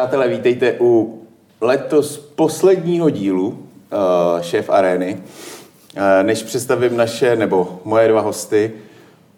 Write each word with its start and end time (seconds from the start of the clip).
Přátelé, 0.00 0.28
vítejte 0.28 0.76
u 0.80 1.22
letos 1.60 2.18
posledního 2.18 3.10
dílu 3.10 3.48
uh, 3.48 4.40
Šéf 4.40 4.70
Arény. 4.70 5.22
Uh, 5.96 6.02
než 6.22 6.42
představím 6.42 6.96
naše, 6.96 7.36
nebo 7.36 7.80
moje 7.84 8.08
dva 8.08 8.20
hosty, 8.20 8.72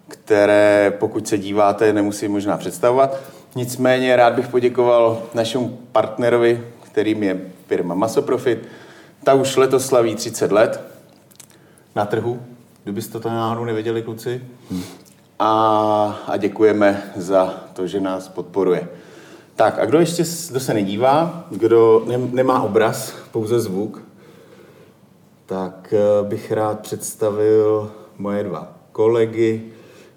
které, 0.07 0.93
pokud 0.99 1.27
se 1.27 1.37
díváte, 1.37 1.93
nemusím 1.93 2.31
možná 2.31 2.57
představovat. 2.57 3.19
Nicméně 3.55 4.15
rád 4.15 4.33
bych 4.33 4.47
poděkoval 4.47 5.23
našemu 5.33 5.79
partnerovi, 5.91 6.63
kterým 6.83 7.23
je 7.23 7.41
firma 7.67 7.95
Masoprofit. 7.95 8.67
Ta 9.23 9.33
už 9.33 9.55
letos 9.55 9.85
slaví 9.85 10.15
30 10.15 10.51
let 10.51 10.81
na 11.95 12.05
trhu, 12.05 12.41
kdybyste 12.83 13.19
to 13.19 13.29
náhodou 13.29 13.65
nevěděli, 13.65 14.01
kluci. 14.01 14.41
A, 15.39 16.23
a 16.27 16.37
děkujeme 16.37 17.03
za 17.15 17.53
to, 17.73 17.87
že 17.87 17.99
nás 17.99 18.27
podporuje. 18.27 18.87
Tak 19.55 19.79
a 19.79 19.85
kdo 19.85 19.99
ještě 19.99 20.23
kdo 20.49 20.59
se 20.59 20.73
nedívá, 20.73 21.47
kdo 21.51 22.03
ne, 22.07 22.17
nemá 22.17 22.61
obraz, 22.61 23.13
pouze 23.31 23.59
zvuk, 23.59 24.01
tak 25.45 25.93
eh, 25.93 26.27
bych 26.27 26.51
rád 26.51 26.79
představil 26.79 27.91
moje 28.17 28.43
dva 28.43 28.73
kolegy, 28.91 29.61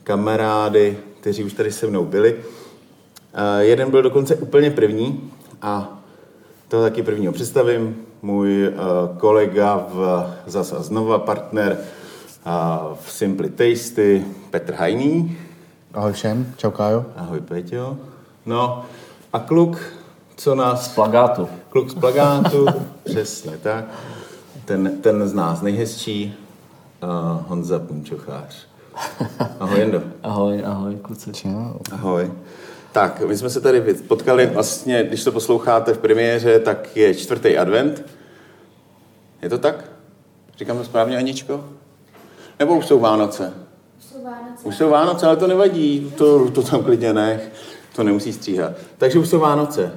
kamarády, 0.05 0.99
kteří 1.21 1.45
už 1.45 1.53
tady 1.53 1.73
se 1.73 1.87
mnou 1.87 2.05
byli. 2.05 2.35
Uh, 2.35 3.61
jeden 3.61 3.91
byl 3.91 4.03
dokonce 4.03 4.37
úplně 4.37 4.71
první 4.71 5.31
a 5.63 6.03
to 6.69 6.83
taky 6.83 7.03
prvního 7.03 7.33
představím. 7.33 7.97
Můj 8.23 8.69
uh, 8.69 9.19
kolega 9.19 9.87
v 9.89 10.27
zas 10.47 10.73
a 10.73 10.83
znova 10.83 11.19
partner 11.19 11.79
v 13.01 13.13
Simply 13.13 13.49
Tasty, 13.49 14.25
Petr 14.51 14.75
Hajný. 14.75 15.39
Ahoj 15.95 16.13
všem, 16.13 16.55
čau 16.57 16.71
Kájo. 16.71 17.05
Ahoj 17.17 17.41
Peťo. 17.41 17.97
No 18.47 18.85
a 19.37 19.39
kluk, 19.39 19.79
co 20.37 20.55
nás... 20.55 20.85
Z 20.85 20.95
plagátu. 20.95 21.49
Kluk 21.69 21.91
z 21.91 21.95
plagátu, 21.95 22.67
přesně 23.05 23.59
tak. 23.63 23.85
Ten, 24.65 24.99
ten 25.01 25.29
z 25.29 25.35
nás 25.35 25.63
nejhezčí, 25.63 26.35
uh, 27.03 27.49
Honza 27.49 27.79
Punčochář. 27.79 28.67
Ahoj, 29.61 29.79
Jendo. 29.79 30.03
Ahoj, 30.23 30.63
ahoj, 30.67 30.97
kluci. 31.03 31.33
Čau. 31.33 31.75
Ahoj. 31.93 32.33
Tak, 32.93 33.23
my 33.27 33.37
jsme 33.37 33.51
se 33.51 33.61
tady 33.61 33.81
potkali 33.95 34.47
vlastně, 34.47 35.05
když 35.05 35.25
to 35.25 35.33
posloucháte 35.33 35.93
v 35.95 35.99
premiéře, 35.99 36.59
tak 36.59 36.97
je 36.97 37.15
čtvrtý 37.15 37.59
advent. 37.59 38.05
Je 39.43 39.49
to 39.49 39.59
tak? 39.59 39.85
Říkám 40.59 40.79
to 40.79 40.85
správně, 40.85 41.17
Aničko? 41.17 41.65
Nebo 42.59 42.77
už 42.77 42.87
jsou 42.87 43.01
Vánoce? 43.01 43.53
Už 43.99 44.05
jsou 44.05 44.25
Vánoce. 44.25 44.65
Už 44.65 44.77
jsou 44.77 44.91
Vánoce, 44.91 45.27
ale 45.27 45.37
to 45.37 45.47
nevadí, 45.47 46.13
to, 46.17 46.51
to 46.51 46.63
tam 46.63 46.85
klidně 46.85 47.13
nech, 47.13 47.51
to 47.97 48.03
nemusí 48.03 48.33
stříhat. 48.33 48.73
Takže 48.99 49.19
už 49.19 49.29
jsou 49.29 49.39
Vánoce. 49.39 49.93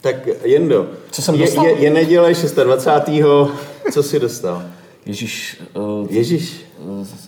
Tak 0.00 0.16
Jendo, 0.44 0.86
Co 1.10 1.22
jsem 1.22 1.34
je, 1.34 1.40
dostal? 1.46 1.64
je, 1.66 1.72
je 1.72 1.90
neděle 1.90 2.32
26. 2.64 3.26
Co 3.92 4.02
jsi 4.02 4.20
dostal? 4.20 4.62
Ježíš, 5.06 5.62
uh, 5.74 6.06
Ježíš, 6.10 6.66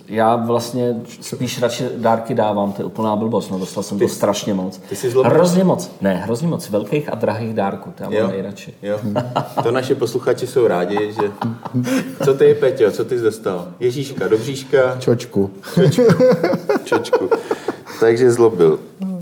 já 0.08 0.36
vlastně 0.36 0.96
spíš 1.20 1.62
radši 1.62 1.84
dárky 1.96 2.34
dávám, 2.34 2.72
to 2.72 2.82
je 2.82 2.86
úplná 2.86 3.16
blbost, 3.16 3.50
no 3.50 3.58
dostal 3.58 3.82
jsem 3.82 3.98
to 3.98 4.08
strašně 4.08 4.54
moc. 4.54 4.80
ty 4.88 4.96
jsi 4.96 5.10
zlobný. 5.10 5.32
Hrozně 5.32 5.64
moc, 5.64 5.90
ne, 6.00 6.14
hrozně 6.14 6.48
moc 6.48 6.70
velkých 6.70 7.12
a 7.12 7.14
drahých 7.14 7.54
dárků, 7.54 7.92
to 7.96 8.02
já 8.02 8.10
Jo. 8.12 8.22
mám 8.22 8.30
nejradši. 8.32 8.74
Jo, 8.82 9.00
to 9.62 9.70
naše 9.70 9.94
posluchači 9.94 10.46
jsou 10.46 10.66
rádi, 10.66 11.12
že... 11.12 11.30
Co 12.24 12.34
ty, 12.34 12.54
Peťo, 12.54 12.90
co 12.90 13.04
ty 13.04 13.18
jsi 13.18 13.24
dostal? 13.24 13.68
Ježíška, 13.80 14.28
dobříška, 14.28 14.96
Čočku. 15.00 15.50
čočku. 16.84 17.30
Takže 18.00 18.30
zlobil. 18.30 18.78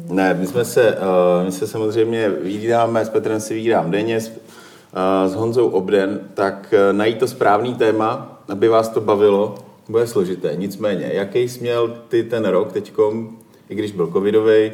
Ne, 0.09 0.35
my 0.35 0.47
jsme 0.47 0.65
se, 0.65 0.93
uh, 0.93 1.45
my 1.45 1.53
se 1.53 1.67
samozřejmě 1.67 2.29
vídáme, 2.29 3.05
s 3.05 3.09
Petrem 3.09 3.41
si 3.41 3.55
vídám 3.55 3.91
denně, 3.91 4.21
s, 4.21 4.29
uh, 4.29 5.31
s 5.31 5.35
Honzou 5.35 5.69
obden, 5.69 6.21
tak 6.35 6.75
uh, 6.75 6.97
najít 6.97 7.19
to 7.19 7.29
správný 7.29 7.75
téma, 7.75 8.41
aby 8.49 8.69
vás 8.69 8.89
to 8.89 9.01
bavilo, 9.01 9.55
bude 9.89 10.07
složité. 10.07 10.53
Nicméně, 10.57 11.11
jaký 11.13 11.39
jsi 11.39 11.61
měl 11.61 11.97
ty 12.09 12.23
ten 12.23 12.45
rok 12.45 12.73
teďkom, 12.73 13.39
i 13.69 13.75
když 13.75 13.93
byl 13.93 14.07
covidový, 14.13 14.73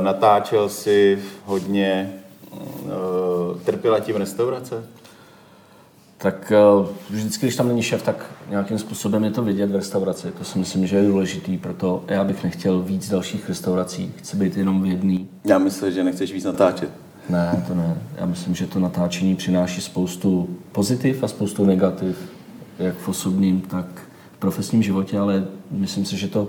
natáčel 0.00 0.68
si 0.68 1.18
hodně, 1.44 2.12
trpěla 3.64 4.00
tím 4.00 4.16
restaurace? 4.16 4.84
Tak 6.24 6.52
uh, 6.80 6.86
vždycky, 7.10 7.46
když 7.46 7.56
tam 7.56 7.68
není 7.68 7.82
šéf, 7.82 8.02
tak 8.02 8.30
nějakým 8.50 8.78
způsobem 8.78 9.24
je 9.24 9.30
to 9.30 9.42
vidět 9.42 9.70
v 9.70 9.74
restauraci. 9.74 10.32
To 10.38 10.44
si 10.44 10.58
myslím, 10.58 10.86
že 10.86 10.96
je 10.96 11.08
důležitý, 11.08 11.58
proto 11.58 12.04
já 12.08 12.24
bych 12.24 12.44
nechtěl 12.44 12.82
víc 12.82 13.10
dalších 13.10 13.48
restaurací, 13.48 14.12
chci 14.16 14.36
být 14.36 14.56
jenom 14.56 14.82
v 14.82 14.86
jedný. 14.86 15.28
Já 15.44 15.58
myslím, 15.58 15.92
že 15.92 16.04
nechceš 16.04 16.32
víc 16.32 16.44
natáčet. 16.44 16.90
Ne, 17.28 17.64
to 17.68 17.74
ne. 17.74 17.96
Já 18.16 18.26
myslím, 18.26 18.54
že 18.54 18.66
to 18.66 18.78
natáčení 18.78 19.36
přináší 19.36 19.80
spoustu 19.80 20.48
pozitiv 20.72 21.22
a 21.22 21.28
spoustu 21.28 21.64
negativ, 21.64 22.16
jak 22.78 22.96
v 22.96 23.08
osobním, 23.08 23.60
tak 23.60 23.86
v 24.36 24.38
profesním 24.38 24.82
životě, 24.82 25.18
ale 25.18 25.44
myslím 25.70 26.04
si, 26.04 26.16
že 26.16 26.28
to 26.28 26.48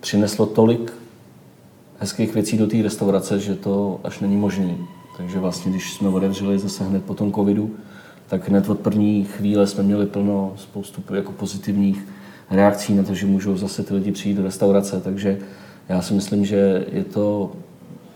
přineslo 0.00 0.46
tolik 0.46 0.92
hezkých 1.98 2.34
věcí 2.34 2.58
do 2.58 2.66
té 2.66 2.82
restaurace, 2.82 3.40
že 3.40 3.54
to 3.54 4.00
až 4.04 4.20
není 4.20 4.36
možné. 4.36 4.76
Takže 5.16 5.38
vlastně, 5.38 5.70
když 5.70 5.94
jsme 5.94 6.08
otevřeli 6.08 6.58
zase 6.58 6.84
hned 6.84 7.04
po 7.04 7.14
tom 7.14 7.32
covidu, 7.32 7.74
tak 8.28 8.48
hned 8.48 8.68
od 8.68 8.80
první 8.80 9.24
chvíle 9.24 9.66
jsme 9.66 9.82
měli 9.82 10.06
plno 10.06 10.52
spoustu 10.56 11.14
jako 11.14 11.32
pozitivních 11.32 12.06
reakcí 12.50 12.94
na 12.94 13.02
to, 13.02 13.14
že 13.14 13.26
můžou 13.26 13.56
zase 13.56 13.82
ty 13.82 13.94
lidi 13.94 14.12
přijít 14.12 14.34
do 14.34 14.42
restaurace. 14.42 15.00
Takže 15.00 15.38
já 15.88 16.02
si 16.02 16.14
myslím, 16.14 16.44
že 16.44 16.86
je 16.92 17.04
to, 17.04 17.52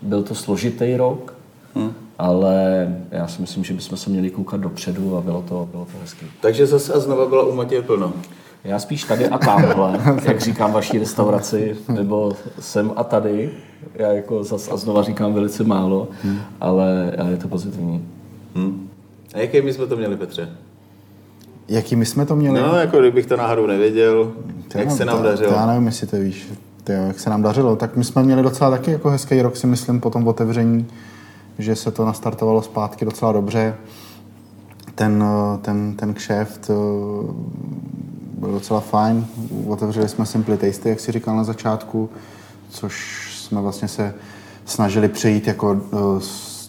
byl 0.01 0.23
to 0.23 0.35
složitý 0.35 0.97
rok, 0.97 1.33
hmm. 1.75 1.93
ale 2.17 2.87
já 3.11 3.27
si 3.27 3.41
myslím, 3.41 3.63
že 3.63 3.73
bychom 3.73 3.97
se 3.97 4.09
měli 4.09 4.29
koukat 4.29 4.61
dopředu 4.61 5.17
a 5.17 5.21
bylo 5.21 5.41
to, 5.41 5.67
bylo 5.71 5.85
to 5.85 5.97
hezké. 6.01 6.25
Takže 6.41 6.67
zase 6.67 6.93
a 6.93 6.99
znova 6.99 7.25
byla 7.25 7.43
u 7.43 7.55
Matěje 7.55 7.81
plno. 7.81 8.13
Já 8.63 8.79
spíš 8.79 9.03
tady 9.03 9.27
a 9.27 9.37
tamhle, 9.37 9.99
jak 10.23 10.41
říkám 10.41 10.71
vaší 10.71 10.99
restauraci, 10.99 11.77
nebo 11.89 12.31
sem 12.59 12.91
a 12.95 13.03
tady. 13.03 13.51
Já 13.95 14.11
jako 14.11 14.43
zas 14.43 14.71
a 14.71 14.77
znova 14.77 15.03
říkám 15.03 15.33
velice 15.33 15.63
málo, 15.63 16.07
ale, 16.61 17.15
ale 17.19 17.31
je 17.31 17.37
to 17.37 17.47
pozitivní. 17.47 18.07
Hm. 18.55 18.89
A 19.33 19.37
jaký 19.39 19.61
my 19.61 19.73
jsme 19.73 19.87
to 19.87 19.95
měli, 19.97 20.15
Petře? 20.17 20.49
Jaký 21.67 21.95
my 21.95 22.05
jsme 22.05 22.25
to 22.25 22.35
měli? 22.35 22.61
No, 22.61 22.75
jako 22.75 22.99
kdybych 22.99 23.25
to 23.25 23.37
náhodou 23.37 23.67
nevěděl, 23.67 24.31
To 24.71 24.77
jak 24.77 24.87
já- 24.87 24.95
se 24.95 25.05
nám 25.05 25.17
to, 25.17 25.23
dařilo. 25.23 25.51
Já 25.53 25.65
nevím, 25.65 25.85
jestli 25.85 26.07
to 26.07 26.17
víš, 26.17 26.47
to, 26.83 26.91
jak 26.91 27.19
se 27.19 27.29
nám 27.29 27.41
dařilo. 27.41 27.75
Tak 27.75 27.95
my 27.97 28.03
jsme 28.03 28.23
měli 28.23 28.43
docela 28.43 28.69
taky 28.69 28.91
jako 28.91 29.09
hezký 29.09 29.41
rok, 29.41 29.57
si 29.57 29.67
myslím, 29.67 29.99
po 29.99 30.09
tom 30.09 30.27
otevření, 30.27 30.87
že 31.59 31.75
se 31.75 31.91
to 31.91 32.05
nastartovalo 32.05 32.61
zpátky 32.61 33.05
docela 33.05 33.31
dobře. 33.31 33.75
Ten, 34.95 35.23
eh, 35.23 35.57
ten, 35.57 35.93
ten 35.95 36.13
kšeft 36.13 36.69
eh, 36.69 36.73
byl 38.39 38.51
docela 38.51 38.79
fajn. 38.79 39.25
Otevřeli 39.67 40.09
jsme 40.09 40.25
Simply 40.25 40.57
Tasty, 40.57 40.89
jak 40.89 40.99
si 40.99 41.11
říkal 41.11 41.35
na 41.37 41.43
začátku, 41.43 42.09
což 42.69 43.25
jsme 43.37 43.61
vlastně 43.61 43.87
se 43.87 44.13
snažili 44.65 45.07
přejít 45.07 45.47
jako 45.47 45.81
eh, 45.93 45.97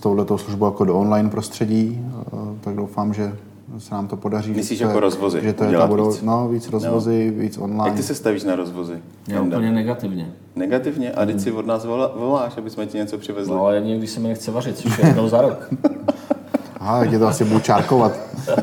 touhletou 0.02 0.38
službou 0.38 0.64
jako 0.66 0.84
do 0.84 0.98
online 0.98 1.28
prostředí, 1.30 2.00
eh, 2.26 2.36
tak 2.60 2.74
doufám, 2.74 3.14
že 3.14 3.32
se 3.78 3.94
nám 3.94 4.06
to 4.08 4.16
podaří. 4.16 4.50
Myslíš 4.52 4.78
že 4.78 4.84
to 4.84 4.88
jako 4.88 4.96
je- 4.96 5.00
rozvozy 5.00 5.40
Že 5.42 5.52
to 5.52 5.64
je 5.64 5.78
ta 5.78 5.86
budou, 5.86 6.10
víc? 6.10 6.22
no, 6.22 6.48
víc 6.48 6.68
rozvozy, 6.70 7.32
víc 7.36 7.58
online. 7.58 7.88
Jak 7.88 7.96
ty 7.96 8.02
se 8.02 8.14
stavíš 8.14 8.44
na 8.44 8.56
rozvozy? 8.56 8.98
Já 9.28 9.34
Janda? 9.36 9.56
úplně 9.56 9.72
negativně. 9.72 10.32
Negativně? 10.56 11.12
A 11.12 11.26
teď 11.26 11.40
si 11.40 11.52
od 11.52 11.66
nás 11.66 11.84
volá, 11.84 12.10
voláš, 12.16 12.56
aby 12.56 12.70
jsme 12.70 12.86
ti 12.86 12.98
něco 12.98 13.18
přivezli. 13.18 13.54
No 13.54 13.64
ale 13.66 13.74
jedině, 13.74 13.98
když 13.98 14.10
se 14.10 14.20
mi 14.20 14.28
nechce 14.28 14.50
vařit, 14.50 14.78
což 14.78 14.98
je 14.98 15.06
jednou 15.06 15.28
za 15.28 15.40
rok. 15.40 15.68
Aha, 16.82 17.04
je 17.04 17.18
to 17.18 17.26
asi 17.26 17.44
budu 17.44 17.60
čárkovat, 17.60 18.12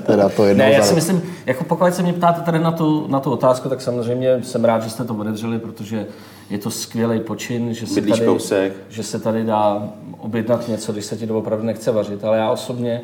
teda 0.05 0.29
to 0.29 0.45
jednou 0.45 0.63
Ne, 0.63 0.71
já 0.71 0.83
si 0.83 0.93
myslím, 0.95 1.21
jako 1.45 1.63
pokud 1.63 1.93
se 1.93 2.01
mě 2.03 2.13
ptáte 2.13 2.41
tady 2.41 2.59
na 2.59 2.71
tu, 2.71 3.05
na 3.07 3.19
tu 3.19 3.31
otázku, 3.31 3.69
tak 3.69 3.81
samozřejmě 3.81 4.43
jsem 4.43 4.65
rád, 4.65 4.83
že 4.83 4.89
jste 4.89 5.03
to 5.03 5.15
otevřeli, 5.15 5.59
protože 5.59 6.07
je 6.49 6.57
to 6.57 6.71
skvělý 6.71 7.19
počin, 7.19 7.73
že 7.73 7.87
se, 7.87 7.93
Bydlíš 7.95 8.13
tady, 8.19 8.25
kousek. 8.25 8.73
že 8.89 9.03
se 9.03 9.19
tady 9.19 9.43
dá 9.43 9.89
objednat 10.17 10.67
něco, 10.67 10.91
když 10.91 11.05
se 11.05 11.17
ti 11.17 11.25
doopravdy 11.25 11.65
nechce 11.65 11.91
vařit, 11.91 12.23
ale 12.23 12.37
já 12.37 12.51
osobně 12.51 13.01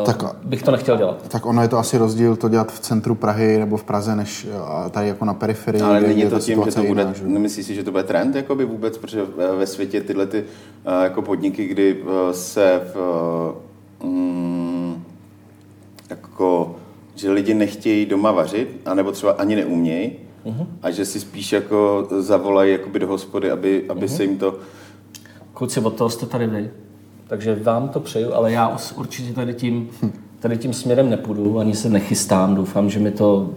uh, 0.00 0.06
Tak- 0.06 0.36
bych 0.44 0.62
to 0.62 0.70
nechtěl 0.70 0.96
dělat. 0.96 1.28
Tak 1.28 1.46
ono 1.46 1.62
je 1.62 1.68
to 1.68 1.78
asi 1.78 1.98
rozdíl 1.98 2.36
to 2.36 2.48
dělat 2.48 2.72
v 2.72 2.80
centru 2.80 3.14
Prahy 3.14 3.58
nebo 3.58 3.76
v 3.76 3.84
Praze, 3.84 4.16
než 4.16 4.46
a 4.66 4.88
tady 4.88 5.08
jako 5.08 5.24
na 5.24 5.34
periferii. 5.34 5.82
Ale 5.82 6.00
není 6.00 6.26
to 6.26 6.38
tím, 6.38 6.62
že 6.64 6.70
to 6.72 6.82
bude, 6.82 7.02
jiná, 7.02 7.12
že? 7.12 7.24
nemyslíš 7.26 7.66
si, 7.66 7.74
že 7.74 7.82
to 7.84 7.90
bude 7.90 8.02
trend 8.02 8.36
jakoby 8.36 8.64
vůbec, 8.64 8.98
protože 8.98 9.22
ve- 9.36 9.56
ve 9.56 9.66
světě 9.66 10.00
tyhle 10.00 10.26
ty 10.26 10.44
eh, 10.86 11.04
jako 11.04 11.22
podniky, 11.22 11.66
kdy 11.66 11.96
eh, 12.30 12.34
se 12.34 12.80
v, 12.94 12.96
eh, 13.64 13.67
mm, 14.04 15.02
jako, 16.10 16.76
že 17.14 17.30
lidi 17.30 17.54
nechtějí 17.54 18.06
doma 18.06 18.32
vařit, 18.32 18.80
anebo 18.86 19.12
třeba 19.12 19.32
ani 19.32 19.56
neumějí, 19.56 20.12
Mhm. 20.44 20.66
a 20.82 20.90
že 20.90 21.04
si 21.04 21.20
spíš 21.20 21.52
jako 21.52 22.08
zavolají 22.18 22.72
jakoby 22.72 22.98
do 22.98 23.06
hospody, 23.06 23.50
aby, 23.50 23.84
aby 23.88 24.00
Mhm. 24.06 24.08
se 24.16 24.24
jim 24.24 24.38
to... 24.38 24.58
Kluci, 25.54 25.80
od 25.80 25.94
toho 25.94 26.10
jste 26.10 26.26
tady 26.26 26.46
vy. 26.46 26.70
Takže 27.26 27.54
vám 27.62 27.88
to 27.88 28.00
přeju, 28.00 28.32
ale 28.34 28.52
já 28.52 28.76
určitě 28.96 29.32
tady 29.32 29.54
tím, 29.54 29.88
tady 30.40 30.56
tím 30.58 30.72
směrem 30.72 31.10
nepůjdu, 31.10 31.58
ani 31.58 31.74
se 31.76 31.88
nechystám. 31.90 32.54
Doufám, 32.54 32.90
že 32.90 32.98
mi 32.98 33.10
to 33.10 33.50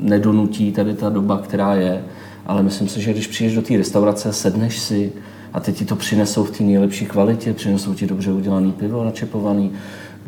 nedonutí 0.00 0.72
tady 0.72 0.94
ta 0.94 1.08
doba, 1.08 1.38
která 1.38 1.74
je. 1.74 2.04
Ale 2.46 2.62
myslím 2.62 2.88
si, 2.88 3.00
že 3.00 3.12
když 3.12 3.26
přijdeš 3.26 3.54
do 3.54 3.62
té 3.62 3.76
restaurace, 3.76 4.32
sedneš 4.32 4.78
si, 4.78 5.12
a 5.52 5.60
teď 5.60 5.76
ti 5.76 5.84
to 5.84 5.96
přinesou 5.96 6.44
v 6.44 6.50
té 6.50 6.64
nejlepší 6.64 7.06
kvalitě, 7.06 7.52
přinesou 7.52 7.94
ti 7.94 8.06
dobře 8.06 8.32
udělaný 8.32 8.72
pivo, 8.72 9.04
načepovaný, 9.04 9.72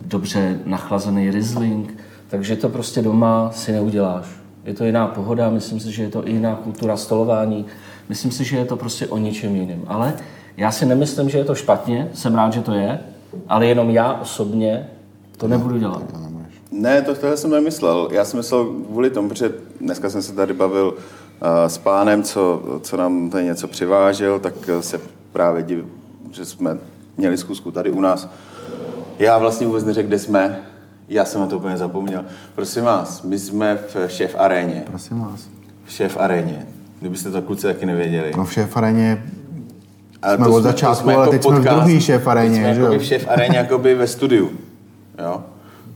dobře 0.07 0.59
nachlazený 0.65 1.31
Riesling, 1.31 1.95
takže 2.29 2.57
to 2.57 2.69
prostě 2.69 3.03
doma 3.03 3.51
si 3.55 3.73
neuděláš. 3.73 4.27
Je 4.65 4.75
to 4.75 4.85
jiná 4.85 5.07
pohoda, 5.07 5.51
myslím 5.51 5.81
si, 5.81 5.93
že 5.93 6.03
je 6.03 6.09
to 6.09 6.29
i 6.29 6.33
jiná 6.33 6.55
kultura 6.55 6.97
stolování, 6.97 7.67
myslím 8.09 8.31
si, 8.31 8.45
že 8.45 8.57
je 8.57 8.65
to 8.65 8.77
prostě 8.77 9.07
o 9.07 9.19
ničem 9.19 9.57
jiném. 9.57 9.83
Ale 9.87 10.15
já 10.57 10.71
si 10.71 10.87
nemyslím, 10.87 11.31
že 11.31 11.39
je 11.39 11.45
to 11.45 11.55
špatně, 11.55 12.09
jsem 12.15 12.35
rád, 12.35 12.53
že 12.53 12.61
to 12.61 12.73
je, 12.73 13.01
ale 13.49 13.67
jenom 13.67 13.91
já 13.91 14.13
osobně 14.13 14.89
to 15.37 15.49
nebudu 15.49 15.79
dělat. 15.79 16.03
Ne, 16.71 17.03
to 17.03 17.15
tohle 17.15 17.37
jsem 17.37 17.51
nemyslel. 17.51 18.09
Já 18.13 18.25
jsem 18.25 18.39
myslel 18.39 18.65
kvůli 18.65 19.11
tomu, 19.11 19.29
protože 19.29 19.53
dneska 19.81 20.11
jsem 20.11 20.23
se 20.23 20.33
tady 20.33 20.53
bavil 20.53 20.95
s 21.67 21.79
pánem, 21.79 22.23
co, 22.23 22.63
co 22.83 22.97
nám 22.97 23.31
tady 23.31 23.45
něco 23.45 23.69
přivážel, 23.69 24.39
tak 24.39 24.55
se 24.81 25.01
právě 25.33 25.63
div, 25.63 25.85
že 26.33 26.45
jsme 26.45 26.79
měli 27.17 27.37
zkusku 27.39 27.71
tady 27.71 27.91
u 27.91 28.01
nás. 28.01 28.29
Já 29.19 29.39
vlastně 29.39 29.67
vůbec 29.67 29.85
neřekl, 29.85 30.09
kde 30.09 30.19
jsme. 30.19 30.61
Já 31.09 31.25
jsem 31.25 31.41
na 31.41 31.47
to 31.47 31.57
úplně 31.57 31.77
zapomněl. 31.77 32.25
Prosím 32.55 32.85
vás, 32.85 33.23
my 33.23 33.39
jsme 33.39 33.79
v 33.95 34.09
šéf 34.09 34.35
aréně. 34.39 34.83
Prosím 34.87 35.21
vás. 35.21 35.41
V 35.85 35.93
šéf 35.93 36.17
aréně. 36.21 36.67
Kdybyste 37.01 37.31
to 37.31 37.43
kluci 37.43 37.67
taky 37.67 37.87
nevěděli. 37.87 38.33
No 38.37 38.45
v 38.45 38.53
šéf 38.53 38.77
aréně 38.77 39.25
Ale 40.23 40.37
jsme 40.37 40.45
to 40.47 40.53
od 40.55 40.63
začátku, 40.63 40.97
to 40.97 41.03
jsme 41.03 41.15
ale 41.15 41.23
jako 41.23 41.31
teď 41.33 41.43
jsme 41.43 41.55
v 41.55 41.57
podcast. 41.57 41.77
druhý 41.79 42.01
šéf 42.01 42.27
aréně, 42.27 42.57
jsme 42.57 42.75
že 42.75 42.81
jakoby 42.81 42.95
jo? 42.95 43.01
v 43.01 43.05
šéf 43.05 43.29
aréně 43.29 43.57
jakoby 43.59 43.95
ve 43.95 44.07
studiu. 44.07 44.51
Jo? 45.19 45.43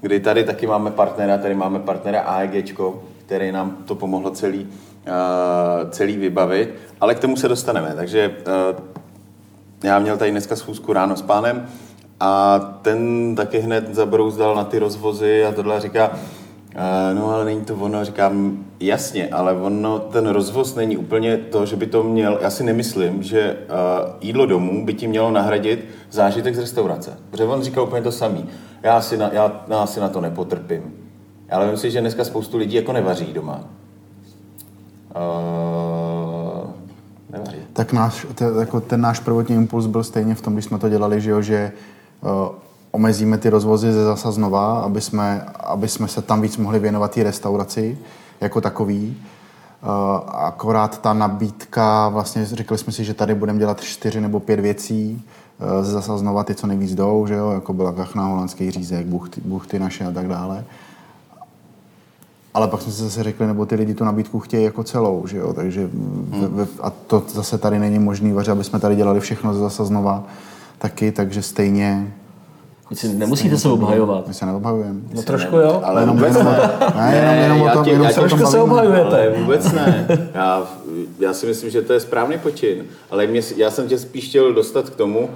Kdy 0.00 0.21
tady 0.21 0.45
taky 0.45 0.67
máme 0.67 0.91
partnera, 0.91 1.39
tady 1.39 1.55
máme 1.55 1.79
partnera 1.79 2.21
AEGčko, 2.21 3.03
který 3.27 3.53
nám 3.53 3.77
to 3.85 3.95
pomohlo 3.95 4.31
celý, 4.31 4.67
celý 5.91 6.17
vybavit, 6.17 6.75
ale 7.00 7.15
k 7.15 7.19
tomu 7.19 7.37
se 7.37 7.49
dostaneme. 7.49 7.93
Takže 7.97 8.35
já 9.85 9.99
měl 9.99 10.17
tady 10.17 10.31
dneska 10.31 10.56
schůzku 10.56 10.93
ráno 10.93 11.17
s 11.17 11.23
pánem 11.23 11.67
a 12.21 12.59
ten 12.83 13.35
taky 13.37 13.59
hned 13.59 13.95
zabrouzdal 13.95 14.55
na 14.55 14.65
ty 14.65 14.79
rozvozy 14.79 15.45
a 15.45 15.53
tohle 15.53 15.81
říká, 15.81 16.11
"Eh, 16.75 17.15
no 17.15 17.31
ale 17.31 17.45
není 17.45 17.65
to 17.65 17.75
ono, 17.75 18.05
říkám, 18.05 18.65
jasně, 18.81 19.29
ale 19.29 19.53
ono, 19.53 19.99
ten 19.99 20.27
rozvoz 20.27 20.75
není 20.75 20.97
úplně 20.97 21.37
to, 21.37 21.67
že 21.67 21.77
by 21.77 21.87
to 21.87 22.03
měl, 22.03 22.39
já 22.43 22.50
si 22.50 22.65
nemyslím, 22.65 23.23
že 23.23 23.56
jídlo 24.21 24.47
domů 24.47 24.87
by 24.87 24.95
ti 24.95 25.06
mělo 25.06 25.31
nahradit 25.31 25.85
zážitek 26.11 26.55
z 26.55 26.59
restaurace. 26.59 27.19
Protože 27.31 27.45
on 27.45 27.62
říká 27.62 27.83
úplně 27.83 28.03
to 28.03 28.12
samý. 28.12 28.47
Já 28.83 29.00
si 29.00 29.17
na, 29.17 29.31
já, 29.33 29.65
já 29.69 29.87
si 29.87 30.00
na 30.00 30.09
to 30.09 30.21
nepotrpím. 30.21 30.95
Ale 31.50 31.71
myslím 31.71 31.91
si, 31.91 31.95
že 31.95 32.00
dneska 32.00 32.25
spoustu 32.25 32.56
lidí 32.59 32.77
jako 32.77 32.93
nevaří 32.93 33.33
doma. 33.33 33.65
Uh. 35.19 35.49
Tak 37.73 37.93
náš, 37.93 38.26
te, 38.35 38.44
jako 38.59 38.81
ten 38.81 39.00
náš 39.00 39.20
prvotní 39.20 39.55
impuls 39.55 39.87
byl 39.87 40.05
stejně 40.05 40.35
v 40.35 40.41
tom, 40.41 40.53
když 40.53 40.65
jsme 40.65 40.79
to 40.79 40.88
dělali, 40.88 41.20
že, 41.20 41.31
jo, 41.31 41.43
že 41.43 41.73
uh, 42.20 42.31
omezíme 42.91 43.38
ty 43.38 43.49
rozvozy 43.49 43.93
ze 43.93 44.05
zasa 44.05 44.31
znova, 44.31 44.81
aby 44.81 45.00
jsme, 45.00 45.47
aby 45.61 45.88
jsme 45.88 46.09
se 46.09 46.23
tam 46.23 46.41
víc 46.41 46.56
mohli 46.56 46.79
věnovat 46.79 47.11
té 47.11 47.23
restauraci 47.23 47.99
jako 48.41 48.61
takový. 48.61 49.17
Uh, 49.82 49.88
akorát 50.35 51.00
ta 51.00 51.12
nabídka, 51.12 52.09
vlastně 52.09 52.47
řekli 52.47 52.79
jsme 52.79 52.93
si, 52.93 53.05
že 53.05 53.14
tady 53.14 53.35
budeme 53.35 53.59
dělat 53.59 53.81
čtyři 53.81 54.21
nebo 54.21 54.41
pět 54.41 54.61
věcí, 54.61 55.25
uh, 55.79 55.85
ze 55.85 55.93
zasa 55.93 56.19
znova 56.19 56.44
ty, 56.44 56.55
co 56.55 56.67
nejvíc 56.67 56.94
jdou, 56.94 57.26
že 57.26 57.35
jo, 57.35 57.50
jako 57.50 57.73
byla 57.73 57.93
kachna, 57.93 58.25
holandský 58.25 58.71
řízek, 58.71 59.06
buchty, 59.06 59.41
buchty 59.44 59.79
naše 59.79 60.05
a 60.05 60.11
tak 60.11 60.29
dále. 60.29 60.64
Ale 62.58 62.69
pak 62.69 62.82
jsme 62.82 62.93
si 62.93 63.02
zase 63.02 63.22
řekli, 63.22 63.46
nebo 63.46 63.66
ty 63.66 63.75
lidi 63.75 63.94
tu 63.94 64.05
nabídku 64.05 64.40
chtějí 64.40 64.64
jako 64.64 64.84
celou, 64.84 65.26
že 65.26 65.38
jo, 65.38 65.52
takže 65.52 65.88
ve, 66.49 66.66
a 66.81 66.90
to 66.90 67.22
zase 67.28 67.58
tady 67.58 67.78
není 67.78 67.99
možný, 67.99 68.32
vaře, 68.32 68.50
aby 68.50 68.64
jsme 68.64 68.81
tady 68.81 68.96
dělali 68.96 69.20
všechno 69.20 69.55
zase 69.55 69.84
znova 69.84 70.25
taky, 70.78 71.12
takže 71.12 71.43
stejně... 71.43 72.12
Nemusíte 73.14 73.58
se 73.58 73.69
obhajovat. 73.69 74.28
My 74.28 74.34
se 74.34 74.46
neobhajujeme. 74.46 75.00
No 75.14 75.22
trošku 75.22 75.56
jo. 75.56 75.81
Ale 75.84 76.02
Jenom, 76.02 76.16
vůbec 76.16 76.37
jenom, 76.37 76.46
o 76.46 76.50
ne. 76.50 76.70
ne, 76.96 77.16
jenom, 77.16 77.34
jenom 77.34 77.60
o 77.62 77.66
já 77.66 77.72
tom, 77.72 77.84
tě- 77.84 77.90
jenom 77.90 78.06
já 78.06 78.12
se 78.12 78.20
trošku 78.20 78.46
se 78.46 78.61
obhajujete. 78.61 79.28
Ale 79.28 79.31
vůbec 79.40 79.72
ne. 79.72 80.06
Já, 80.34 80.62
já 81.19 81.32
si 81.34 81.46
myslím, 81.46 81.70
že 81.70 81.82
to 81.82 81.93
je 81.93 82.00
správný 82.00 82.38
počin. 82.38 82.84
Ale 83.11 83.26
mě, 83.26 83.40
já 83.56 83.70
jsem 83.70 83.88
tě 83.88 83.99
spíš 83.99 84.28
chtěl 84.28 84.52
dostat 84.54 84.90
k 84.90 84.96
tomu, 84.96 85.19
uh, 85.20 85.28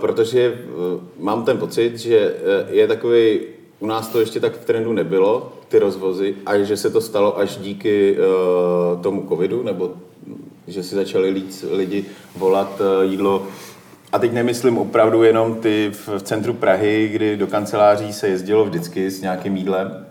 protože 0.00 0.52
uh, 0.52 1.00
mám 1.24 1.44
ten 1.44 1.58
pocit, 1.58 1.98
že 1.98 2.30
uh, 2.30 2.74
je 2.74 2.88
takový, 2.88 3.40
u 3.82 3.86
nás 3.86 4.08
to 4.08 4.20
ještě 4.20 4.40
tak 4.40 4.52
v 4.52 4.64
trendu 4.64 4.92
nebylo, 4.92 5.52
ty 5.68 5.78
rozvozy, 5.78 6.34
a 6.46 6.58
že 6.58 6.76
se 6.76 6.90
to 6.90 7.00
stalo 7.00 7.38
až 7.38 7.56
díky 7.56 8.16
uh, 8.16 9.02
tomu 9.02 9.26
covidu, 9.28 9.62
nebo 9.62 9.90
že 10.66 10.82
si 10.82 10.94
začali 10.94 11.30
líc, 11.30 11.64
lidi 11.70 12.04
volat 12.36 12.80
uh, 12.80 13.10
jídlo 13.10 13.46
a 14.12 14.18
teď 14.18 14.32
nemyslím 14.32 14.78
opravdu 14.78 15.22
jenom 15.22 15.54
ty 15.54 15.90
v, 15.92 16.08
v 16.08 16.22
centru 16.22 16.54
Prahy, 16.54 17.08
kdy 17.12 17.36
do 17.36 17.46
kanceláří 17.46 18.12
se 18.12 18.28
jezdilo 18.28 18.64
vždycky 18.64 19.10
s 19.10 19.20
nějakým 19.20 19.56
jídlem, 19.56 20.06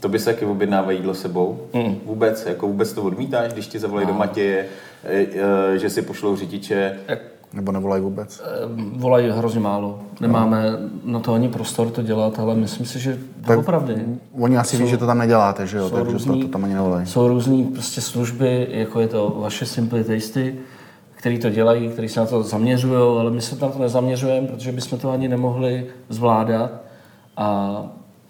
to 0.00 0.08
by 0.08 0.18
se 0.18 0.24
taky 0.24 0.44
objednává 0.44 0.92
jídlo 0.92 1.14
sebou? 1.14 1.68
Mm. 1.72 2.00
Vůbec, 2.04 2.46
jako 2.46 2.66
vůbec 2.66 2.92
to 2.92 3.02
odmítáš, 3.02 3.52
když 3.52 3.66
ti 3.66 3.78
zavolají 3.78 4.06
do 4.06 4.14
Matěje, 4.14 4.66
e, 5.04 5.26
e, 5.74 5.78
že 5.78 5.90
si 5.90 6.02
pošlou 6.02 6.36
řidiče. 6.36 7.00
Nebo 7.54 7.72
nevolají 7.72 8.02
vůbec. 8.02 8.42
Volají 8.96 9.30
hrozně 9.30 9.60
málo. 9.60 10.00
Nemáme 10.20 10.64
na 11.04 11.20
to 11.20 11.34
ani 11.34 11.48
prostor 11.48 11.90
to 11.90 12.02
dělat, 12.02 12.38
ale 12.38 12.54
myslím 12.54 12.86
si, 12.86 12.98
že 13.00 13.18
opravdu. 13.58 13.94
Oni 14.38 14.58
asi 14.58 14.76
ví, 14.76 14.88
že 14.88 14.96
to 14.96 15.06
tam 15.06 15.18
neděláte, 15.18 15.66
že 15.66 15.78
jo, 15.78 15.88
jsou 15.88 15.96
takže 15.96 16.12
různý- 16.12 16.40
to, 16.40 16.46
to 16.46 16.52
tam 16.52 16.64
ani 16.64 16.74
nevolají. 16.74 17.06
Jsou 17.06 17.28
různé 17.28 17.64
prostě 17.72 18.00
služby, 18.00 18.66
jako 18.70 19.00
je 19.00 19.08
to 19.08 19.36
vaše 19.38 19.66
Simply 19.66 20.04
Tasty, 20.04 20.54
který 21.14 21.38
to 21.38 21.50
dělají, 21.50 21.88
který 21.88 22.08
se 22.08 22.20
na 22.20 22.26
to 22.26 22.42
zaměřují, 22.42 23.18
ale 23.20 23.30
my 23.30 23.40
se 23.40 23.56
na 23.66 23.68
to 23.68 23.78
nezaměřujeme, 23.78 24.48
protože 24.48 24.72
bychom 24.72 24.98
to 24.98 25.10
ani 25.10 25.28
nemohli 25.28 25.86
zvládat. 26.08 26.70
A, 27.36 27.82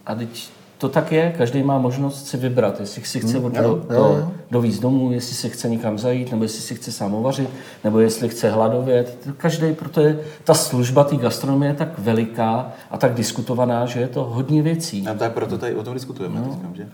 a 0.06 0.14
teď 0.14 0.48
to 0.80 0.88
tak 0.88 1.12
je, 1.12 1.34
každý 1.38 1.62
má 1.62 1.78
možnost 1.78 2.26
si 2.26 2.36
vybrat, 2.36 2.80
jestli 2.80 3.02
si 3.02 3.20
chce 3.20 3.38
hmm, 3.38 3.52
do, 3.52 3.62
jo, 3.62 3.82
do, 3.88 3.94
jo. 3.94 4.32
dovíz 4.50 4.78
domů, 4.78 5.12
jestli 5.12 5.34
si 5.34 5.50
chce 5.50 5.68
někam 5.68 5.98
zajít, 5.98 6.30
nebo 6.30 6.44
jestli 6.44 6.60
si 6.60 6.74
chce 6.74 6.92
sám 6.92 7.14
uvařit, 7.14 7.50
nebo 7.84 8.00
jestli 8.00 8.28
chce 8.28 8.50
hladovět. 8.50 9.18
To 9.24 9.30
Každý, 9.36 9.72
protože 9.72 10.20
ta 10.44 10.54
služba 10.54 11.04
té 11.04 11.16
gastronomie 11.16 11.70
je 11.70 11.74
tak 11.74 11.88
veliká 11.98 12.72
a 12.90 12.98
tak 12.98 13.14
diskutovaná, 13.14 13.86
že 13.86 14.00
je 14.00 14.08
to 14.08 14.24
hodně 14.24 14.62
věcí. 14.62 15.08
A 15.08 15.14
to 15.14 15.24
je 15.24 15.30
proto 15.30 15.58
tady 15.58 15.74
o 15.74 15.82
tom 15.82 15.94
diskutujeme, 15.94 16.40
no. 16.40 16.52
říkám, 16.52 16.74
že? 16.74 16.88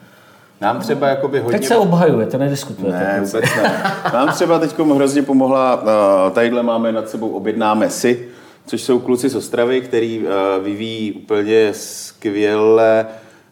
Nám 0.60 0.80
třeba 0.80 1.08
jakoby 1.08 1.40
hodně... 1.40 1.58
Teď 1.58 1.68
se 1.68 1.76
obhajujete, 1.76 2.38
nediskutujete. 2.38 2.98
Ne, 2.98 3.20
vůbec 3.20 3.44
ne. 3.56 3.82
Nám 4.12 4.32
třeba 4.32 4.58
teď 4.58 4.78
hrozně 4.78 5.22
pomohla, 5.22 5.82
uh, 5.82 6.32
tadyhle 6.32 6.62
máme 6.62 6.92
nad 6.92 7.08
sebou 7.08 7.28
objednáme 7.28 7.90
si, 7.90 8.28
což 8.66 8.82
jsou 8.82 8.98
kluci 8.98 9.28
z 9.28 9.34
Ostravy, 9.34 9.80
který 9.80 10.18
uh, 10.18 10.64
vyvíjí 10.64 11.12
úplně 11.12 11.68
skvěle 11.72 13.06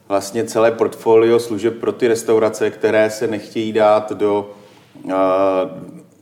vlastně 0.09 0.45
celé 0.45 0.71
portfolio 0.71 1.39
služeb 1.39 1.79
pro 1.81 1.93
ty 1.93 2.09
restaurace, 2.09 2.71
které 2.71 3.11
se 3.11 3.27
nechtějí 3.27 3.73
dát 3.73 4.13
do, 4.13 4.51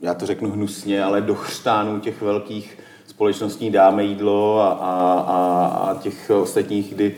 já 0.02 0.14
to 0.14 0.26
řeknu 0.26 0.50
hnusně, 0.50 1.04
ale 1.04 1.20
do 1.20 1.34
chřtánů 1.34 2.00
těch 2.00 2.22
velkých 2.22 2.78
společností 3.06 3.70
dáme 3.70 4.04
jídlo 4.04 4.60
a, 4.60 4.68
a, 4.72 5.24
a, 5.26 5.90
a 5.90 6.02
těch 6.02 6.30
ostatních, 6.30 6.94
kdy 6.94 7.14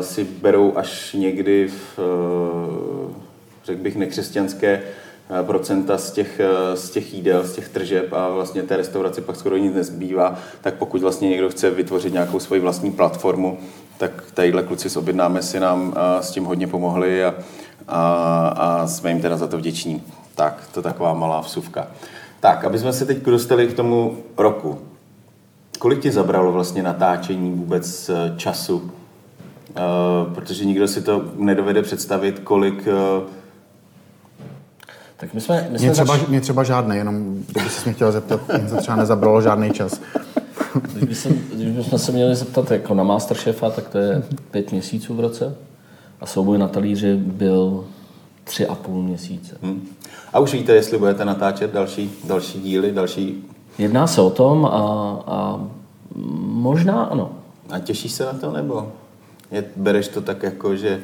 si 0.00 0.24
berou 0.24 0.72
až 0.76 1.12
někdy 1.12 1.68
v, 1.68 1.98
řekl 3.64 3.82
bych, 3.82 3.96
nekřesťanské 3.96 4.82
procenta 5.42 5.98
z 5.98 6.10
těch, 6.10 6.40
eh, 6.40 6.76
z 6.76 6.90
těch 6.90 7.14
jídel, 7.14 7.44
z 7.44 7.52
těch 7.52 7.68
tržeb 7.68 8.12
a 8.12 8.28
vlastně 8.28 8.62
té 8.62 8.76
restauraci 8.76 9.20
pak 9.20 9.36
skoro 9.36 9.56
nic 9.56 9.74
nezbývá, 9.74 10.34
tak 10.60 10.74
pokud 10.74 11.00
vlastně 11.00 11.28
někdo 11.28 11.50
chce 11.50 11.70
vytvořit 11.70 12.12
nějakou 12.12 12.40
svoji 12.40 12.60
vlastní 12.60 12.92
platformu, 12.92 13.58
tak 13.98 14.24
tadyhle 14.34 14.62
kluci 14.62 14.90
s 14.90 14.96
objednáme 14.96 15.42
si 15.42 15.60
nám 15.60 15.94
eh, 15.96 16.22
s 16.22 16.30
tím 16.30 16.44
hodně 16.44 16.66
pomohli 16.66 17.24
a, 17.24 17.34
a, 17.88 18.48
a 18.48 18.86
jsme 18.86 19.10
jim 19.10 19.20
teda 19.20 19.36
za 19.36 19.46
to 19.46 19.58
vděční. 19.58 20.02
Tak, 20.34 20.68
to 20.72 20.82
taková 20.82 21.14
malá 21.14 21.40
vsuvka. 21.40 21.86
Tak, 22.40 22.64
aby 22.64 22.78
jsme 22.78 22.92
se 22.92 23.06
teď 23.06 23.22
dostali 23.22 23.66
k 23.66 23.74
tomu 23.76 24.16
roku. 24.36 24.78
Kolik 25.78 26.00
ti 26.00 26.10
zabralo 26.10 26.52
vlastně 26.52 26.82
natáčení 26.82 27.50
vůbec 27.50 28.08
eh, 28.08 28.34
času? 28.36 28.90
Uh, 29.70 30.34
protože 30.34 30.64
nikdo 30.64 30.88
si 30.88 31.02
to 31.02 31.24
nedovede 31.36 31.82
představit, 31.82 32.38
kolik 32.38 32.88
Tak 35.20 35.34
my 35.34 35.40
jsme, 35.40 35.68
my 35.70 35.78
jsme 35.78 35.86
Mě 35.86 35.92
třeba, 35.92 36.16
zač- 36.16 36.28
mě 36.28 36.40
třeba 36.40 36.64
žádný, 36.64 36.96
jenom 36.96 37.36
kdyby 37.46 37.70
se 37.70 37.84
mě 37.84 37.92
chtěl 37.92 38.12
zeptat, 38.12 38.40
mě 38.58 38.70
to 38.70 38.76
třeba 38.76 38.96
nezabralo 38.96 39.42
žádný 39.42 39.70
čas. 39.70 40.00
Kdyby 40.92 41.14
se, 41.14 41.28
když 41.54 41.68
bychom 41.68 41.98
se 41.98 42.12
měli 42.12 42.36
zeptat 42.36 42.70
jako 42.70 42.94
na 42.94 43.02
Masterchefa, 43.04 43.70
tak 43.70 43.88
to 43.88 43.98
je 43.98 44.22
pět 44.50 44.72
měsíců 44.72 45.14
v 45.14 45.20
roce. 45.20 45.54
A 46.20 46.26
souboj 46.26 46.58
na 46.58 46.68
talíři 46.68 47.16
byl 47.16 47.84
tři 48.44 48.66
a 48.66 48.74
půl 48.74 49.02
měsíce. 49.02 49.56
Hm. 49.62 49.88
A 50.32 50.38
už 50.38 50.52
víte, 50.52 50.74
jestli 50.74 50.98
budete 50.98 51.24
natáčet 51.24 51.72
další, 51.72 52.10
další 52.24 52.60
díly, 52.60 52.92
další... 52.92 53.44
Jedná 53.78 54.06
se 54.06 54.20
o 54.20 54.30
tom 54.30 54.66
a, 54.66 54.70
a 55.26 55.60
možná 56.44 57.02
ano. 57.04 57.32
A 57.70 57.78
těšíš 57.78 58.12
se 58.12 58.24
na 58.24 58.32
to, 58.32 58.52
nebo 58.52 58.92
je, 59.50 59.64
bereš 59.76 60.08
to 60.08 60.20
tak 60.20 60.42
jako, 60.42 60.76
že 60.76 61.00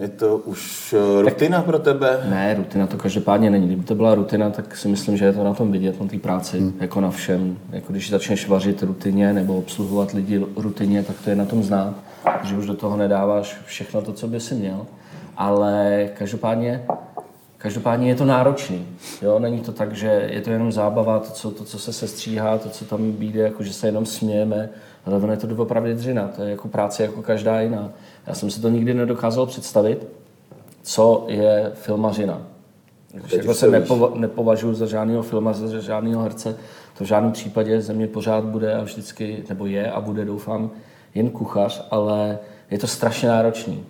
Je 0.00 0.08
to 0.08 0.36
už 0.36 0.94
eh, 1.18 1.22
rutina 1.22 1.62
pro 1.62 1.78
tebe? 1.78 2.20
Ne, 2.30 2.54
rutina 2.54 2.86
to 2.86 2.96
každopádně 2.96 3.50
není. 3.50 3.66
Kdyby 3.66 3.84
to 3.84 3.94
byla 3.94 4.14
rutina, 4.14 4.50
tak 4.50 4.76
si 4.76 4.88
myslím, 4.88 5.16
že 5.16 5.24
je 5.24 5.32
to 5.32 5.44
na 5.44 5.54
tom 5.54 5.72
vidět, 5.72 6.00
na 6.00 6.06
té 6.06 6.18
práci, 6.18 6.58
hmm. 6.58 6.72
jako 6.80 7.00
na 7.00 7.10
všem. 7.10 7.58
Jako 7.72 7.92
když 7.92 8.10
začneš 8.10 8.48
vařit 8.48 8.82
rutině 8.82 9.32
nebo 9.32 9.56
obsluhovat 9.56 10.12
lidi 10.12 10.46
rutině, 10.56 11.02
tak 11.02 11.16
to 11.24 11.30
je 11.30 11.36
na 11.36 11.44
tom 11.44 11.62
znát, 11.62 11.94
že 12.42 12.56
už 12.56 12.66
do 12.66 12.74
toho 12.74 12.96
nedáváš 12.96 13.56
všechno 13.66 14.02
to, 14.02 14.12
co 14.12 14.28
by 14.28 14.40
si 14.40 14.54
měl. 14.54 14.86
Ale 15.36 16.08
každopádně 16.18 16.82
Každopádně 17.62 18.08
je 18.08 18.14
to 18.14 18.24
náročný. 18.24 18.86
Jo? 19.22 19.38
Není 19.38 19.60
to 19.60 19.72
tak, 19.72 19.92
že 19.92 20.28
je 20.32 20.40
to 20.40 20.50
jenom 20.50 20.72
zábava, 20.72 21.18
to, 21.18 21.30
co, 21.30 21.50
to, 21.50 21.64
co 21.64 21.78
se 21.78 21.92
sestříhá, 21.92 22.58
to, 22.58 22.68
co 22.68 22.84
tam 22.84 23.12
býde, 23.12 23.40
jako 23.40 23.62
že 23.62 23.72
se 23.72 23.88
jenom 23.88 24.06
smějeme, 24.06 24.68
ale 25.06 25.16
ono 25.16 25.32
je 25.32 25.36
to 25.36 25.46
doopravdy 25.46 25.94
dřina. 25.94 26.28
To 26.36 26.42
je 26.42 26.50
jako 26.50 26.68
práce 26.68 27.02
jako 27.02 27.22
každá 27.22 27.60
jiná. 27.60 27.90
Já 28.26 28.34
jsem 28.34 28.50
si 28.50 28.60
to 28.60 28.68
nikdy 28.68 28.94
nedokázal 28.94 29.46
představit, 29.46 30.06
co 30.82 31.24
je 31.28 31.72
filmařina. 31.74 32.42
Když 33.12 33.32
jako 33.32 33.54
se 33.54 33.70
nepova, 33.70 34.10
nepovažuji 34.14 34.74
za 34.74 34.86
žádného 34.86 35.22
filmaře, 35.22 35.68
za 35.68 35.80
žádného 35.80 36.22
herce, 36.22 36.56
to 36.98 37.04
v 37.04 37.06
žádném 37.06 37.32
případě 37.32 37.80
ze 37.80 37.92
mě 37.92 38.06
pořád 38.06 38.44
bude 38.44 38.74
a 38.74 38.82
vždycky, 38.82 39.44
nebo 39.48 39.66
je 39.66 39.90
a 39.90 40.00
bude, 40.00 40.24
doufám, 40.24 40.70
jen 41.14 41.30
kuchař, 41.30 41.86
ale 41.90 42.38
je 42.70 42.78
to 42.78 42.86
strašně 42.86 43.28
náročný. 43.28 43.84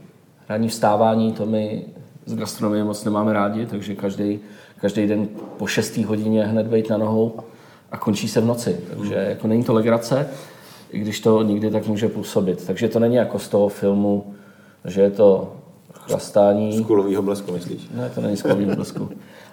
Ranní 0.49 0.69
vstávání, 0.69 1.33
to 1.33 1.47
my 1.47 1.85
z 2.27 2.35
gastronomie 2.35 2.85
moc 2.85 3.05
nemáme 3.05 3.33
rádi, 3.33 3.67
takže 3.67 3.95
každý, 3.95 4.41
každý 4.81 5.07
den 5.07 5.29
po 5.57 5.67
6. 5.67 5.97
hodině 5.97 6.47
hned 6.47 6.67
být 6.67 6.89
na 6.89 6.97
nohou 6.97 7.41
a 7.93 7.99
končí 7.99 8.29
se 8.29 8.41
v 8.41 8.45
noci. 8.45 8.81
Takže 8.91 9.15
jako 9.15 9.49
není 9.49 9.65
to 9.65 9.73
legrace, 9.73 10.29
i 10.93 10.99
když 10.99 11.21
to 11.21 11.43
nikdy 11.43 11.71
tak 11.71 11.87
může 11.87 12.09
působit. 12.09 12.67
Takže 12.67 12.89
to 12.89 12.99
není 12.99 13.15
jako 13.15 13.39
z 13.39 13.49
toho 13.49 13.69
filmu, 13.69 14.35
že 14.85 15.01
je 15.01 15.11
to 15.11 15.53
chlastání. 15.93 16.79
Z 16.79 16.87
kulového 16.87 17.23
blesku, 17.23 17.53
myslíš? 17.53 17.89
Ne, 17.95 18.11
to 18.15 18.21
není 18.21 18.37
z 18.37 18.43
kulového 18.43 18.77
blesku. 18.77 19.11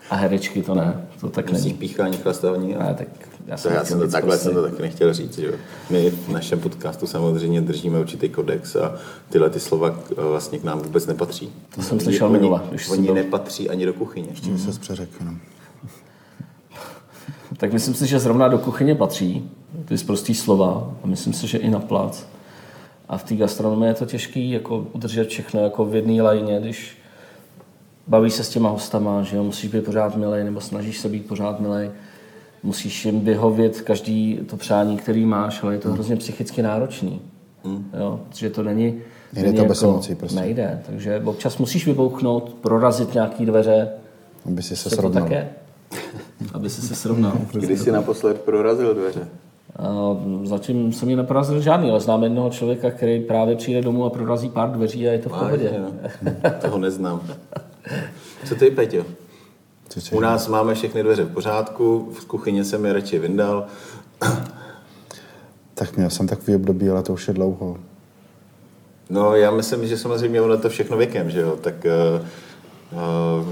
A 0.09 0.15
herečky 0.15 0.63
to 0.63 0.75
ne, 0.75 1.07
to 1.21 1.29
tak 1.29 1.51
není. 1.51 1.73
píchání, 1.73 2.17
chlastání? 2.17 2.75
Ne, 2.79 2.95
tak 2.97 3.07
já 3.47 3.57
jsem, 3.57 3.71
to 3.71 3.77
já 3.77 3.85
jsem 3.85 3.99
to, 3.99 4.07
takhle 4.07 4.37
jsem 4.37 4.53
to 4.53 4.61
taky 4.61 4.81
nechtěl 4.81 5.13
říct. 5.13 5.39
Že? 5.39 5.53
My 5.89 6.09
v 6.09 6.29
našem 6.29 6.59
podcastu 6.59 7.07
samozřejmě 7.07 7.61
držíme 7.61 7.99
určitý 7.99 8.29
kodex 8.29 8.75
a 8.75 8.95
tyhle 9.29 9.49
ty 9.49 9.59
slova 9.59 9.99
vlastně 10.17 10.59
k 10.59 10.63
nám 10.63 10.79
vůbec 10.79 11.05
nepatří. 11.05 11.53
To 11.75 11.81
jsem 11.81 11.99
slyšel 11.99 12.29
minule. 12.29 12.61
Oni 12.89 13.05
byl... 13.05 13.15
nepatří 13.15 13.69
ani 13.69 13.85
do 13.85 13.93
kuchyně. 13.93 14.27
Ještě 14.29 14.49
mm. 14.49 14.57
se 14.57 14.79
přeřekl. 14.79 15.23
Tak 17.57 17.73
myslím 17.73 17.93
si, 17.93 18.07
že 18.07 18.19
zrovna 18.19 18.47
do 18.47 18.59
kuchyně 18.59 18.95
patří 18.95 19.49
ty 19.85 19.97
prostý 19.97 20.35
slova 20.35 20.93
a 21.03 21.07
myslím 21.07 21.33
si, 21.33 21.47
že 21.47 21.57
i 21.57 21.69
na 21.69 21.79
plac. 21.79 22.23
A 23.09 23.17
v 23.17 23.23
té 23.23 23.35
gastronomii 23.35 23.89
je 23.89 23.93
to 23.93 24.05
těžké 24.05 24.39
jako 24.39 24.87
udržet 24.93 25.27
všechno 25.27 25.63
jako 25.63 25.85
v 25.85 25.95
jedné 25.95 26.21
lajně, 26.21 26.59
když 26.59 26.97
bavíš 28.07 28.33
se 28.33 28.43
s 28.43 28.49
těma 28.49 28.69
hostama, 28.69 29.23
že 29.23 29.37
jo, 29.37 29.43
musíš 29.43 29.71
být 29.71 29.85
pořád 29.85 30.15
milej, 30.15 30.43
nebo 30.43 30.61
snažíš 30.61 30.97
se 30.97 31.09
být 31.09 31.27
pořád 31.27 31.59
milej 31.59 31.91
musíš 32.63 33.05
jim 33.05 33.21
vyhovět 33.21 33.81
každý 33.81 34.39
to 34.49 34.57
přání, 34.57 34.97
který 34.97 35.25
máš, 35.25 35.63
ale 35.63 35.73
je 35.73 35.79
to 35.79 35.91
hrozně 35.91 36.15
psychicky 36.15 36.61
náročný. 36.61 37.21
Mm. 37.63 37.91
Jo, 37.99 38.19
protože 38.29 38.49
to 38.49 38.63
není... 38.63 38.95
Nejde 39.33 39.51
to 39.51 39.57
jako, 39.57 39.67
bez 39.67 39.83
emocí, 39.83 40.15
prostě. 40.15 40.39
Nejde, 40.39 40.81
takže 40.85 41.21
občas 41.25 41.57
musíš 41.57 41.85
vybouchnout, 41.85 42.53
prorazit 42.61 43.13
nějaký 43.13 43.45
dveře. 43.45 43.89
Aby 44.45 44.63
si 44.63 44.75
se 44.75 44.89
srovnal. 44.89 45.23
To 45.23 45.29
také, 45.29 45.49
aby 46.53 46.69
si 46.69 46.81
se 46.81 46.95
srovnal. 46.95 47.33
Kdy 47.53 47.77
jsi 47.77 47.91
naposled 47.91 48.41
prorazil 48.41 48.93
dveře? 48.93 49.27
A 49.75 50.17
zatím 50.43 50.93
jsem 50.93 51.09
ji 51.09 51.15
neprorazil 51.15 51.61
žádný, 51.61 51.89
ale 51.89 51.99
znám 51.99 52.23
jednoho 52.23 52.49
člověka, 52.49 52.91
který 52.91 53.19
právě 53.19 53.55
přijde 53.55 53.81
domů 53.81 54.05
a 54.05 54.09
prorazí 54.09 54.49
pár 54.49 54.71
dveří 54.71 55.07
a 55.07 55.11
je 55.11 55.19
to 55.19 55.29
v 55.29 55.39
pohodě. 55.39 55.73
No. 55.79 56.11
Toho 56.61 56.77
neznám. 56.77 57.21
Co 58.45 58.55
ty, 58.55 58.71
Peťo? 58.71 59.05
U 60.11 60.19
nás 60.19 60.47
máme 60.47 60.73
všechny 60.73 61.03
dveře 61.03 61.23
v 61.23 61.33
pořádku, 61.33 62.11
v 62.13 62.25
kuchyni 62.25 62.63
jsem 62.63 62.85
je 62.85 62.93
radši 62.93 63.19
vyndal. 63.19 63.65
Tak 65.73 65.97
měl 65.97 66.09
jsem 66.09 66.27
takový 66.27 66.55
období, 66.55 66.89
ale 66.89 67.03
to 67.03 67.13
už 67.13 67.27
je 67.27 67.33
dlouho. 67.33 67.77
No, 69.09 69.35
já 69.35 69.51
myslím, 69.51 69.87
že 69.87 69.97
samozřejmě 69.97 70.41
ono 70.41 70.57
to 70.57 70.69
všechno 70.69 70.97
věkem, 70.97 71.29
že 71.29 71.41
jo, 71.41 71.57
tak 71.61 71.73
uh, 72.19 72.25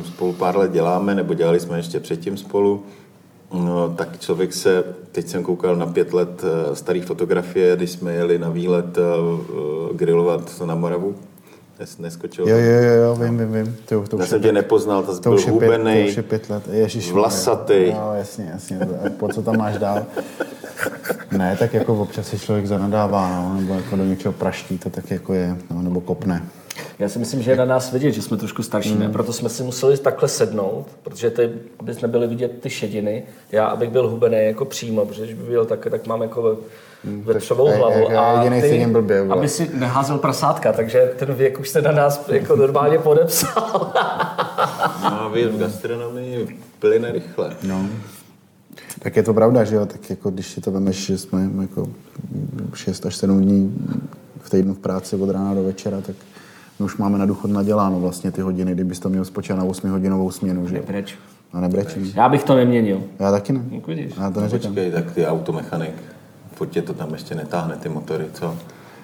spolu 0.06 0.34
pár 0.34 0.58
let 0.58 0.72
děláme, 0.72 1.16
nebo 1.16 1.34
dělali 1.34 1.60
jsme 1.60 1.78
ještě 1.78 2.00
předtím 2.00 2.38
spolu, 2.38 2.84
no, 3.54 3.90
tak 3.90 4.20
člověk 4.20 4.54
se, 4.54 4.84
teď 5.12 5.28
jsem 5.28 5.44
koukal 5.44 5.76
na 5.76 5.86
pět 5.86 6.14
let 6.14 6.44
uh, 6.44 6.74
starý 6.74 7.02
fotografie, 7.02 7.76
když 7.76 7.92
jsme 7.92 8.14
jeli 8.14 8.40
na 8.40 8.50
výlet 8.50 8.98
uh, 8.98 9.96
grilovat 9.98 10.62
na 10.66 10.76
Moravu, 10.76 11.16
neskočil. 12.00 12.50
Jo, 12.50 12.58
jo, 12.58 12.82
jo, 12.82 13.16
vím, 13.16 13.38
vím, 13.38 13.54
vím. 13.54 13.78
To, 13.86 14.02
to 14.02 14.18
Já 14.20 14.26
jsem 14.26 14.42
tě 14.42 14.52
nepoznal, 14.52 15.04
to, 15.04 15.20
to 15.20 15.30
byl 15.30 15.42
hubený, 15.50 16.04
to 16.04 16.10
už 16.10 16.18
je 16.18 16.24
pět 16.24 16.50
let. 16.50 16.64
Ježiš, 16.72 17.12
vlasatý. 17.12 17.94
No, 17.94 18.16
jasně, 18.16 18.50
jasně. 18.54 18.80
Po 19.18 19.28
co 19.28 19.42
tam 19.42 19.58
máš 19.58 19.78
dál? 19.78 20.06
Ne, 21.38 21.56
tak 21.60 21.74
jako 21.74 22.02
občas 22.02 22.28
si 22.28 22.40
člověk 22.40 22.68
zanadává, 22.68 23.44
no, 23.44 23.62
nebo 23.62 23.74
jako 23.74 23.96
do 23.96 24.06
něčeho 24.06 24.32
praští, 24.32 24.78
to 24.78 24.90
tak 24.90 25.12
jako 25.12 25.34
je, 25.34 25.58
no, 25.74 25.82
nebo 25.82 26.02
kopne. 26.02 26.44
Já 27.00 27.10
si 27.10 27.20
myslím, 27.20 27.42
že 27.42 27.52
je 27.52 27.58
na 27.58 27.66
nás 27.66 27.92
vidět, 27.92 28.12
že 28.12 28.22
jsme 28.22 28.38
trošku 28.38 28.64
starší, 28.64 28.94
mm. 28.94 29.00
ne? 29.00 29.10
proto 29.10 29.34
jsme 29.34 29.50
si 29.50 29.64
museli 29.64 29.98
takhle 29.98 30.30
sednout, 30.30 30.86
protože 31.04 31.32
ty, 31.32 31.50
aby 31.80 31.96
nebyly 32.02 32.28
vidět 32.28 32.62
ty 32.62 32.70
šediny. 32.70 33.24
Já, 33.52 33.66
abych 33.66 33.90
byl 33.90 34.10
hubený 34.10 34.38
jako 34.46 34.66
přímo, 34.66 35.06
protože 35.06 35.24
když 35.24 35.36
by 35.36 35.44
byl 35.44 35.66
tak, 35.66 35.88
tak 35.90 36.08
mám 36.08 36.22
jako 36.22 36.58
vepřovou 37.04 37.68
hlavu. 37.68 38.10
A, 38.10 38.22
a 38.22 38.62
ty, 38.62 38.86
blbě, 38.88 39.20
aby 39.30 39.50
si 39.50 39.72
neházel 39.74 40.18
prasátka, 40.18 40.74
takže 40.74 41.14
ten 41.20 41.34
věk 41.34 41.60
už 41.60 41.70
se 41.70 41.82
na 41.82 41.92
nás 41.92 42.30
jako 42.30 42.56
normálně 42.56 42.98
podepsal. 42.98 43.94
no, 45.04 45.30
vy 45.30 45.48
v 45.48 45.58
gastronomii 45.60 46.60
plyne 46.80 47.12
rychle. 47.12 47.56
No. 47.64 47.86
Tak 49.00 49.16
je 49.16 49.24
to 49.24 49.34
pravda, 49.34 49.64
že 49.64 49.76
jo, 49.76 49.86
tak 49.86 50.10
jako 50.10 50.30
když 50.30 50.48
si 50.48 50.62
to 50.62 50.72
vemeš, 50.72 51.06
že 51.06 51.18
jsme 51.18 51.50
jako 51.62 51.90
6 52.74 53.06
až 53.06 53.16
7 53.16 53.42
dní 53.42 53.78
v 54.42 54.50
týdnu 54.50 54.74
v 54.74 54.80
práci 54.80 55.16
od 55.16 55.30
rána 55.30 55.54
do 55.54 55.64
večera, 55.64 56.02
tak 56.02 56.16
my 56.80 56.86
už 56.86 56.98
máme 56.98 57.18
na 57.18 57.26
důchod 57.26 57.52
naděláno 57.52 58.00
vlastně 58.00 58.32
ty 58.32 58.42
hodiny, 58.42 58.72
kdybys 58.72 59.00
to 59.00 59.10
měl 59.10 59.26
spočítat 59.26 59.56
na 59.56 59.64
8 59.64 59.90
hodinovou 59.90 60.32
směnu, 60.32 60.68
že 60.68 60.74
Nebreč. 60.74 61.16
A 61.54 61.60
nebrečím. 61.60 62.12
Já 62.16 62.30
bych 62.30 62.44
to 62.44 62.56
neměnil. 62.56 63.04
Já 63.20 63.32
taky 63.32 63.54
ne. 63.54 63.62
No, 63.72 63.80
Já 64.18 64.32
to 64.32 64.42
neříkám. 64.42 64.72
Počkej, 64.72 64.92
tak 64.92 65.12
ty 65.12 65.28
automechanik 65.28 65.94
furt 66.56 66.68
tě 66.68 66.82
to 66.82 66.94
tam 66.94 67.14
ještě 67.14 67.36
netáhne, 67.36 67.76
ty 67.76 67.90
motory, 67.90 68.26
co? 68.34 68.56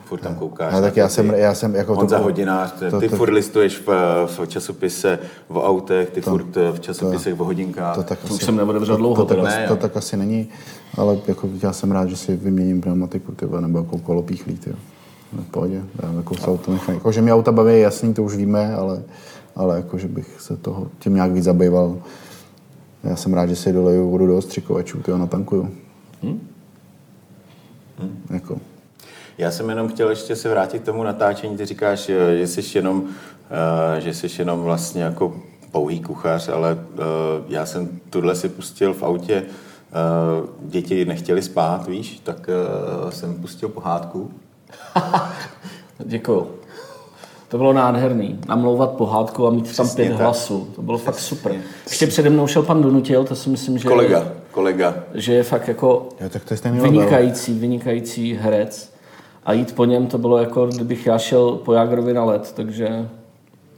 Furt 0.05 0.19
tam 0.21 0.35
koukáš. 0.35 0.73
No, 0.73 0.81
tak 0.81 0.97
já 0.97 1.09
jsem, 1.09 1.29
já 1.29 1.53
jsem 1.53 1.75
jako 1.75 1.95
Honza 1.95 2.17
to, 2.17 2.23
hodinář, 2.23 2.71
ty, 2.71 2.91
to, 2.91 2.99
ty 2.99 3.09
to, 3.09 3.15
furt 3.15 3.29
listuješ 3.29 3.79
v, 3.87 3.87
v 4.25 4.47
časopise 4.47 5.19
o 5.47 5.63
autech, 5.63 6.09
ty 6.09 6.21
to, 6.21 6.29
furt 6.29 6.55
v 6.71 6.79
časopisech 6.79 7.35
to, 7.35 7.43
o 7.43 7.45
hodinkách. 7.45 7.95
To, 7.95 8.03
tak 8.03 8.19
to 8.19 8.25
asi, 8.25 8.33
už 8.33 8.43
jsem 8.43 8.55
neotevřel 8.55 8.97
dlouho. 8.97 9.25
To, 9.25 9.35
to, 9.35 9.43
ne, 9.43 9.65
to, 9.67 9.75
tak 9.75 9.97
asi 9.97 10.17
není, 10.17 10.49
ale 10.97 11.17
jako 11.27 11.49
já 11.63 11.73
jsem 11.73 11.91
rád, 11.91 12.09
že 12.09 12.17
si 12.17 12.35
vyměním 12.35 12.81
pneumatiku, 12.81 13.31
tyba, 13.31 13.61
nebo 13.61 13.77
jako 13.79 13.97
kolo 13.97 14.21
píchlí, 14.21 14.57
tyba. 14.57 14.77
V 15.33 15.51
pohodě, 15.51 15.83
já 16.03 16.13
jako 16.13 16.35
se 16.35 16.47
auto 16.47 16.71
nechám. 16.71 16.95
Jako, 16.95 17.11
že 17.11 17.21
mě 17.21 17.33
auta 17.33 17.51
baví, 17.51 17.79
jasný, 17.79 18.13
to 18.13 18.23
už 18.23 18.35
víme, 18.35 18.75
ale, 18.75 19.03
ale 19.55 19.77
jako, 19.77 19.97
že 19.97 20.07
bych 20.07 20.41
se 20.41 20.57
toho 20.57 20.87
tím 20.99 21.15
nějak 21.15 21.31
víc 21.31 21.43
zabýval. 21.43 21.97
Já 23.03 23.15
jsem 23.15 23.33
rád, 23.33 23.49
že 23.49 23.55
si 23.55 23.73
doleju 23.73 24.09
vodu 24.09 24.27
do 24.27 24.37
ostřikovačů, 24.37 25.01
ty 25.01 25.11
natankuju. 25.11 25.69
Hmm? 26.23 26.47
Hmm. 27.99 28.21
Jako. 28.29 28.57
Já 29.37 29.51
jsem 29.51 29.69
jenom 29.69 29.87
chtěl 29.87 30.09
ještě 30.09 30.35
se 30.35 30.49
vrátit 30.49 30.81
k 30.81 30.85
tomu 30.85 31.03
natáčení. 31.03 31.57
Ty 31.57 31.65
říkáš, 31.65 31.99
že 32.37 32.47
jsi 32.47 32.77
jenom, 32.77 33.03
eh, 33.97 34.01
že 34.01 34.13
jsi 34.13 34.27
jenom 34.39 34.59
vlastně 34.59 35.03
jako 35.03 35.35
pouhý 35.71 35.99
kuchař, 35.99 36.49
ale 36.49 36.77
eh, 36.93 37.01
já 37.47 37.65
jsem 37.65 37.99
tuhle 38.09 38.35
si 38.35 38.49
pustil 38.49 38.93
v 38.93 39.03
autě, 39.03 39.43
eh, 39.43 40.47
děti 40.61 41.05
nechtěli 41.05 41.41
spát, 41.41 41.87
víš, 41.87 42.19
tak 42.23 42.49
jsem 43.09 43.33
pustil 43.33 43.69
pohádku. 43.69 44.31
Děkuju. 45.99 46.47
To 47.51 47.57
bylo 47.57 47.73
nádherný. 47.73 48.39
Namlouvat 48.47 48.91
pohádku 48.91 49.47
a 49.47 49.49
mít 49.49 49.63
Přesně 49.63 49.85
tam 49.85 49.95
pět 49.95 50.09
tak. 50.09 50.21
hlasů. 50.21 50.67
To 50.75 50.81
bylo 50.81 50.97
Přesně. 50.97 51.11
fakt 51.11 51.19
super. 51.19 51.55
Ještě 51.89 52.07
přede 52.07 52.29
mnou 52.29 52.47
šel 52.47 52.63
pan 52.63 52.81
Donutil, 52.81 53.23
to 53.23 53.35
si 53.35 53.49
myslím, 53.49 53.77
že... 53.77 53.87
Kolega, 53.87 54.27
kolega. 54.51 54.95
Že 55.13 55.33
je 55.33 55.43
fakt 55.43 55.67
jako 55.67 56.09
jo, 56.21 56.29
tak 56.29 56.43
to 56.45 56.53
je 56.53 56.71
vynikající, 56.71 57.59
vynikající 57.59 58.33
herec. 58.33 58.93
A 59.45 59.53
jít 59.53 59.75
po 59.75 59.85
něm 59.85 60.07
to 60.07 60.17
bylo 60.17 60.37
jako, 60.37 60.67
kdybych 60.67 61.05
já 61.05 61.17
šel 61.17 61.51
po 61.51 61.73
Jágrovi 61.73 62.13
na 62.13 62.23
let, 62.23 62.53
takže... 62.55 63.09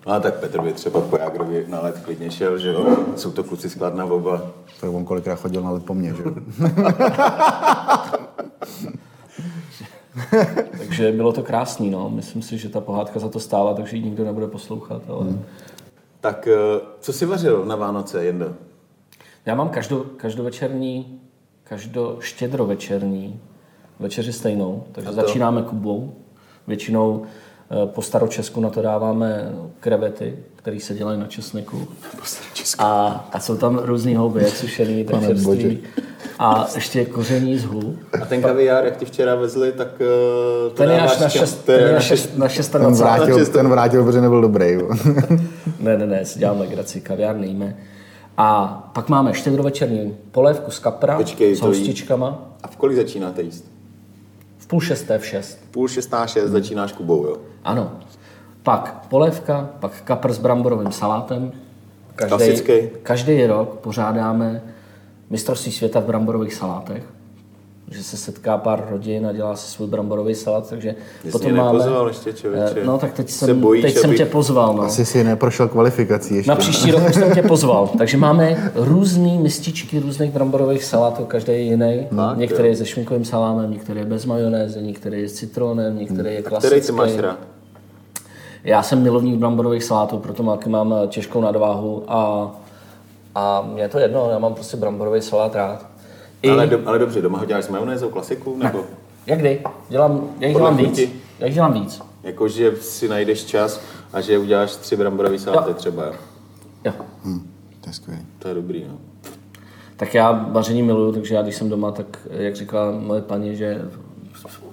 A 0.05 0.19
tak 0.19 0.33
Petr 0.33 0.61
by 0.61 0.73
třeba 0.73 1.01
po 1.01 1.17
Jágrovi 1.17 1.65
na 1.67 1.81
let 1.81 2.01
klidně 2.05 2.31
šel, 2.31 2.57
že 2.57 2.69
jo? 2.69 2.97
Jsou 3.15 3.31
to 3.31 3.43
kluci 3.43 3.69
skladná 3.69 4.05
oba. 4.05 4.41
Tak 4.81 4.89
on 4.93 5.05
kolikrát 5.05 5.35
chodil 5.35 5.61
na 5.61 5.71
let 5.71 5.85
po 5.85 5.93
mně, 5.93 6.13
že 6.17 6.23
jo? 6.23 6.31
takže 10.77 11.11
bylo 11.11 11.33
to 11.33 11.43
krásný, 11.43 11.89
no. 11.89 12.09
Myslím 12.09 12.41
si, 12.41 12.57
že 12.57 12.69
ta 12.69 12.81
pohádka 12.81 13.19
za 13.19 13.29
to 13.29 13.39
stála, 13.39 13.73
takže 13.73 13.97
ji 13.97 14.03
nikdo 14.03 14.23
nebude 14.23 14.47
poslouchat, 14.47 15.01
ale... 15.07 15.23
Hmm. 15.23 15.43
Tak 16.21 16.47
eh, 16.47 16.81
co 16.99 17.13
jsi 17.13 17.25
vařil 17.25 17.65
na 17.65 17.75
Vánoce, 17.75 18.25
Jendo? 18.25 18.53
Já 19.45 19.55
mám 19.55 19.69
každo, 19.69 20.05
každovečerní, 20.17 21.21
každo 21.63 22.17
štědrovečerní 22.19 23.39
večeři 23.99 24.33
stejnou, 24.33 24.83
takže 24.91 25.11
začínáme 25.11 25.61
kubou. 25.61 26.13
Většinou 26.67 27.25
Po 27.85 28.01
staročesku 28.01 28.61
na 28.61 28.69
to 28.69 28.81
dáváme 28.81 29.51
krevety, 29.79 30.35
které 30.55 30.79
se 30.79 30.93
dělají 30.93 31.19
na 31.19 31.27
česneku. 31.27 31.87
A, 32.77 33.07
a 33.33 33.39
jsou 33.39 33.55
tam 33.57 33.77
různý 33.83 34.15
houby, 34.15 34.43
jak 34.43 34.55
sušený, 34.55 35.03
tak 35.03 35.15
Pane 35.15 35.27
čerstvý. 35.27 35.45
bože. 35.45 35.77
A 36.39 36.67
ještě 36.75 37.05
koření 37.05 37.57
z 37.57 37.63
hů. 37.65 37.95
A 38.21 38.25
ten 38.25 38.41
kaviár, 38.41 38.85
jak 38.85 38.97
ti 38.97 39.05
včera 39.05 39.35
vezli, 39.35 39.71
tak 39.71 39.87
uh, 39.87 40.69
to 40.73 40.83
Ten 40.83 40.91
je 40.91 40.99
až 41.01 41.19
na, 41.19 41.29
šest, 41.29 41.65
ten 41.65 41.79
je 41.79 41.87
na, 41.87 41.93
na 41.93 41.99
šest, 41.99 42.35
na 42.35 42.47
26. 42.47 42.69
Ten 42.69 42.93
vrátil, 42.95 43.45
ten 43.45 43.67
vrátil, 43.69 44.03
protože 44.03 44.21
nebyl 44.21 44.41
dobrý. 44.41 44.77
Ne, 45.79 45.97
ne, 45.97 46.05
ne, 46.05 46.25
si 46.25 46.39
dělám 46.39 46.59
legraci, 46.59 47.01
kaviár 47.01 47.35
nejme. 47.37 47.77
A 48.37 48.67
pak 48.93 49.09
máme 49.09 49.33
štědrovečerní 49.33 50.15
polévku 50.31 50.71
z 50.71 50.79
kapra 50.79 51.17
Počkej, 51.17 51.55
s 51.55 51.59
jí- 51.61 51.67
hostičkama. 51.67 52.49
A 52.63 52.67
v 52.67 52.75
kolik 52.75 52.97
začínáte 52.97 53.41
jíst? 53.41 53.72
Půl 54.73 54.81
šesté 54.81 55.19
v 55.19 55.25
šest. 55.25 55.59
Půl 55.71 55.87
šestá 55.87 56.27
šest 56.27 56.51
začínáš 56.51 56.91
Kubou, 56.91 57.25
jo? 57.25 57.37
Ano. 57.63 57.99
Pak 58.63 59.05
polévka, 59.09 59.69
pak 59.79 60.01
kapr 60.01 60.33
s 60.33 60.37
bramborovým 60.37 60.91
salátem. 60.91 61.51
Klasický. 62.15 62.73
každý 63.03 63.45
rok 63.45 63.79
pořádáme 63.79 64.61
mistrovství 65.29 65.71
světa 65.71 65.99
v 65.99 66.05
bramborových 66.05 66.53
salátech. 66.53 67.03
Že 67.93 68.03
se 68.03 68.17
setká 68.17 68.57
pár 68.57 68.87
rodin 68.89 69.27
a 69.27 69.31
dělá 69.31 69.55
si 69.55 69.71
svůj 69.71 69.87
bramborový 69.87 70.35
salát, 70.35 70.69
takže 70.69 70.95
Jsi 71.25 71.31
potom 71.31 71.51
mě 71.51 71.61
máme... 71.61 71.79
nepozval 71.79 72.07
ještě, 72.07 72.33
člověče. 72.33 72.75
Eh, 72.81 72.85
No 72.85 72.97
tak 72.97 73.13
teď 73.13 73.29
Se 73.29 73.45
jsem, 73.45 73.61
bojíš, 73.61 73.81
teď 73.81 73.93
jsem 73.97 74.09
abych- 74.09 74.17
tě 74.17 74.25
pozval. 74.25 74.73
No. 74.73 74.83
Asi 74.83 75.05
si 75.05 75.23
neprošel 75.23 75.67
kvalifikací 75.67 76.35
ještě. 76.35 76.49
Na 76.49 76.55
příští 76.55 76.91
rok 76.91 77.03
už 77.09 77.15
jsem 77.15 77.33
tě 77.33 77.41
pozval. 77.47 77.89
Takže 77.97 78.17
máme 78.17 78.71
různé 78.75 79.37
mističky 79.39 79.99
různých 79.99 80.31
bramborových 80.31 80.83
salátů, 80.83 81.25
každý 81.25 81.51
je 81.53 81.59
jiný. 81.59 82.07
Tak, 82.15 82.37
některý 82.37 82.67
je 82.69 82.75
se 82.75 82.85
švinkovým 82.85 83.25
salámem, 83.25 83.71
některý 83.71 83.99
je 83.99 84.05
bez 84.05 84.25
majonézy, 84.25 84.81
některý 84.81 85.21
je 85.21 85.29
s 85.29 85.33
citronem, 85.33 85.97
některý 85.99 86.33
je 86.33 86.41
klasický. 86.41 86.67
Který 86.75 86.85
ty 86.87 86.91
máš 86.91 87.17
rád? 87.17 87.37
Já 88.63 88.83
jsem 88.83 89.03
milovník 89.03 89.35
bramborových 89.39 89.83
salátů, 89.83 90.17
proto 90.17 90.43
taky 90.43 90.69
mám 90.69 90.95
těžkou 91.07 91.41
nadváhu 91.41 92.03
a, 92.07 92.51
a 93.35 93.61
mě 93.73 93.81
je 93.81 93.89
to 93.89 93.99
jedno, 93.99 94.29
já 94.31 94.39
mám 94.39 94.53
prostě 94.53 94.77
bramborový 94.77 95.21
salát 95.21 95.55
rád. 95.55 95.85
I, 96.43 96.49
Ale, 96.49 96.67
do, 96.67 96.79
ale 96.85 96.99
dobře, 96.99 97.21
doma 97.21 97.39
ho 97.39 97.45
děláš 97.45 97.65
s 97.65 97.69
majonézou, 97.69 98.09
klasiku? 98.09 98.57
Nebo 98.63 98.83
Jak 99.27 99.39
kdy? 99.39 99.61
Dělám, 99.89 100.29
já 100.39 100.47
jich 100.47 100.57
dělám 100.57 100.77
víc. 100.77 100.99
Já 101.39 101.45
jich 101.45 101.55
dělám 101.55 101.73
víc. 101.73 102.01
jako, 102.23 102.47
že 102.47 102.75
si 102.75 103.07
najdeš 103.07 103.45
čas 103.45 103.81
a 104.13 104.21
že 104.21 104.37
uděláš 104.37 104.75
tři 104.75 104.95
bramborové 104.95 105.39
saláty 105.39 105.69
Jo. 105.69 105.75
třeba, 105.75 106.05
jo? 106.05 106.13
Jo. 106.85 106.93
Hm, 107.25 107.49
to 107.81 107.89
je 107.89 107.93
skvělý. 107.93 108.21
To 108.39 108.47
je 108.47 108.53
dobrý, 108.53 108.85
no. 108.89 108.97
Tak 109.95 110.13
já 110.13 110.31
vaření 110.51 110.83
miluju, 110.83 111.11
takže 111.13 111.35
já 111.35 111.41
když 111.41 111.55
jsem 111.55 111.69
doma, 111.69 111.91
tak 111.91 112.27
jak 112.31 112.55
říkala 112.55 112.91
moje 112.91 113.21
paní, 113.21 113.55
že 113.55 113.81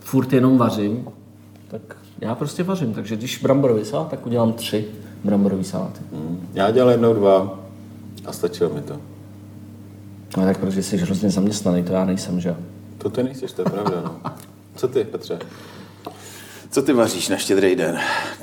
furt 0.00 0.32
jenom 0.32 0.58
vařím, 0.58 1.08
tak 1.70 1.96
já 2.20 2.34
prostě 2.34 2.62
vařím. 2.62 2.94
Takže 2.94 3.16
když 3.16 3.38
bramborový 3.42 3.84
salát, 3.84 4.08
tak 4.10 4.26
udělám 4.26 4.52
tři 4.52 4.84
bramborový 5.24 5.64
saláty. 5.64 6.00
Mm. 6.12 6.48
Já 6.54 6.70
dělal 6.70 6.90
jednou 6.90 7.14
dva 7.14 7.58
a 8.26 8.32
stačilo 8.32 8.70
mi 8.70 8.80
to. 8.82 8.96
No 10.36 10.44
tak 10.44 10.58
protože 10.58 10.82
jsi 10.82 10.96
hrozně 10.96 11.30
zaměstnaný, 11.30 11.82
to 11.82 11.92
já 11.92 12.04
nejsem, 12.04 12.40
že? 12.40 12.56
To 12.98 13.10
ty 13.10 13.22
nejsiš, 13.22 13.52
to 13.52 13.62
je 13.62 13.64
pravda, 13.70 14.02
no. 14.04 14.30
Co 14.76 14.88
ty, 14.88 15.04
Petře? 15.04 15.38
Co 16.70 16.82
ty 16.82 16.92
vaříš 16.92 17.28
na 17.28 17.36
štědrý 17.36 17.76
den? 17.76 17.98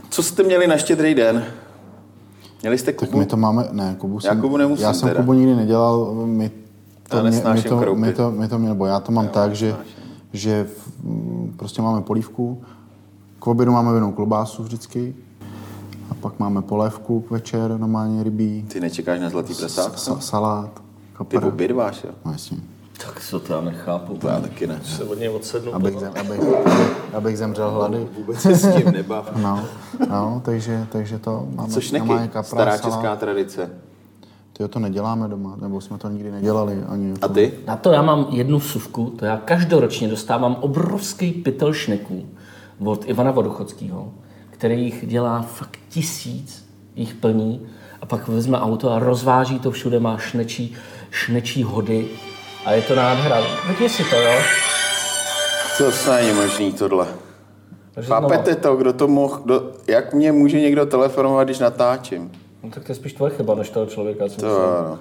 Co 0.09 0.23
jste 0.23 0.43
měli 0.43 0.67
na 0.67 0.77
štědrý 0.77 1.15
den? 1.15 1.43
Měli 2.61 2.77
jste 2.77 2.91
Tak 2.93 3.09
Kubu? 3.09 3.19
my 3.19 3.25
to 3.25 3.37
máme, 3.37 3.67
ne, 3.71 3.95
Kubu 3.97 4.19
jsem, 4.19 4.41
Kubu 4.41 4.57
nemusím 4.57 4.83
já 4.83 4.93
jsem 4.93 5.09
teda. 5.09 5.19
Kubu 5.21 5.33
nikdy 5.33 5.55
nedělal, 5.55 6.13
my 6.25 6.49
to, 7.09 7.17
Já 7.17 7.21
mě, 7.21 7.29
my 7.29 7.35
nesnáším 7.35 7.69
to, 7.69 7.79
kroupy. 7.79 8.01
my 8.01 8.13
to, 8.13 8.31
my 8.31 8.47
to, 8.47 8.57
nebo 8.57 8.85
já 8.85 8.99
to 8.99 9.11
mám 9.11 9.27
tak, 9.27 9.55
že, 9.55 9.75
že 10.33 10.63
v- 10.63 10.91
prostě 11.57 11.81
máme 11.81 12.01
polívku, 12.01 12.61
k 13.39 13.47
obědu 13.47 13.71
máme 13.71 13.93
vinou 13.93 14.11
klobásu 14.11 14.63
vždycky, 14.63 15.15
a 16.09 16.13
pak 16.13 16.39
máme 16.39 16.61
polévku 16.61 17.21
k 17.21 17.31
večer, 17.31 17.77
normálně 17.79 18.23
rybí, 18.23 18.65
Ty 18.67 18.79
nečekáš 18.79 19.19
na 19.19 19.29
zlatý 19.29 19.53
prasátko? 19.55 19.97
sa, 19.97 20.19
salát, 20.19 20.81
Ty 21.27 21.37
kapr. 21.37 21.47
obědváš, 21.47 22.03
jo? 22.03 22.09
No 22.25 22.31
jasně. 22.31 22.57
Tak 23.05 23.21
co 23.21 23.39
to 23.39 23.53
já 23.53 23.61
nechápu. 23.61 24.13
To 24.17 24.27
já 24.27 24.39
taky 24.39 24.67
ne. 24.67 24.79
Se 24.83 25.03
od 25.03 25.19
něj 25.19 25.29
odsednu. 25.29 25.75
Abych, 25.75 25.99
zem, 25.99 26.11
abych, 26.19 26.39
abych 27.13 27.37
zemřel 27.37 27.71
hlady. 27.71 28.07
Vůbec 28.17 28.39
se 28.39 28.55
s 28.55 28.75
tím 28.75 28.91
nebav. 28.91 29.31
No, 29.41 29.63
no 30.09 30.41
takže, 30.45 30.87
takže 30.91 31.19
to 31.19 31.31
máme 31.55 31.69
Co 31.73 31.79
normálně 31.79 31.81
šneky? 31.81 32.33
kapra, 32.33 32.43
Stará 32.43 32.77
salát. 32.77 32.93
česká 32.95 33.15
tradice. 33.15 33.69
Tyjo, 34.53 34.67
to 34.67 34.79
neděláme 34.79 35.27
doma, 35.27 35.57
nebo 35.61 35.81
jsme 35.81 35.97
to 35.97 36.09
nikdy 36.09 36.31
nedělali 36.31 36.83
ani. 36.89 37.13
A 37.21 37.27
ty? 37.27 37.53
Na 37.67 37.75
to 37.75 37.91
já 37.91 38.01
mám 38.01 38.27
jednu 38.29 38.59
suvku, 38.59 39.05
to 39.19 39.25
já 39.25 39.37
každoročně 39.37 40.07
dostávám 40.07 40.57
obrovský 40.59 41.31
pytel 41.31 41.73
šneků 41.73 42.25
od 42.85 43.05
Ivana 43.09 43.31
Vodochodského, 43.31 44.11
který 44.49 44.83
jich 44.83 45.07
dělá 45.07 45.41
fakt 45.41 45.77
tisíc, 45.89 46.65
jich 46.95 47.13
plní 47.15 47.61
a 48.01 48.05
pak 48.05 48.27
vezme 48.27 48.59
auto 48.59 48.91
a 48.91 48.99
rozváží 48.99 49.59
to 49.59 49.71
všude, 49.71 49.99
má 49.99 50.17
šnečí, 50.17 50.75
šnečí 51.11 51.63
hody 51.63 52.05
a 52.65 52.71
je 52.71 52.81
to 52.81 52.95
nádhera. 52.95 53.41
Vypni 53.67 53.89
si 53.89 54.03
to, 54.03 54.15
jo? 54.15 54.31
To 55.77 55.91
snad 55.91 56.19
není 56.21 56.33
možný 56.33 56.73
tohle. 56.73 57.07
Chápete 58.01 58.55
to, 58.55 58.75
kdo 58.75 58.93
to 58.93 59.07
mohl, 59.07 59.39
kdo, 59.43 59.71
jak 59.87 60.13
mě 60.13 60.31
může 60.31 60.61
někdo 60.61 60.85
telefonovat, 60.85 61.47
když 61.47 61.59
natáčím? 61.59 62.31
No, 62.63 62.69
tak 62.69 62.83
to 62.83 62.91
je 62.91 62.95
spíš 62.95 63.13
tvoje 63.13 63.31
chyba, 63.35 63.55
než 63.55 63.69
toho 63.69 63.85
člověka. 63.85 64.29
co 64.29 64.41
To, 64.41 64.77
ano. 64.79 64.99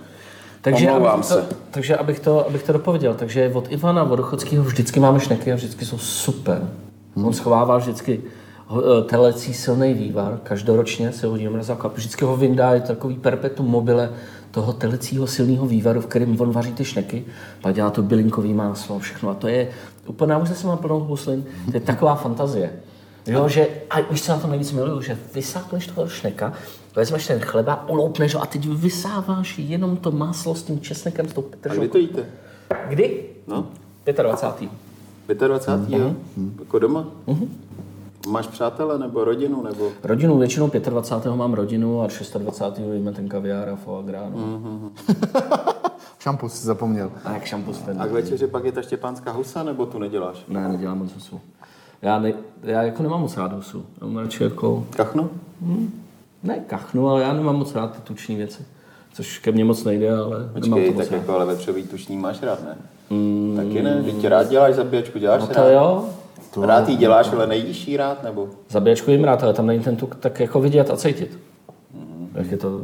Takže 0.60 0.86
Omlouvám 0.90 1.14
abych 1.14 1.28
to, 1.28 1.34
se. 1.34 1.46
takže 1.70 1.96
abych 1.96 2.20
to, 2.20 2.46
abych 2.46 2.62
to 2.62 2.72
dopověděl, 2.72 3.14
takže 3.14 3.50
od 3.54 3.72
Ivana 3.72 4.04
Vodochodského 4.04 4.64
vždycky 4.64 5.00
máme 5.00 5.20
šneky 5.20 5.52
a 5.52 5.54
vždycky 5.54 5.84
jsou 5.84 5.98
super. 5.98 6.68
On 7.24 7.32
schovává 7.32 7.76
vždycky 7.76 8.22
eh, 8.22 9.02
telecí 9.02 9.54
silný 9.54 9.94
vývar, 9.94 10.38
každoročně 10.42 11.12
se 11.12 11.26
hodí 11.26 11.44
do 11.44 11.50
mrazáku 11.50 11.86
a 11.86 11.90
vždycky 11.94 12.24
ho 12.24 12.36
vyndá, 12.36 12.74
je 12.74 12.80
to 12.80 12.86
takový 12.86 13.14
perpetuum 13.14 13.70
mobile 13.70 14.10
toho 14.56 14.72
telecího 14.72 15.26
silného 15.26 15.66
vývaru, 15.66 16.00
v 16.00 16.06
kterém 16.06 16.40
on 16.40 16.52
vaří 16.52 16.72
ty 16.72 16.84
šneky, 16.84 17.24
pak 17.60 17.74
dělá 17.74 17.90
to 17.90 18.02
bylinkový 18.02 18.54
máslo 18.54 18.96
a 18.96 18.98
všechno 18.98 19.30
a 19.30 19.34
to 19.34 19.48
je 19.48 19.68
úplně, 20.06 20.32
já 20.32 20.38
už 20.38 20.48
zase 20.48 20.66
mám 20.66 20.78
plnou 20.78 21.00
huslin, 21.00 21.44
to 21.70 21.76
je 21.76 21.80
taková 21.80 22.14
fantazie. 22.14 22.72
Jo, 23.26 23.48
že, 23.48 23.68
a 23.90 24.00
víš, 24.00 24.22
co 24.22 24.32
na 24.32 24.38
tom 24.38 24.50
nejvíc 24.50 24.72
miluju, 24.72 25.00
že 25.00 25.18
vysákneš 25.34 25.86
toho 25.86 26.08
šneka, 26.08 26.52
vezmeš 26.96 27.26
ten 27.26 27.40
chleba, 27.40 27.88
uloupneš 27.88 28.34
ho 28.34 28.42
a 28.42 28.46
teď 28.46 28.68
vysáváš 28.68 29.58
jenom 29.58 29.96
to 29.96 30.10
máslo 30.10 30.54
s 30.54 30.62
tím 30.62 30.80
česnekem, 30.80 31.28
s 31.28 31.32
tou 31.32 31.44
A 31.70 31.74
kdy 31.74 31.88
to 31.88 31.98
jíte? 31.98 32.24
Kdy? 32.88 33.24
No, 33.46 33.66
25. 34.22 34.70
25. 35.48 36.00
jo? 36.00 36.14
Mhm. 36.36 36.56
Jako 36.58 36.78
doma? 36.78 37.04
Máš 38.26 38.46
přátele 38.46 38.98
nebo 38.98 39.24
rodinu? 39.24 39.62
Nebo... 39.62 39.90
Rodinu 40.04 40.38
většinou 40.38 40.70
25. 40.90 41.34
mám 41.36 41.54
rodinu 41.54 42.02
a 42.02 42.06
26. 42.38 42.78
jíme 42.92 43.12
ten 43.12 43.28
kaviár 43.28 43.68
a 43.68 43.76
foie 43.76 44.06
gras. 44.06 44.32
No. 44.34 44.46
Mhm. 44.46 44.90
Šampus 46.18 46.52
si 46.52 46.66
zapomněl. 46.66 47.10
A 47.24 47.32
jak 47.32 47.44
šampus 47.44 47.78
ten. 47.78 48.02
A 48.02 48.06
k 48.06 48.10
večeři 48.10 48.46
pak 48.46 48.64
je 48.64 48.72
ta 48.72 48.82
štěpánská 48.82 49.32
husa, 49.32 49.62
nebo 49.62 49.86
tu 49.86 49.98
neděláš? 49.98 50.44
Ne, 50.48 50.68
nedělám 50.68 50.98
moc 50.98 51.14
husu. 51.14 51.40
Já, 52.02 52.18
ne, 52.18 52.32
já 52.62 52.82
jako 52.82 53.02
nemám 53.02 53.20
moc 53.20 53.36
rád 53.36 53.52
husu. 53.52 53.86
Já 54.00 54.06
mám 54.06 54.16
radši 54.16 54.42
jako, 54.42 54.86
Kachnu? 54.96 55.30
ne 56.42 56.58
kachnu, 56.66 57.08
ale 57.08 57.22
já 57.22 57.32
nemám 57.32 57.56
moc 57.56 57.74
rád 57.74 57.96
ty 57.96 58.00
tuční 58.02 58.36
věci. 58.36 58.64
Což 59.12 59.38
ke 59.38 59.52
mně 59.52 59.64
moc 59.64 59.84
nejde, 59.84 60.18
ale 60.18 60.38
nemám 60.38 60.52
Počkej, 60.80 60.92
to 60.92 60.98
tak 60.98 61.10
rád. 61.10 61.16
jako 61.18 61.32
ale 61.32 61.46
vepřový 61.46 61.82
tušní 61.82 62.16
máš 62.16 62.42
rád, 62.42 62.64
ne? 62.64 62.76
Mm. 63.10 63.52
Taky 63.56 63.82
ne? 63.82 64.04
Tě 64.20 64.28
rád 64.28 64.48
děláš 64.48 64.74
zabíjačku, 64.74 65.18
děláš 65.18 65.40
No 65.40 65.48
rád? 65.48 66.04
To 66.54 66.66
Rád 66.66 66.88
jí 66.88 66.96
děláš, 66.96 67.32
ale 67.32 67.46
nejíš 67.46 67.88
jí 67.88 67.96
rád, 67.96 68.22
nebo? 68.22 68.48
Zabíjačku 68.68 69.10
jim 69.10 69.24
rád, 69.24 69.42
ale 69.42 69.54
tam 69.54 69.66
není 69.66 69.82
ten 69.82 69.96
tuk 69.96 70.14
tak 70.16 70.40
jako 70.40 70.60
vidět 70.60 70.90
a 70.90 70.96
cítit. 70.96 71.38
Jak 72.34 72.50
je 72.50 72.56
to 72.56 72.80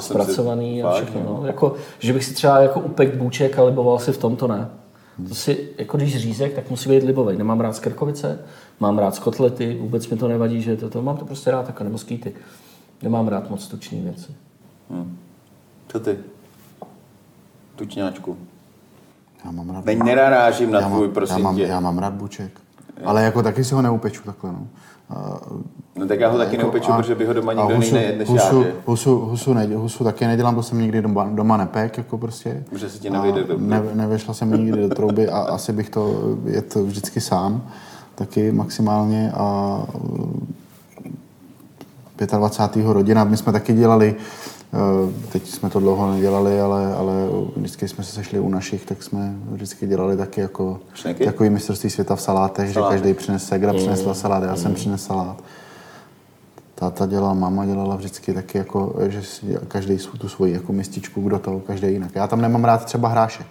si- 0.00 0.08
zpracovaný 0.08 0.82
a 0.82 0.90
Fakt, 0.90 1.02
všechno. 1.04 1.22
No. 1.40 1.46
Jako, 1.46 1.74
že 1.98 2.12
bych 2.12 2.24
si 2.24 2.34
třeba 2.34 2.58
jako 2.60 2.80
upek 2.80 3.14
bůček 3.14 3.58
a 3.58 3.62
liboval 3.64 3.98
si 3.98 4.12
v 4.12 4.18
tom, 4.18 4.36
to 4.36 4.48
ne. 4.48 4.68
To 5.28 5.34
si, 5.34 5.68
jako 5.78 5.96
když 5.96 6.16
řízek, 6.16 6.54
tak 6.54 6.70
musí 6.70 6.88
být 6.88 7.02
libový. 7.02 7.36
Nemám 7.36 7.60
rád 7.60 7.76
skrkovice, 7.76 8.38
mám 8.80 8.98
rád 8.98 9.18
kotlety, 9.18 9.78
vůbec 9.80 10.08
mi 10.08 10.16
to 10.16 10.28
nevadí, 10.28 10.62
že 10.62 10.76
to, 10.76 10.90
to 10.90 11.02
mám 11.02 11.16
to 11.16 11.24
prostě 11.24 11.50
rád, 11.50 11.66
jako 11.66 11.84
nebo 11.84 11.98
skýty. 11.98 12.34
Nemám 13.02 13.28
rád 13.28 13.50
moc 13.50 13.66
tučný 13.68 14.00
věci. 14.00 14.34
Co 15.88 16.00
ty? 16.00 16.18
Tučňáčku. 17.76 18.36
Já 19.44 19.50
mám 19.50 19.70
rád. 19.70 19.84
Teď 19.84 19.98
nenarážím 20.02 20.70
na 20.70 20.80
já, 20.80 20.86
tvůj, 20.86 20.98
mám, 21.00 21.08
já, 21.08 21.14
prosím 21.14 21.42
mám, 21.42 21.56
tě. 21.56 21.62
já 21.62 21.80
mám 21.80 21.98
rád 21.98 22.12
buček. 22.12 22.60
Ale 23.04 23.22
jako 23.24 23.42
taky 23.42 23.64
si 23.64 23.74
ho 23.74 23.82
neupeču 23.82 24.22
takhle, 24.22 24.52
no. 24.52 24.66
A, 25.10 25.40
No 25.96 26.06
tak 26.06 26.20
já 26.20 26.28
ho 26.28 26.38
taky 26.38 26.56
jako- 26.56 26.62
neupeču, 26.66 26.92
a- 26.92 26.96
protože 26.96 27.14
by 27.14 27.24
ho 27.26 27.32
doma 27.32 27.52
nikdo 27.52 27.76
husu- 27.76 27.92
nejedl 27.94 28.18
než 28.18 28.28
husu, 28.28 28.56
já, 28.58 28.64
že? 28.64 28.72
Husu, 28.86 29.18
husu, 29.18 29.52
ne, 29.54 29.66
husu 29.76 30.04
taky 30.04 30.26
nedělám, 30.26 30.54
to 30.54 30.62
jsem 30.62 30.78
nikdy 30.80 31.02
doma, 31.02 31.28
doma 31.32 31.56
nepek, 31.56 31.98
jako 31.98 32.18
prostě. 32.18 32.64
Protože 32.70 32.90
se 32.90 32.98
ti 32.98 33.10
nevyjde 33.10 33.44
do- 33.44 33.58
ne, 33.58 33.82
nevešla 33.94 34.34
jsem 34.34 34.48
mi 34.50 34.58
nikdy 34.58 34.88
do 34.88 34.94
trouby 34.94 35.28
a 35.28 35.38
asi 35.38 35.72
bych 35.72 35.90
to 35.90 36.14
jet 36.44 36.74
vždycky 36.74 37.20
sám, 37.20 37.62
taky 38.14 38.52
maximálně 38.52 39.32
a 39.34 39.78
eh, 41.06 42.26
25. 42.38 42.92
rodina, 42.92 43.24
my 43.24 43.36
jsme 43.36 43.52
taky 43.52 43.72
dělali, 43.72 44.14
eh, 44.18 44.22
teď 45.32 45.48
jsme 45.48 45.70
to 45.70 45.80
dlouho 45.80 46.10
nedělali, 46.10 46.60
ale, 46.60 46.94
ale 46.94 47.12
vždycky 47.56 47.88
jsme 47.88 48.04
se 48.04 48.12
sešli 48.12 48.40
u 48.40 48.48
našich, 48.48 48.84
tak 48.84 49.02
jsme 49.02 49.34
vždycky 49.50 49.86
dělali 49.86 50.16
taky 50.16 50.40
jako 50.40 50.80
Šneky? 50.94 51.24
takový 51.24 51.50
mistrovství 51.50 51.90
světa 51.90 52.16
v 52.16 52.20
salátech, 52.20 52.72
Salátech. 52.72 52.98
že 52.98 53.02
každý 53.02 53.14
přines 53.14 53.44
segra, 53.44 53.72
přinesla 53.72 54.14
salát, 54.14 54.42
já 54.42 54.56
jsem 54.56 54.74
přinesl 54.74 55.06
salát. 55.06 55.44
táta 56.74 57.06
dělal, 57.06 57.34
máma 57.34 57.66
dělala 57.66 57.96
vždycky 57.96 58.34
taky 58.34 58.58
jako, 58.58 58.94
že 59.08 59.22
si 59.22 59.58
každý 59.68 59.96
tu 60.18 60.28
svoji 60.28 60.52
jako 60.52 60.72
mističku, 60.72 61.20
kdo 61.22 61.38
to, 61.38 61.60
každý 61.66 61.92
jinak. 61.92 62.10
Já 62.14 62.26
tam 62.26 62.40
nemám 62.40 62.64
rád 62.64 62.84
třeba 62.84 63.08
hrášek 63.08 63.46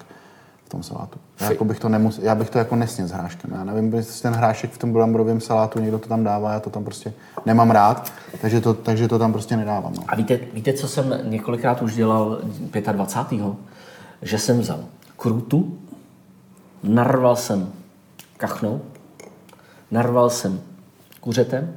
tom 0.72 0.84
salátu. 0.84 1.20
Já, 1.42 1.50
jako 1.50 1.66
bych 1.66 1.80
to 1.80 1.90
nemus, 1.90 2.20
já 2.20 2.36
bych 2.36 2.50
to 2.50 2.58
jako 2.58 2.76
nesněl 2.76 3.08
s 3.08 3.12
hráškem. 3.12 3.52
Já 3.54 3.64
nevím, 3.64 3.94
jestli 3.94 4.22
ten 4.22 4.34
hrášek 4.34 4.72
v 4.72 4.78
tom 4.78 4.94
bramborovém 4.94 5.42
salátu 5.42 5.80
někdo 5.80 6.00
to 6.00 6.10
tam 6.10 6.24
dává, 6.24 6.54
já 6.54 6.60
to 6.60 6.70
tam 6.70 6.84
prostě 6.84 7.14
nemám 7.46 7.72
rád, 7.72 8.14
takže 8.42 8.62
to, 8.62 8.74
takže 8.74 9.08
to 9.08 9.20
tam 9.20 9.32
prostě 9.32 9.58
nedávám. 9.58 9.94
No. 9.94 10.04
A 10.08 10.16
víte, 10.16 10.40
víte, 10.54 10.74
co 10.74 10.88
jsem 10.88 11.20
několikrát 11.24 11.82
už 11.82 11.96
dělal 11.96 12.42
25. 12.92 13.42
Že 14.22 14.38
jsem 14.38 14.60
vzal 14.60 14.80
krutu, 15.18 15.78
narval 16.84 17.36
jsem 17.36 17.74
kachnou, 18.38 18.82
narval 19.92 20.30
jsem 20.30 20.62
kuřetem, 21.20 21.74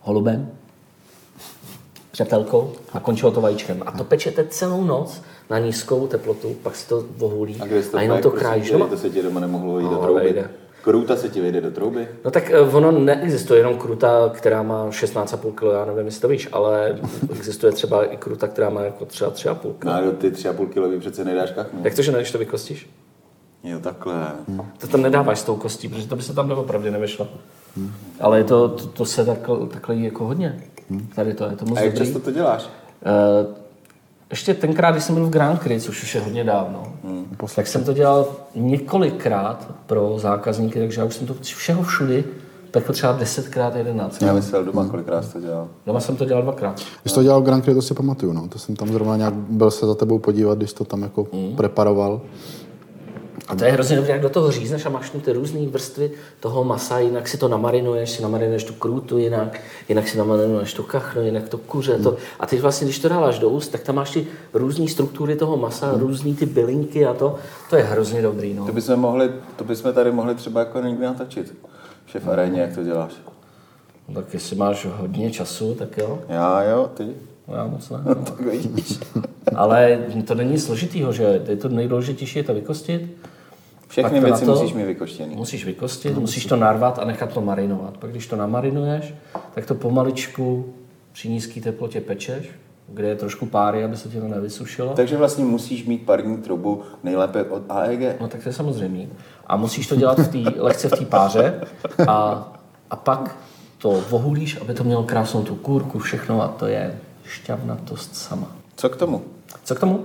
holubem, 0.00 0.50
přetelkou 2.10 2.72
a 2.92 3.00
končilo 3.00 3.32
to 3.32 3.40
vajíčkem. 3.40 3.82
A 3.86 3.92
to 3.92 4.04
pečete 4.04 4.44
celou 4.44 4.84
noc 4.84 5.22
na 5.50 5.58
nízkou 5.58 6.06
teplotu, 6.06 6.54
pak 6.62 6.76
si 6.76 6.88
to 6.88 7.04
vohulí 7.16 7.56
A 7.60 7.64
a 7.96 8.00
jenom 8.02 8.18
to 8.18 8.30
prosím 8.30 8.46
krájíš 8.46 8.70
doma. 8.70 8.86
To 8.86 8.96
se 8.96 9.10
ti 9.10 9.22
doma 9.22 9.40
nemohlo 9.40 9.80
do 9.80 9.90
No, 9.90 9.98
trouby. 10.02 10.20
vejde. 10.20 10.50
Kruta 10.82 11.16
se 11.16 11.28
ti 11.28 11.40
vejde 11.40 11.60
do 11.60 11.70
trouby? 11.70 12.08
No 12.24 12.30
tak 12.30 12.50
eh, 12.50 12.60
ono 12.60 12.90
neexistuje 12.92 13.60
jenom 13.60 13.76
kruta, 13.78 14.30
která 14.34 14.62
má 14.62 14.90
16,5 14.90 15.52
kg, 15.54 15.62
já 15.72 15.84
nevím, 15.84 16.06
jestli 16.06 16.20
to 16.20 16.28
víš, 16.28 16.48
ale 16.52 16.98
existuje 17.32 17.72
třeba 17.72 18.04
i 18.04 18.16
kruta, 18.16 18.48
která 18.48 18.70
má 18.70 18.82
jako 18.82 19.04
třeba 19.04 19.30
3,5 19.30 19.72
kg. 19.78 19.84
No, 19.84 19.92
ale 19.94 20.10
ty 20.12 20.30
tři 20.30 20.48
a 20.48 20.52
půl 20.52 20.66
kilový 20.66 20.98
přece 20.98 21.24
nedáš 21.24 21.50
kachnu. 21.50 21.80
Jak 21.84 21.94
to, 21.94 22.02
že 22.02 22.12
ne, 22.12 22.18
když 22.18 22.30
to 22.30 22.38
vykostíš? 22.38 22.90
Jo, 23.64 23.78
takhle. 23.80 24.26
To 24.78 24.86
tam 24.86 25.02
nedáváš 25.02 25.38
s 25.38 25.44
tou 25.44 25.56
kostí, 25.56 25.88
protože 25.88 26.08
to 26.08 26.16
by 26.16 26.22
se 26.22 26.34
tam 26.34 26.48
doopravdy 26.48 26.90
nevyšlo. 26.90 27.28
Ale 28.20 28.38
je 28.38 28.44
to, 28.44 28.68
to, 28.68 28.86
to 28.86 29.04
se 29.04 29.24
takhle, 29.24 29.66
takhle 29.66 29.94
jí 29.94 30.04
jako 30.04 30.24
hodně. 30.24 30.62
Tady 31.14 31.34
to 31.34 31.44
je 31.44 31.56
to 31.56 31.64
moc 31.66 31.78
A 31.78 31.80
jak 31.82 31.92
dobrý. 31.92 32.06
často 32.06 32.20
to 32.20 32.30
děláš? 32.30 32.68
Eh, 33.04 33.46
ještě 34.30 34.54
tenkrát, 34.54 34.90
když 34.90 35.04
jsem 35.04 35.14
byl 35.14 35.26
v 35.26 35.30
Grand 35.30 35.60
Prix, 35.60 35.84
což 35.86 36.02
už 36.02 36.14
je 36.14 36.20
hodně 36.20 36.44
dávno, 36.44 36.82
Hmm. 37.04 37.36
tak 37.56 37.66
jsem 37.66 37.84
to 37.84 37.92
dělal 37.92 38.26
několikrát 38.54 39.68
pro 39.86 40.14
zákazníky, 40.18 40.78
takže 40.78 41.00
já 41.00 41.06
už 41.06 41.14
jsem 41.14 41.26
to 41.26 41.34
všeho 41.42 41.82
všudy 41.82 42.24
pekl 42.70 42.92
třeba 42.92 43.18
10krát, 43.18 43.76
11 43.76 44.22
Já 44.22 44.32
myslel 44.32 44.64
doma, 44.64 44.88
kolikrát 44.88 45.22
jsi 45.24 45.32
to 45.32 45.40
dělal. 45.40 45.68
Doma 45.86 46.00
jsem 46.00 46.16
to 46.16 46.24
dělal 46.24 46.42
dvakrát. 46.42 46.80
Když 47.02 47.12
to 47.12 47.22
dělal 47.22 47.40
v 47.40 47.44
Grand 47.44 47.64
Prix, 47.64 47.74
to 47.74 47.82
si 47.82 47.94
pamatuju, 47.94 48.32
no. 48.32 48.48
To 48.48 48.58
jsem 48.58 48.76
tam 48.76 48.88
zrovna 48.88 49.16
nějak 49.16 49.34
byl 49.34 49.70
se 49.70 49.86
za 49.86 49.94
tebou 49.94 50.18
podívat, 50.18 50.58
když 50.58 50.72
to 50.72 50.84
tam 50.84 51.02
jako 51.02 51.26
preparoval. 51.56 52.20
A 53.50 53.54
to 53.54 53.64
je 53.64 53.72
hrozně 53.72 53.96
dobré, 53.96 54.12
jak 54.12 54.22
do 54.22 54.28
toho 54.28 54.50
řízneš 54.50 54.86
a 54.86 54.88
máš 54.88 55.10
tam 55.10 55.20
ty 55.20 55.32
různé 55.32 55.66
vrstvy 55.66 56.10
toho 56.40 56.64
masa, 56.64 56.98
jinak 56.98 57.28
si 57.28 57.36
to 57.36 57.48
namarinuješ, 57.48 58.10
si 58.10 58.22
namarinuješ 58.22 58.64
tu 58.64 58.74
krůtu 58.74 59.18
jinak, 59.18 59.60
jinak 59.88 60.08
si 60.08 60.18
namarinuješ 60.18 60.74
tu 60.74 60.82
kachnu, 60.82 61.22
jinak 61.22 61.48
to 61.48 61.58
kuře. 61.58 61.98
To. 61.98 62.16
A 62.40 62.46
teď 62.46 62.60
vlastně, 62.60 62.84
když 62.84 62.98
to 62.98 63.08
dáváš 63.08 63.38
do 63.38 63.48
úst, 63.48 63.68
tak 63.68 63.80
tam 63.80 63.94
máš 63.94 64.10
ty 64.10 64.26
různé 64.54 64.88
struktury 64.88 65.36
toho 65.36 65.56
masa, 65.56 65.92
různé 65.96 66.34
ty 66.34 66.46
bylinky 66.46 67.06
a 67.06 67.14
to. 67.14 67.36
To 67.70 67.76
je 67.76 67.82
hrozně 67.82 68.22
dobrý. 68.22 68.54
No. 68.54 68.66
To 68.66 68.72
bychom, 68.72 69.00
mohli, 69.00 69.30
to 69.56 69.64
bychom 69.64 69.92
tady 69.92 70.12
mohli 70.12 70.34
třeba 70.34 70.60
jako 70.60 70.80
někdy 70.80 71.04
natočit. 71.04 71.54
Šef 72.06 72.28
aréně, 72.28 72.60
jak 72.60 72.74
to 72.74 72.84
děláš? 72.84 73.12
No, 74.08 74.14
tak 74.14 74.34
jestli 74.34 74.56
máš 74.56 74.86
hodně 74.96 75.30
času, 75.30 75.74
tak 75.74 75.98
jo. 75.98 76.18
Já 76.28 76.62
jo, 76.62 76.90
ty. 76.94 77.06
No, 77.48 77.54
Já 77.54 77.66
moc 77.66 77.90
ne. 77.90 77.98
Tak 78.24 78.40
vidíš. 78.40 78.98
Ale 79.56 79.98
to 80.26 80.34
není 80.34 80.58
složitýho, 80.58 81.12
že 81.12 81.42
je 81.48 81.56
to 81.56 81.68
nejdůležitější 81.68 82.38
je 82.38 82.44
to 82.44 82.54
vykostit. 82.54 83.16
Všechny 83.90 84.20
Pak 84.20 84.20
to 84.20 84.26
věci 84.26 84.44
to- 84.44 84.52
musíš 84.52 84.72
mít 84.72 84.84
vykoštěný. 84.84 85.36
Musíš 85.36 85.64
vykostit, 85.64 86.18
musíš 86.18 86.46
to 86.46 86.56
narvat 86.56 86.98
a 86.98 87.04
nechat 87.04 87.32
to 87.32 87.40
marinovat. 87.40 87.96
Pak 87.96 88.10
když 88.10 88.26
to 88.26 88.36
namarinuješ, 88.36 89.14
tak 89.54 89.66
to 89.66 89.74
pomaličku 89.74 90.74
při 91.12 91.28
nízké 91.28 91.60
teplotě 91.60 92.00
pečeš, 92.00 92.50
kde 92.88 93.08
je 93.08 93.16
trošku 93.16 93.46
páry, 93.46 93.84
aby 93.84 93.96
se 93.96 94.08
ti 94.08 94.20
to 94.20 94.28
nevysušilo. 94.28 94.92
Takže 94.94 95.16
vlastně 95.16 95.44
musíš 95.44 95.86
mít 95.86 96.06
parní 96.06 96.36
troubu 96.36 96.82
nejlépe 97.02 97.44
od 97.44 97.62
AEG. 97.68 98.20
No 98.20 98.28
tak 98.28 98.42
to 98.42 98.48
je 98.48 98.52
samozřejmě. 98.52 99.08
A 99.46 99.56
musíš 99.56 99.86
to 99.86 99.96
dělat 99.96 100.18
v 100.18 100.28
té, 100.28 100.60
lehce 100.62 100.88
v 100.88 100.98
té 100.98 101.04
páře 101.04 101.60
a, 102.08 102.48
a 102.90 102.96
pak 102.96 103.36
to 103.78 104.02
vohulíš, 104.10 104.60
aby 104.60 104.74
to 104.74 104.84
mělo 104.84 105.02
krásnou 105.02 105.42
tu 105.42 105.54
kůrku, 105.54 105.98
všechno 105.98 106.42
a 106.42 106.48
to 106.48 106.66
je 106.66 106.98
šťavnatost 107.24 108.16
sama. 108.16 108.56
Co 108.76 108.88
k 108.88 108.96
tomu? 108.96 109.22
Co 109.64 109.74
k 109.74 109.80
tomu? 109.80 110.04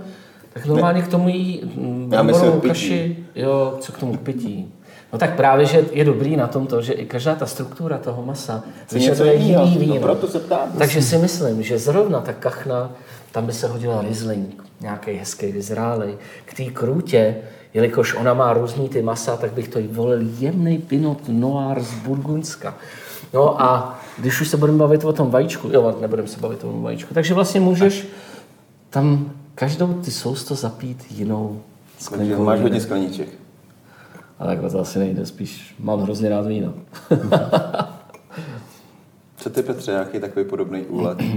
Tak 0.55 0.65
normálně 0.65 1.01
k 1.01 1.07
tomu 1.07 1.29
jí 1.29 1.61
mm, 1.75 2.09
bramborovou 2.09 2.51
pití. 2.59 2.67
kaši, 2.67 3.17
jo, 3.35 3.77
co 3.79 3.91
k 3.91 3.97
tomu 3.97 4.17
k 4.17 4.19
pití. 4.19 4.73
No 5.13 5.19
tak 5.19 5.35
právě, 5.35 5.65
že 5.65 5.85
je 5.91 6.05
dobrý 6.05 6.35
na 6.35 6.47
tom 6.47 6.67
to, 6.67 6.81
že 6.81 6.93
i 6.93 7.05
každá 7.05 7.35
ta 7.35 7.45
struktura 7.45 7.97
toho 7.97 8.25
masa 8.25 8.63
To 8.89 8.95
je 8.95 9.01
něco 9.01 9.23
vyžaduje 9.23 9.35
jiný 9.47 9.75
No, 9.75 9.79
víno. 9.79 9.99
proto 9.99 10.27
se 10.27 10.39
ptám. 10.39 10.71
Takže 10.77 11.01
si 11.01 11.17
myslím, 11.17 11.63
že 11.63 11.79
zrovna 11.79 12.21
ta 12.21 12.33
kachna, 12.33 12.91
tam 13.31 13.45
by 13.45 13.53
se 13.53 13.67
hodila 13.67 14.01
Riesling, 14.01 14.63
nějaký 14.81 15.11
hezký 15.11 15.51
vyzrálej. 15.51 16.17
K 16.45 16.53
té 16.53 16.63
krůtě, 16.63 17.35
jelikož 17.73 18.13
ona 18.15 18.33
má 18.33 18.53
různý 18.53 18.89
ty 18.89 19.01
masa, 19.01 19.37
tak 19.37 19.51
bych 19.53 19.67
to 19.67 19.79
jí 19.79 19.87
volil 19.87 20.19
jemný 20.39 20.77
Pinot 20.77 21.19
Noir 21.27 21.79
z 21.83 21.93
Burgundska. 21.93 22.75
No 23.33 23.61
a 23.61 23.99
když 24.17 24.41
už 24.41 24.47
se 24.47 24.57
budeme 24.57 24.77
bavit 24.77 25.05
o 25.05 25.13
tom 25.13 25.31
vajíčku, 25.31 25.69
jo, 25.73 25.95
nebudeme 26.01 26.27
se 26.27 26.39
bavit 26.39 26.63
o 26.63 26.67
tom 26.67 26.83
vajíčku, 26.83 27.13
takže 27.13 27.33
vlastně 27.33 27.61
můžeš 27.61 28.07
tam 28.89 29.31
každou 29.55 29.93
ty 29.93 30.11
sousto 30.11 30.55
zapít 30.55 31.05
jinou 31.11 31.61
Takže 31.93 32.05
sklenkou 32.05 32.43
máš 32.43 32.61
hodně 32.61 32.81
skleníček. 32.81 33.29
Ale 34.39 34.49
takhle 34.49 34.69
to 34.69 34.79
asi 34.79 34.99
nejde, 34.99 35.25
spíš 35.25 35.75
mám 35.79 35.99
hrozně 36.01 36.29
rád 36.29 36.47
víno. 36.47 36.73
Co 39.37 39.49
ty, 39.49 39.63
Petře, 39.63 39.91
nějaký 39.91 40.19
takový 40.19 40.45
podobný 40.45 40.81
úlet? 40.81 41.17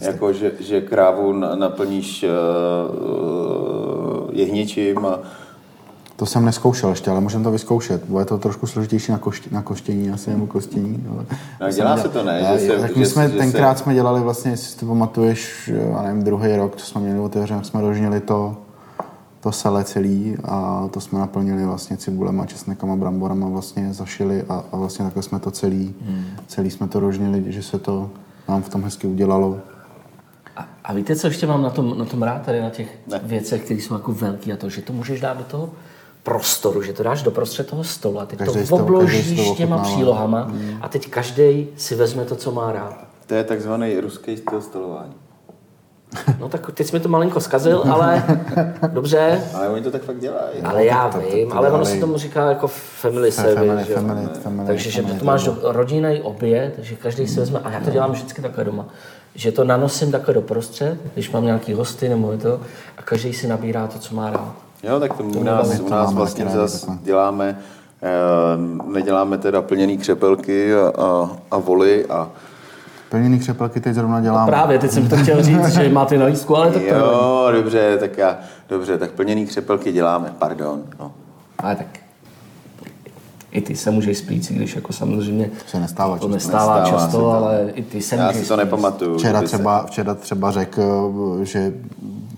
Jako, 0.00 0.32
že, 0.32 0.52
že 0.60 0.80
krávu 0.80 1.32
na- 1.32 1.54
naplníš 1.54 2.24
uh, 2.24 2.30
jehničím 4.32 5.06
a 5.06 5.18
To 6.16 6.26
jsem 6.26 6.44
neskoušel 6.44 6.90
ještě, 6.90 7.10
ale 7.10 7.20
můžeme 7.20 7.44
to 7.44 7.50
vyzkoušet. 7.50 8.04
Bude 8.04 8.24
to 8.24 8.38
trošku 8.38 8.66
složitější 8.66 9.12
na, 9.12 9.18
košť, 9.18 9.50
na 9.50 9.62
koštění, 9.62 10.10
asi 10.10 10.30
nebo 10.30 10.46
kostění. 10.46 11.04
Ale 11.10 11.24
No, 11.60 11.70
dělá 11.70 11.96
se 11.96 12.08
to, 12.08 12.24
ne? 12.24 12.40
Já- 12.40 12.56
Že 12.58 12.66
se- 12.66 12.78
tak 12.80 12.96
my 12.96 13.04
že- 13.04 13.10
jsme, 13.10 13.28
že 13.30 13.36
tenkrát 13.38 13.78
se- 13.78 13.84
jsme 13.84 13.94
dělali 13.94 14.20
vlastně, 14.20 14.50
jestli 14.50 14.66
si 14.66 14.78
to 14.78 14.86
pamatuješ, 14.86 15.70
já 15.92 16.02
nevím, 16.02 16.22
druhý 16.22 16.56
rok, 16.56 16.76
co 16.76 16.86
jsme 16.86 17.00
měli 17.00 17.18
otevřené, 17.18 17.64
jsme 17.64 17.80
rožnili 17.80 18.20
to, 18.20 18.56
to 19.40 19.52
sele 19.52 19.84
celý 19.84 20.36
a 20.44 20.88
to 20.90 21.00
jsme 21.00 21.18
naplnili 21.18 21.64
vlastně 21.64 21.96
cibulema, 21.96 22.46
česnekama, 22.46 22.96
bramborama 22.96 23.48
vlastně 23.48 23.92
zašili 23.94 24.42
a, 24.48 24.64
a 24.72 24.76
vlastně 24.76 25.04
takhle 25.04 25.22
jsme 25.22 25.38
to 25.40 25.50
celý, 25.50 25.94
Hmm. 26.06 26.24
celý 26.46 26.70
jsme 26.70 26.88
to 26.88 27.00
rožnili, 27.00 27.44
že 27.52 27.62
se 27.62 27.78
to 27.78 28.10
nám 28.48 28.62
v 28.62 28.68
tom 28.68 28.84
hezky 28.84 29.06
udělalo. 29.06 29.56
A, 30.56 30.66
a 30.84 30.92
víte, 30.92 31.16
co 31.16 31.26
ještě 31.26 31.46
mám 31.46 31.62
na 31.62 31.70
tom, 31.70 31.98
na 31.98 32.04
tom 32.04 32.22
rád 32.22 32.42
tady 32.42 32.60
na 32.60 32.70
těch 32.70 32.98
Ne. 33.10 33.20
věcech, 33.22 33.62
které 33.64 33.80
jsou 33.80 33.94
jako 33.94 34.12
velký 34.12 34.52
a 34.52 34.56
to, 34.56 34.68
že 34.68 34.82
to 34.82 34.92
můžeš 34.92 35.20
dát 35.20 35.38
do 35.38 35.44
toho 35.44 35.70
prostoru, 36.26 36.82
že 36.82 36.92
to 36.92 37.02
dáš 37.02 37.22
do 37.22 37.30
prostřed 37.30 37.66
toho 37.66 37.84
stola, 37.84 38.26
teď 38.26 38.38
Každý 38.38 38.66
to 38.68 38.74
obložíš 38.76 39.50
těma 39.56 39.78
přílohama 39.78 40.50
a 40.80 40.88
teď 40.88 41.10
každý 41.10 41.66
si 41.76 41.94
vezme 41.94 42.24
to, 42.24 42.36
co 42.36 42.52
má 42.52 42.72
rád. 42.72 42.94
to 43.26 43.34
je 43.34 43.44
takzvaný 43.44 44.00
ruský 44.00 44.36
styl 44.36 44.60
stolování. 44.60 45.14
No 46.40 46.48
tak 46.48 46.70
teď 46.74 46.86
jsi 46.86 46.92
mi 46.96 47.00
to 47.00 47.08
malinko 47.08 47.40
zkazil, 47.40 47.82
ale 47.92 48.22
dobře, 48.92 49.42
Ale 49.54 49.68
oni 49.68 49.82
to 49.82 49.90
tak 49.90 50.02
fakt 50.02 50.18
dělají. 50.20 50.60
ale 50.64 50.84
já 50.84 51.08
to- 51.08 51.18
to- 51.20 51.26
vím, 51.34 51.48
to 51.50 51.56
ale 51.56 51.70
ono 51.70 51.84
se 51.84 51.96
tomu 52.00 52.18
říká 52.18 52.48
jako 52.48 52.66
family 52.68 53.30
Family, 53.30 53.54
service, 53.56 53.84
že 53.86 53.92
jo? 53.92 53.98
family, 53.98 54.28
family, 54.42 54.66
Takže 54.66 54.90
že 54.90 55.02
family, 55.02 55.18
to 55.18 55.24
máš 55.24 55.44
to 55.44 55.50
do, 55.50 55.72
rodinný 55.72 56.20
oběd, 56.22 56.72
takže 56.76 56.96
každý 56.96 57.26
si 57.28 57.40
vezme, 57.40 57.58
a 57.64 57.70
já 57.70 57.80
to 57.80 57.90
dělám 57.90 58.12
vždycky 58.12 58.42
takhle 58.42 58.64
doma, 58.64 58.86
že 59.34 59.52
to 59.52 59.64
nanosím 59.64 60.12
takhle 60.12 60.34
do 60.34 60.42
prostřed, 60.42 60.98
když 61.14 61.30
mám 61.30 61.44
nějaký 61.44 61.72
hosty 61.72 62.08
nebo 62.08 62.32
je 62.32 62.38
to, 62.38 62.60
a 62.98 63.02
každý 63.02 63.32
si 63.32 63.46
nabírá 63.48 63.86
to, 63.86 63.98
co 63.98 64.14
má 64.14 64.30
rád. 64.30 64.54
Jo, 64.82 65.00
tak 65.00 65.12
to 65.16 65.22
u 65.24 65.42
nás, 65.42 65.80
u 65.80 65.88
nás 65.88 66.12
vlastně 66.12 66.46
zase 66.48 66.86
děláme, 67.02 67.58
eh, 68.02 68.08
neděláme 68.92 69.38
teda 69.38 69.62
plněný 69.62 69.98
křepelky 69.98 70.74
a, 70.74 70.92
a, 71.02 71.30
a 71.50 71.58
voly 71.58 72.06
a 72.06 72.28
Plněný 73.08 73.38
křepelky 73.38 73.80
teď 73.80 73.94
zrovna 73.94 74.20
děláme. 74.20 74.46
Právě, 74.46 74.78
teď 74.78 74.90
jsem 74.90 75.08
to 75.08 75.16
chtěl 75.16 75.42
říct, 75.42 75.66
že 75.74 75.88
máte 75.92 76.18
na 76.18 76.28
jízdku, 76.28 76.56
ale 76.56 76.70
tak 76.70 76.82
to 76.82 76.94
jo, 76.94 77.48
dobře, 77.52 77.96
tak 78.00 78.18
já, 78.18 78.38
dobře, 78.68 78.98
tak 78.98 79.10
plněný 79.10 79.46
křepelky 79.46 79.92
děláme, 79.92 80.32
pardon, 80.38 80.82
no. 81.00 81.12
Ale 81.58 81.76
tak 81.76 81.86
i 83.50 83.60
ty 83.60 83.76
se 83.76 83.90
můžeš 83.90 84.18
splít, 84.18 84.50
i 84.50 84.54
když 84.54 84.76
jako 84.76 84.92
samozřejmě 84.92 85.50
Se 85.66 85.80
nestává 85.80 86.14
to 86.14 86.18
často. 86.18 86.28
nestává 86.28 86.80
Nestává 86.80 87.00
často, 87.00 87.18
to. 87.20 87.30
ale 87.30 87.70
i 87.74 87.82
ty 87.82 88.02
se 88.02 88.16
Já 88.16 88.26
můžeš 88.26 88.42
si 88.42 88.48
to 88.48 88.54
splít. 88.54 88.64
nepamatuju. 88.64 89.18
Včera 89.18 89.42
třeba, 89.42 89.86
včera 89.86 90.14
třeba 90.14 90.50
řekl, 90.50 91.12
že 91.42 91.72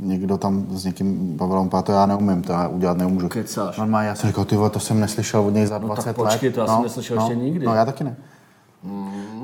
někdo 0.09 0.39
tam 0.39 0.67
s 0.71 0.85
někým 0.85 1.37
bavil, 1.37 1.59
on 1.59 1.69
to 1.69 1.93
já 1.93 2.07
neumím, 2.07 2.43
to 2.43 2.53
já 2.53 2.69
udělat 2.69 2.97
neumůžu. 2.97 3.29
Kecáš. 3.29 3.79
Normálně, 3.79 4.09
já 4.09 4.15
jsem 4.15 4.31
říkal, 4.31 4.45
ty 4.45 4.57
vole, 4.57 4.71
to 4.71 4.81
jsem 4.81 5.01
neslyšel 5.01 5.41
od 5.41 5.55
něj 5.55 5.67
za 5.67 5.79
20 5.79 6.07
let. 6.07 6.17
počkej, 6.17 6.51
to 6.51 6.61
já 6.61 6.67
jsem 6.67 6.83
neslyšel 6.83 7.17
no, 7.17 7.23
ještě 7.23 7.37
nikdy. 7.37 7.67
No, 7.67 7.75
já 7.75 7.85
taky 7.85 8.05
ne. 8.05 8.17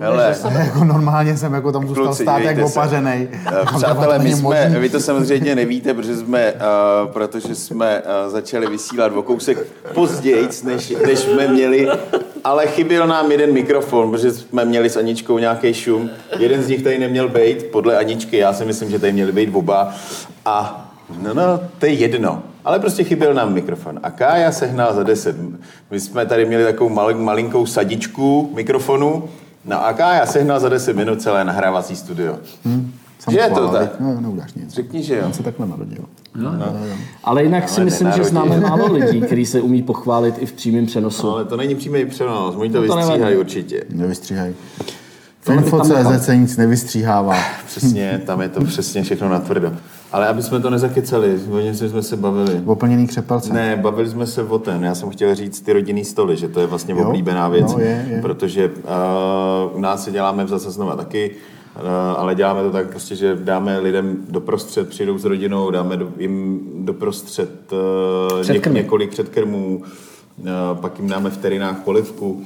Hele, 0.00 0.36
jako 0.58 0.84
normálně 0.84 1.36
jsem 1.36 1.54
jako 1.54 1.72
tam 1.72 1.86
zůstal 1.86 2.04
Kluci, 2.04 2.22
stát 2.22 2.38
jak 2.38 2.58
opařenej. 2.58 3.28
Eh, 3.32 3.64
Přátelé, 3.76 4.18
my 4.18 4.32
jsme, 4.32 4.68
vy 4.78 4.88
to 4.88 5.00
samozřejmě 5.00 5.54
nevíte, 5.54 5.94
protože 5.94 6.16
jsme, 6.16 6.52
uh, 6.52 7.12
protože 7.12 7.54
jsme 7.54 8.02
uh, 8.02 8.32
začali 8.32 8.66
vysílat 8.66 9.12
o 9.16 9.22
kousek 9.22 9.58
později, 9.94 10.48
než, 10.64 10.94
než 11.06 11.18
jsme 11.18 11.48
měli 11.48 11.88
ale 12.44 12.66
chyběl 12.66 13.06
nám 13.06 13.30
jeden 13.30 13.52
mikrofon, 13.52 14.10
protože 14.10 14.32
jsme 14.32 14.64
měli 14.64 14.90
s 14.90 14.96
Aničkou 14.96 15.38
nějaký 15.38 15.74
šum. 15.74 16.10
Jeden 16.38 16.62
z 16.62 16.68
nich 16.68 16.82
tady 16.82 16.98
neměl 16.98 17.28
být, 17.28 17.64
podle 17.64 17.98
Aničky, 17.98 18.36
já 18.36 18.52
si 18.52 18.64
myslím, 18.64 18.90
že 18.90 18.98
tady 18.98 19.12
měli 19.12 19.32
být 19.32 19.50
oba. 19.52 19.94
A 20.44 20.90
no, 21.22 21.34
no, 21.34 21.60
to 21.78 21.86
je 21.86 21.92
jedno. 21.92 22.42
Ale 22.64 22.78
prostě 22.78 23.04
chyběl 23.04 23.34
nám 23.34 23.52
mikrofon. 23.52 24.00
A 24.02 24.10
Kája 24.10 24.52
sehnal 24.52 24.94
za 24.94 25.02
10. 25.02 25.36
My 25.90 26.00
jsme 26.00 26.26
tady 26.26 26.44
měli 26.44 26.64
takovou 26.64 26.90
mal, 26.90 27.14
malinkou 27.14 27.66
sadičku 27.66 28.52
mikrofonu. 28.54 29.28
No 29.64 29.86
a 29.86 29.92
Kája 29.92 30.26
sehnal 30.26 30.60
za 30.60 30.68
10 30.68 30.96
minut 30.96 31.22
celé 31.22 31.44
nahrávací 31.44 31.96
studio. 31.96 32.38
Hm, 32.64 32.92
Že 33.30 33.38
je 33.38 33.50
to 33.50 33.68
tak? 33.68 34.00
No, 34.00 34.20
neudáš 34.20 34.54
nic. 34.54 34.70
Řekni, 34.74 35.02
že 35.02 35.16
jo. 35.16 35.22
On 35.26 35.32
se 35.32 35.42
takhle 35.42 35.66
narodil. 35.66 36.04
No. 36.34 36.50
Ale 37.24 37.42
jinak 37.42 37.68
si 37.68 37.76
Ale 37.76 37.84
myslím, 37.84 38.06
že 38.12 38.18
nenarodil. 38.18 38.30
známe 38.30 38.60
málo 38.60 38.92
lidí, 38.92 39.20
kteří 39.20 39.46
se 39.46 39.60
umí 39.60 39.82
pochválit 39.82 40.34
i 40.38 40.46
v 40.46 40.52
přímém 40.52 40.86
přenosu. 40.86 41.26
No, 41.26 41.32
ale 41.32 41.44
to 41.44 41.56
není 41.56 41.74
přímý 41.74 42.04
přenos, 42.04 42.54
oni 42.56 42.70
to 42.70 42.80
No 42.80 42.86
to 42.86 42.96
vystříhají 42.96 43.36
určitě. 43.36 43.84
Nevystříhají. 43.90 44.54
Info.cz 45.52 46.24
se 46.24 46.36
nic 46.36 46.56
nevystříhává. 46.56 47.36
Přesně, 47.66 48.20
tam 48.26 48.40
je 48.40 48.48
to 48.48 48.64
přesně 48.64 49.02
všechno 49.02 49.28
natvrdo. 49.28 49.72
Ale 50.12 50.28
aby 50.28 50.42
jsme 50.42 50.60
to 50.60 50.70
nezakecali, 50.70 51.38
o 51.50 51.58
něčem 51.58 51.88
jsme 51.90 52.02
se 52.02 52.16
bavili. 52.16 52.62
Oplněný 52.66 53.06
křepelce. 53.06 53.52
Ne, 53.52 53.76
bavili 53.76 54.08
jsme 54.10 54.26
se 54.26 54.42
o 54.42 54.58
ten. 54.58 54.84
Já 54.84 54.94
jsem 54.94 55.10
chtěl 55.10 55.34
říct 55.34 55.60
ty 55.60 55.72
rodinný 55.72 56.04
stoly, 56.04 56.36
že 56.36 56.48
to 56.48 56.60
je 56.60 56.66
vlastně 56.66 56.94
Jo, 56.94 57.06
oblíbená 57.06 57.48
věc. 57.48 57.72
no, 57.72 57.78
je, 57.78 58.06
je. 58.10 58.20
Protože 58.22 58.68
uh, 58.68 59.76
u 59.76 59.80
nás 59.80 60.04
se 60.04 60.10
děláme 60.10 60.44
v 60.44 60.48
zase 60.48 60.70
znova 60.70 60.96
taky, 60.96 61.30
ale 62.16 62.34
děláme 62.34 62.62
to 62.62 62.70
tak 62.70 62.90
prostě, 62.90 63.16
že 63.16 63.36
dáme 63.36 63.78
lidem 63.78 64.16
doprostřed, 64.28 64.88
přijdou 64.88 65.18
s 65.18 65.24
rodinou, 65.24 65.70
dáme 65.70 65.98
jim 66.18 66.60
doprostřed 66.74 67.72
uh, 67.72 68.42
Předkrmy. 68.42 68.74
několik 68.74 69.10
předkrmů, 69.10 69.82
uh, 70.38 70.46
pak 70.80 70.98
jim 70.98 71.08
dáme 71.08 71.30
v 71.30 71.36
terinách 71.36 71.80
polivku. 71.84 72.42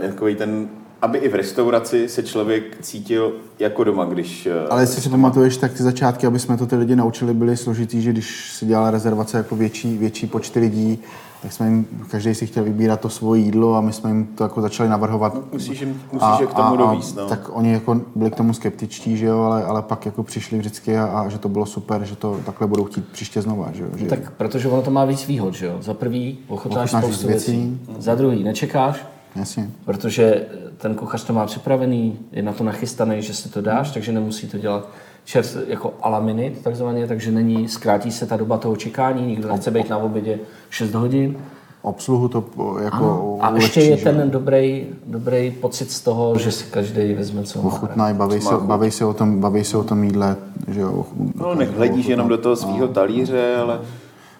Takový 0.00 0.34
ten, 0.34 0.68
aby 1.02 1.18
i 1.18 1.28
v 1.28 1.34
restauraci 1.34 2.08
se 2.08 2.22
člověk 2.22 2.76
cítil 2.80 3.32
jako 3.58 3.84
doma, 3.84 4.04
když... 4.04 4.48
Ale 4.70 4.82
jestli 4.82 5.02
si 5.02 5.08
pamatuješ, 5.08 5.56
tak 5.56 5.72
ty 5.72 5.82
začátky, 5.82 6.26
aby 6.26 6.38
jsme 6.38 6.56
to 6.56 6.66
ty 6.66 6.76
lidi 6.76 6.96
naučili, 6.96 7.34
byly 7.34 7.56
složitý, 7.56 8.02
že 8.02 8.12
když 8.12 8.52
se 8.52 8.66
dělala 8.66 8.90
rezervace 8.90 9.36
jako 9.36 9.56
větší, 9.56 9.98
větší 9.98 10.26
počty 10.26 10.60
lidí, 10.60 10.98
tak 11.42 11.52
jsme 11.52 11.66
jim, 11.66 11.86
každý 12.10 12.34
si 12.34 12.46
chtěl 12.46 12.64
vybírat 12.64 13.00
to 13.00 13.08
svoje 13.08 13.40
jídlo 13.40 13.74
a 13.74 13.80
my 13.80 13.92
jsme 13.92 14.10
jim 14.10 14.26
to 14.26 14.44
jako 14.44 14.60
začali 14.62 14.88
navrhovat. 14.88 15.52
musíš, 15.52 15.80
jim- 15.80 16.02
musíš 16.12 16.40
je 16.40 16.46
k 16.46 16.54
tomu 16.54 16.76
dovíst, 16.76 17.16
no. 17.16 17.26
Tak 17.26 17.48
oni 17.52 17.72
jako 17.72 18.00
byli 18.14 18.30
k 18.30 18.34
tomu 18.36 18.52
skeptičtí, 18.52 19.16
že 19.16 19.26
jo, 19.26 19.40
ale, 19.40 19.64
ale 19.64 19.82
pak 19.82 20.06
jako 20.06 20.22
přišli 20.22 20.58
vždycky 20.58 20.98
a, 20.98 21.04
a, 21.04 21.28
že 21.28 21.38
to 21.38 21.48
bylo 21.48 21.66
super, 21.66 22.04
že 22.04 22.16
to 22.16 22.40
takhle 22.46 22.66
budou 22.66 22.84
chtít 22.84 23.08
příště 23.08 23.42
znova, 23.42 23.68
že 23.72 23.82
jo. 23.82 23.88
Že 23.96 24.06
Tak 24.06 24.30
protože 24.30 24.68
ono 24.68 24.82
to 24.82 24.90
má 24.90 25.04
víc 25.04 25.26
výhod, 25.26 25.54
že 25.54 25.66
jo? 25.66 25.78
Za 25.82 25.94
prvý 25.94 26.38
ochotnáš 26.48 26.92
Ochutnáš 26.92 27.04
spoustu 27.04 27.26
věcí. 27.26 27.52
věcí. 27.52 27.80
Za 28.02 28.14
druhý 28.14 28.44
nečekáš, 28.44 29.04
Jasně. 29.36 29.70
protože 29.84 30.46
ten 30.78 30.94
kuchař 30.94 31.24
to 31.24 31.32
má 31.32 31.46
připravený, 31.46 32.18
je 32.32 32.42
na 32.42 32.52
to 32.52 32.64
nachystaný, 32.64 33.22
že 33.22 33.34
si 33.34 33.48
to 33.48 33.60
dáš, 33.60 33.90
takže 33.90 34.12
nemusí 34.12 34.46
to 34.48 34.58
dělat 34.58 34.88
čert 35.24 35.56
jako 35.66 35.94
a 36.02 36.08
la 36.08 36.20
minute, 36.20 36.60
takzvaně, 36.60 37.06
takže 37.06 37.30
není, 37.30 37.68
zkrátí 37.68 38.10
se 38.10 38.26
ta 38.26 38.36
doba 38.36 38.58
toho 38.58 38.76
čekání, 38.76 39.26
nikdo 39.26 39.48
nechce 39.48 39.70
být 39.70 39.90
na 39.90 39.98
obědě 39.98 40.38
6 40.70 40.94
hodin. 40.94 41.36
Obsluhu 41.82 42.28
to 42.28 42.44
jako 42.82 42.96
Ano. 42.96 43.38
A 43.40 43.48
ulehčí, 43.50 43.64
ještě 43.64 43.80
je 43.80 43.96
že 43.96 44.04
ten 44.04 44.30
dobrý, 44.30 44.86
dobrý 45.06 45.50
pocit 45.50 45.90
z 45.90 46.00
toho, 46.00 46.38
že 46.38 46.52
si 46.52 46.64
každý 46.64 47.14
vezme 47.14 47.42
co 47.42 47.62
má. 47.62 47.70
rád. 47.70 47.76
Ochutnají, 47.76 48.14
baví 48.16 48.40
se, 48.40 48.54
baví, 48.54 48.90
se 48.90 49.04
o 49.04 49.14
tom, 49.14 49.40
baví 49.40 49.64
se 49.64 49.76
o 49.76 49.84
tom 49.84 50.04
jídle, 50.04 50.36
že 50.68 50.80
jo. 50.80 51.06
No, 51.34 51.54
nehledíš 51.54 52.06
jenom 52.06 52.28
do 52.28 52.38
toho 52.38 52.56
svého 52.56 52.88
talíře, 52.88 53.56
ale 53.56 53.80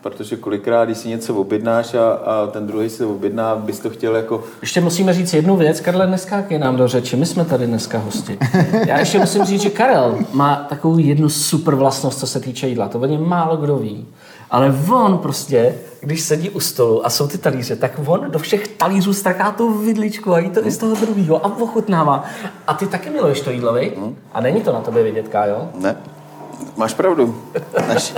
protože 0.02 0.36
kolikrát, 0.36 0.84
když 0.84 0.98
si 0.98 1.08
něco 1.08 1.34
objednáš 1.34 1.94
a, 1.94 2.10
a 2.12 2.46
ten 2.46 2.66
druhý 2.66 2.90
si 2.90 3.04
objedná, 3.04 3.56
bys 3.56 3.80
to 3.80 3.90
chtěl 3.90 4.16
jako... 4.16 4.44
Ještě 4.60 4.80
musíme 4.80 5.14
říct 5.14 5.34
jednu 5.34 5.56
věc, 5.56 5.80
Karle, 5.80 6.06
neskákej 6.06 6.58
nám 6.58 6.76
do 6.76 6.88
řeči, 6.88 7.16
my 7.16 7.26
jsme 7.26 7.44
tady 7.44 7.66
dneska 7.66 7.98
hosti. 7.98 8.38
Já 8.86 8.98
ještě 8.98 9.18
musím 9.18 9.44
říct, 9.44 9.60
že 9.60 9.70
Karel 9.70 10.18
má 10.32 10.66
takovou 10.68 10.98
jednu 10.98 11.28
super 11.28 11.74
vlastnost, 11.74 12.18
co 12.18 12.26
se 12.26 12.40
týče 12.40 12.68
jídla, 12.68 12.88
to 12.88 12.98
o 12.98 13.06
něm 13.06 13.28
málo 13.28 13.56
kdo 13.56 13.76
ví. 13.76 14.06
Ale 14.50 14.74
on 14.92 15.18
prostě, 15.18 15.74
když 16.00 16.20
sedí 16.20 16.50
u 16.50 16.60
stolu 16.60 17.06
a 17.06 17.10
jsou 17.10 17.26
ty 17.26 17.38
talíře, 17.38 17.76
tak 17.76 17.92
on 18.06 18.30
do 18.30 18.38
všech 18.38 18.68
talířů 18.68 19.12
strká 19.12 19.50
tu 19.50 19.72
vidličku 19.78 20.34
a 20.34 20.38
jí 20.38 20.50
to 20.50 20.66
i 20.66 20.70
z 20.70 20.78
toho 20.78 20.94
druhého 20.94 21.46
a 21.46 21.56
ochutnává. 21.60 22.24
A 22.66 22.74
ty 22.74 22.86
taky 22.86 23.10
miluješ 23.10 23.40
to 23.40 23.50
jídlo, 23.50 23.72
viď? 23.72 23.94
A 24.32 24.40
není 24.40 24.60
to 24.60 24.72
na 24.72 24.80
tobě 24.80 25.02
vidět, 25.02 25.28
Kájo? 25.28 25.68
Ne, 25.74 25.96
máš 26.76 26.94
pravdu. 26.94 27.42
Naš, 27.88 28.14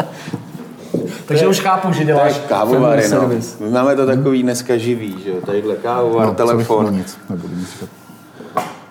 Takže 1.27 1.47
už 1.47 1.61
chápu, 1.61 1.93
že 1.93 2.05
děláš 2.05 2.41
kávovary, 2.49 3.03
family 3.03 3.41
no. 3.61 3.71
máme 3.71 3.97
to 3.97 4.07
takový 4.07 4.43
dneska 4.43 4.77
živý, 4.77 5.17
že 5.25 5.31
jo, 5.31 5.37
tadyhle 5.47 5.77
kávovar, 5.77 6.27
No, 6.27 6.35
telefon. 6.35 6.95
nic, 6.97 7.19
nebudu 7.31 7.55
nic 7.57 7.69
říkat. 7.73 7.89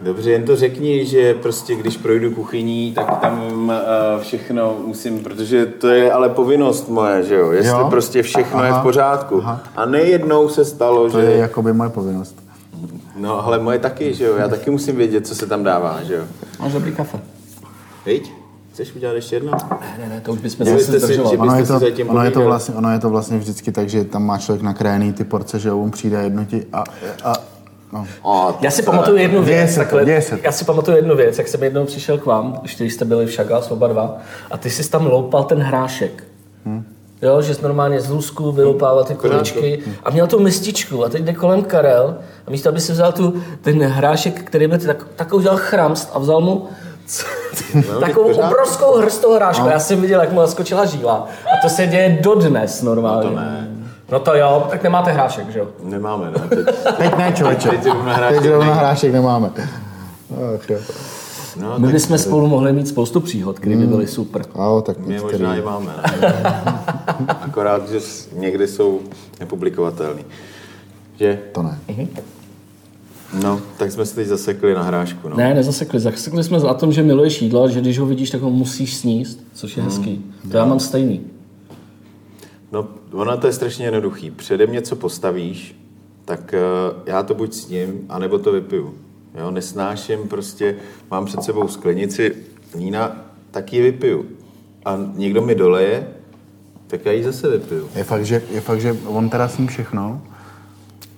Dobře, 0.02 0.32
jen 0.32 0.44
to 0.44 0.56
řekni, 0.56 1.06
že 1.06 1.34
prostě 1.34 1.76
když 1.76 1.98
projdu 1.98 2.32
kuchyní, 2.32 2.92
tak 2.94 3.18
tam 3.22 3.64
uh, 3.70 4.22
všechno 4.22 4.76
musím, 4.86 5.20
protože 5.24 5.66
to 5.66 5.88
je 5.88 6.12
ale 6.12 6.30
povinnost 6.30 6.90
moje, 6.90 7.24
že 7.24 7.36
jo, 7.36 7.52
jestli 7.52 7.72
Jo? 7.82 7.88
prostě 7.90 8.24
všechno 8.24 8.60
Aha, 8.60 8.68
je 8.68 8.74
v 8.74 8.80
pořádku. 8.84 9.40
aha. 9.44 9.62
A 9.76 9.86
nejednou 9.86 10.50
se 10.50 10.66
stalo, 10.66 11.10
To 11.10 11.22
že... 11.22 11.26
je 11.28 11.38
jakoby 11.38 11.74
moje 11.74 11.90
povinnost. 11.90 12.36
No, 13.16 13.46
ale 13.46 13.60
moje 13.60 13.80
taky, 13.80 14.14
že 14.14 14.26
jo, 14.26 14.36
já 14.38 14.48
taky 14.48 14.72
musím 14.72 14.96
vědět, 14.96 15.28
co 15.28 15.36
se 15.36 15.48
tam 15.48 15.64
dává, 15.64 16.00
že 16.04 16.16
jo. 16.16 16.24
Máš 16.60 16.74
dobrý 16.74 16.92
kafe. 16.92 17.20
Viď? 18.06 18.34
Chceš 18.82 18.96
udělat 18.96 19.14
ještě 19.14 19.36
jedno? 19.36 19.52
Ne, 19.52 19.98
ne, 20.00 20.10
ne, 20.10 20.22
to 20.22 20.34
už 20.34 20.40
bychom 20.40 20.66
zase 20.66 21.00
zdržovali. 21.00 21.38
že 21.38 21.38
Ono 21.38 21.56
je, 21.56 21.66
to, 21.66 21.80
ono, 22.08 22.24
je 22.24 22.32
to 22.32 22.42
vlastně, 22.42 22.76
ono 22.76 22.92
je 22.92 23.00
to 23.00 23.10
vlastně 23.10 23.38
vždycky 23.38 23.72
tak, 23.72 23.90
že 23.90 24.04
tam 24.04 24.24
má 24.24 24.38
člověk 24.38 24.62
nakrájený 24.62 25.14
ty 25.14 25.24
porce, 25.24 25.60
že 25.60 25.72
on 25.72 25.92
přijde 25.92 26.18
jedno 26.24 26.46
ti 26.46 26.66
a, 26.74 26.84
a 27.24 27.34
no. 27.94 28.08
Já 28.62 28.72
si 28.72 28.84
pamatuju 28.84 29.18
jednu 29.18 29.44
věc, 29.44 29.70
se 29.70 29.76
to, 29.76 29.96
takhle, 29.96 30.22
se 30.22 30.38
to. 30.38 30.42
já 30.44 30.52
si 30.52 30.66
pamatuju 30.66 30.98
jednu 30.98 31.16
věc, 31.16 31.38
jak 31.38 31.48
jsem 31.48 31.64
jednou 31.64 31.86
přišel 31.86 32.18
k 32.18 32.26
vám, 32.26 32.60
ještě 32.62 32.84
když 32.84 32.94
jste 32.94 33.06
byli 33.06 33.26
v 33.26 33.32
Šaglas 33.32 33.72
oba 33.72 33.88
dva, 33.88 34.18
a 34.52 34.58
ty 34.58 34.70
jsi 34.70 34.90
tam 34.90 35.06
loupal 35.06 35.44
ten 35.44 35.60
hrášek. 35.60 36.24
Hmm. 36.66 36.84
Jo, 37.22 37.42
že 37.42 37.56
jsi 37.56 37.64
normálně 37.64 38.02
z 38.02 38.10
lůzku 38.10 38.52
vyloupával 38.52 39.04
ty 39.04 39.16
kuličky 39.16 39.80
a 40.04 40.10
měl 40.10 40.28
tu 40.28 40.40
mističku 40.40 41.06
a 41.06 41.10
teď 41.10 41.24
jde 41.24 41.34
kolem 41.34 41.64
Karel 41.64 42.18
a 42.48 42.52
místo, 42.52 42.70
aby 42.70 42.80
si 42.80 42.92
vzal 42.92 43.12
tu, 43.12 43.34
ten 43.62 43.84
hrášek, 43.84 44.44
který 44.44 44.68
byl 44.68 44.78
tak, 44.78 45.08
tak 45.16 45.34
udělal 45.34 45.58
chramst 45.58 46.10
a 46.14 46.20
vzal 46.20 46.42
mu 46.42 46.68
takovou 48.00 48.34
obrovskou 48.34 48.98
hrst 48.98 49.22
toho 49.22 49.36
hrášku. 49.36 49.68
Já 49.68 49.80
jsem 49.80 50.02
viděl, 50.02 50.22
jak 50.22 50.32
mu 50.32 50.40
naskočila 50.40 50.86
žíla. 50.86 51.28
A 51.46 51.62
to 51.62 51.70
se 51.70 51.88
děje 51.88 52.20
dodnes 52.22 52.82
normálně. 52.82 53.24
No 53.30 53.30
to 53.36 53.40
ne. 53.40 53.68
No 54.12 54.20
to 54.20 54.36
jo, 54.36 54.68
tak 54.70 54.84
nemáte 54.84 55.12
hrášek, 55.12 55.50
že 55.50 55.60
jo? 55.60 55.68
Nemáme, 55.84 56.32
ne? 56.32 56.48
Teď, 56.50 56.66
Teď 56.98 57.18
ne, 57.18 57.34
člověče. 57.36 57.70
Teď 57.70 57.84
zrovna 57.84 58.14
hrášek 58.14 58.38
Teď 58.42 58.48
zrovna 58.48 58.66
není. 58.66 58.80
hrášek 58.80 59.14
nemáme. 59.14 59.50
Ach, 59.58 60.70
jo. 60.70 60.78
no, 61.62 61.80
My 61.80 61.86
tak 61.88 61.94
bychom 61.94 62.18
spolu 62.18 62.48
mohli 62.48 62.74
mít 62.74 62.88
spoustu 62.88 63.20
příhod, 63.22 63.60
které 63.60 63.76
by 63.76 63.88
byly 63.88 64.08
super. 64.08 64.42
A 64.56 64.64
jo, 64.66 64.82
tak 64.86 64.98
my 64.98 65.14
některý. 65.14 65.32
možná 65.34 65.56
i 65.56 65.62
máme. 65.62 65.92
Ne? 66.22 66.34
Akorát, 67.42 67.90
že 67.90 68.00
někdy 68.34 68.68
jsou 68.68 69.00
nepublikovatelný. 69.40 70.26
Že? 71.20 71.40
To 71.52 71.64
ne. 71.64 71.80
No, 73.34 73.62
tak 73.78 73.92
jsme 73.92 74.06
se 74.06 74.16
teď 74.16 74.28
zasekli 74.28 74.74
na 74.74 74.84
hrášku, 74.84 75.30
no. 75.30 75.38
Ne, 75.38 75.54
nezasekli. 75.54 76.00
Zasekli 76.00 76.44
jsme 76.44 76.60
za 76.60 76.74
tom, 76.74 76.92
že 76.92 77.04
miluješ 77.04 77.42
jídlo, 77.42 77.64
a 77.64 77.70
že 77.70 77.82
když 77.82 78.00
ho 78.00 78.06
vidíš, 78.06 78.30
tak 78.30 78.42
ho 78.42 78.50
musíš 78.50 78.98
sníst, 78.98 79.40
což 79.54 79.78
je 79.78 79.84
hezký. 79.84 80.26
To 80.52 80.58
já 80.58 80.66
mám 80.66 80.80
stejný. 80.80 81.22
No, 82.72 82.88
ono 83.12 83.38
to 83.38 83.48
je 83.48 83.54
strašně 83.54 83.86
jednoduchý. 83.86 84.32
Přede 84.32 84.68
mě, 84.68 84.82
co 84.82 84.96
postavíš, 84.96 85.76
tak 86.26 86.54
uh, 86.54 87.00
já 87.06 87.24
to 87.24 87.34
buď 87.34 87.54
sním, 87.54 88.06
anebo 88.10 88.40
to 88.40 88.52
vypiju. 88.52 88.94
Jo, 89.40 89.52
nesnáším 89.52 90.28
prostě, 90.28 90.76
mám 91.12 91.26
před 91.26 91.44
sebou 91.44 91.68
sklenici 91.68 92.36
vína, 92.76 93.26
tak 93.52 93.74
ji 93.74 93.82
vypiju. 93.82 94.26
A 94.86 95.00
někdo 95.14 95.42
mi 95.42 95.56
doleje, 95.56 96.08
tak 96.88 97.06
já 97.06 97.12
ji 97.12 97.24
zase 97.24 97.50
vypiju. 97.50 97.90
Je 97.96 98.04
fakt, 98.04 98.26
že, 98.26 98.42
je 98.52 98.62
fakt, 98.62 98.82
že 98.82 98.98
on 99.06 99.30
teda 99.30 99.48
sní 99.48 99.68
všechno. 99.68 100.22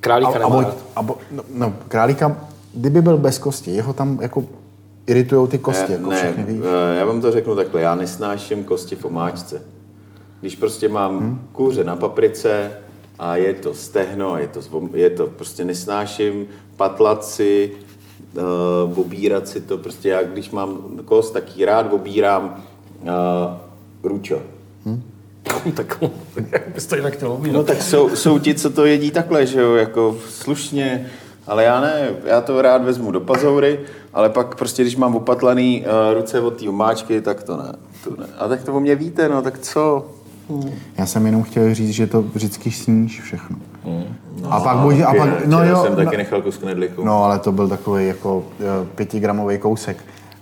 Králíka 0.03 0.45
a, 0.45 0.49
bo, 0.49 0.65
a 0.95 1.01
bo, 1.01 1.17
no, 1.31 1.43
no, 1.53 1.73
králíka, 1.87 2.37
kdyby 2.73 3.01
byl 3.01 3.17
bez 3.17 3.37
kosti, 3.37 3.71
jeho 3.71 3.93
tam 3.93 4.19
jako 4.21 4.43
iritujou 5.07 5.47
ty 5.47 5.57
kosti, 5.57 5.91
ne, 5.91 5.97
jako 5.97 6.09
ne, 6.09 6.17
všechny, 6.17 6.43
víš? 6.43 6.61
eh, 6.63 6.97
já 6.97 7.05
vám 7.05 7.21
to 7.21 7.31
řeknu 7.31 7.55
takhle, 7.55 7.81
já 7.81 7.95
nesnáším 7.95 8.63
kosti 8.63 8.95
v 8.95 9.05
omáčce. 9.05 9.61
Když 10.41 10.55
prostě 10.55 10.89
mám 10.89 11.19
hmm. 11.19 11.47
kůře 11.51 11.83
na 11.83 11.95
paprice 11.95 12.71
a 13.19 13.35
je 13.35 13.53
to 13.53 13.73
stehno, 13.73 14.37
je 14.37 14.47
to, 14.47 14.61
je 14.93 15.09
to 15.09 15.27
prostě 15.27 15.65
nesnáším 15.65 16.45
patlat 16.77 17.25
si, 17.25 17.71
uh, 18.87 18.99
obírat 18.99 19.47
si 19.47 19.61
to, 19.61 19.77
prostě 19.77 20.09
já 20.09 20.23
když 20.23 20.51
mám 20.51 20.77
kost, 21.05 21.33
tak 21.33 21.57
ji 21.57 21.65
rád 21.65 21.93
obírám 21.93 22.63
uh, 23.01 23.09
ručo. 24.03 24.41
Tak 25.75 26.03
jak 26.51 26.69
bys 26.75 26.85
to 26.85 26.95
jinak 26.95 27.13
chtěl? 27.13 27.39
No 27.51 27.63
tak 27.63 27.81
jsou, 27.81 28.15
jsou 28.15 28.39
ti, 28.39 28.55
co 28.55 28.69
to 28.69 28.85
jedí 28.85 29.11
takhle, 29.11 29.45
že 29.45 29.61
jo, 29.61 29.75
jako 29.75 30.15
slušně, 30.29 31.05
ale 31.47 31.63
já 31.63 31.81
ne, 31.81 32.09
já 32.25 32.41
to 32.41 32.61
rád 32.61 32.83
vezmu 32.83 33.11
do 33.11 33.19
pazoury, 33.19 33.79
ale 34.13 34.29
pak 34.29 34.55
prostě, 34.55 34.81
když 34.83 34.95
mám 34.95 35.15
opatlaný 35.15 35.85
uh, 35.85 36.13
ruce 36.13 36.39
od 36.39 36.59
té 36.59 36.69
omáčky, 36.69 37.21
tak 37.21 37.43
to 37.43 37.57
ne, 37.57 37.75
to 38.03 38.21
ne. 38.21 38.27
A 38.37 38.47
tak 38.47 38.63
to 38.63 38.73
o 38.73 38.79
mě 38.79 38.95
víte, 38.95 39.29
no, 39.29 39.41
tak 39.41 39.59
co? 39.59 40.05
Já 40.97 41.05
jsem 41.05 41.25
jenom 41.25 41.43
chtěl 41.43 41.73
říct, 41.73 41.89
že 41.89 42.07
to 42.07 42.21
vždycky 42.21 42.71
sníš 42.71 43.21
všechno. 43.21 43.57
a 44.49 44.59
pak 44.59 44.77
buď, 44.77 44.99
a 44.99 45.13
pak, 45.13 45.45
no 45.45 45.57
Včera 45.57 45.77
jo, 45.77 45.83
jsem 45.83 45.91
no, 45.91 46.03
taky 46.03 46.17
nechal 46.17 46.41
kus 46.41 46.57
knedliku. 46.57 47.03
no 47.03 47.23
ale 47.23 47.39
to 47.39 47.51
byl 47.51 47.67
takový 47.67 48.07
jako 48.07 48.43
jo, 48.59 48.87
pětigramový 48.95 49.57
kousek. 49.57 49.97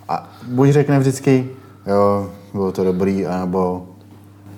A 0.09 0.29
buď 0.47 0.69
řekne 0.69 0.99
vždycky, 0.99 1.49
jo, 1.87 2.31
bylo 2.53 2.71
to 2.71 2.83
dobrý, 2.83 3.25
anebo 3.25 3.87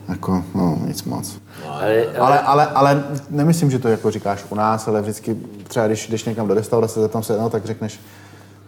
jako, 0.08 0.44
no, 0.56 0.80
nic 0.88 1.04
moc. 1.04 1.40
Ale, 1.70 2.06
Ale, 2.20 2.40
ale, 2.40 2.66
ale 2.66 3.04
nemyslím, 3.30 3.72
že 3.72 3.80
to 3.80 3.88
jako 3.88 4.12
říkáš 4.12 4.46
u 4.50 4.56
nás, 4.56 4.88
ale 4.88 5.02
vždycky 5.02 5.38
třeba 5.68 5.88
když 5.88 6.08
jdeš 6.08 6.26
někam 6.26 6.48
do 6.48 6.54
restaurace, 6.54 7.02
zeptám 7.02 7.24
se, 7.24 7.38
no, 7.38 7.50
tak 7.50 7.66
řekneš, 7.66 8.00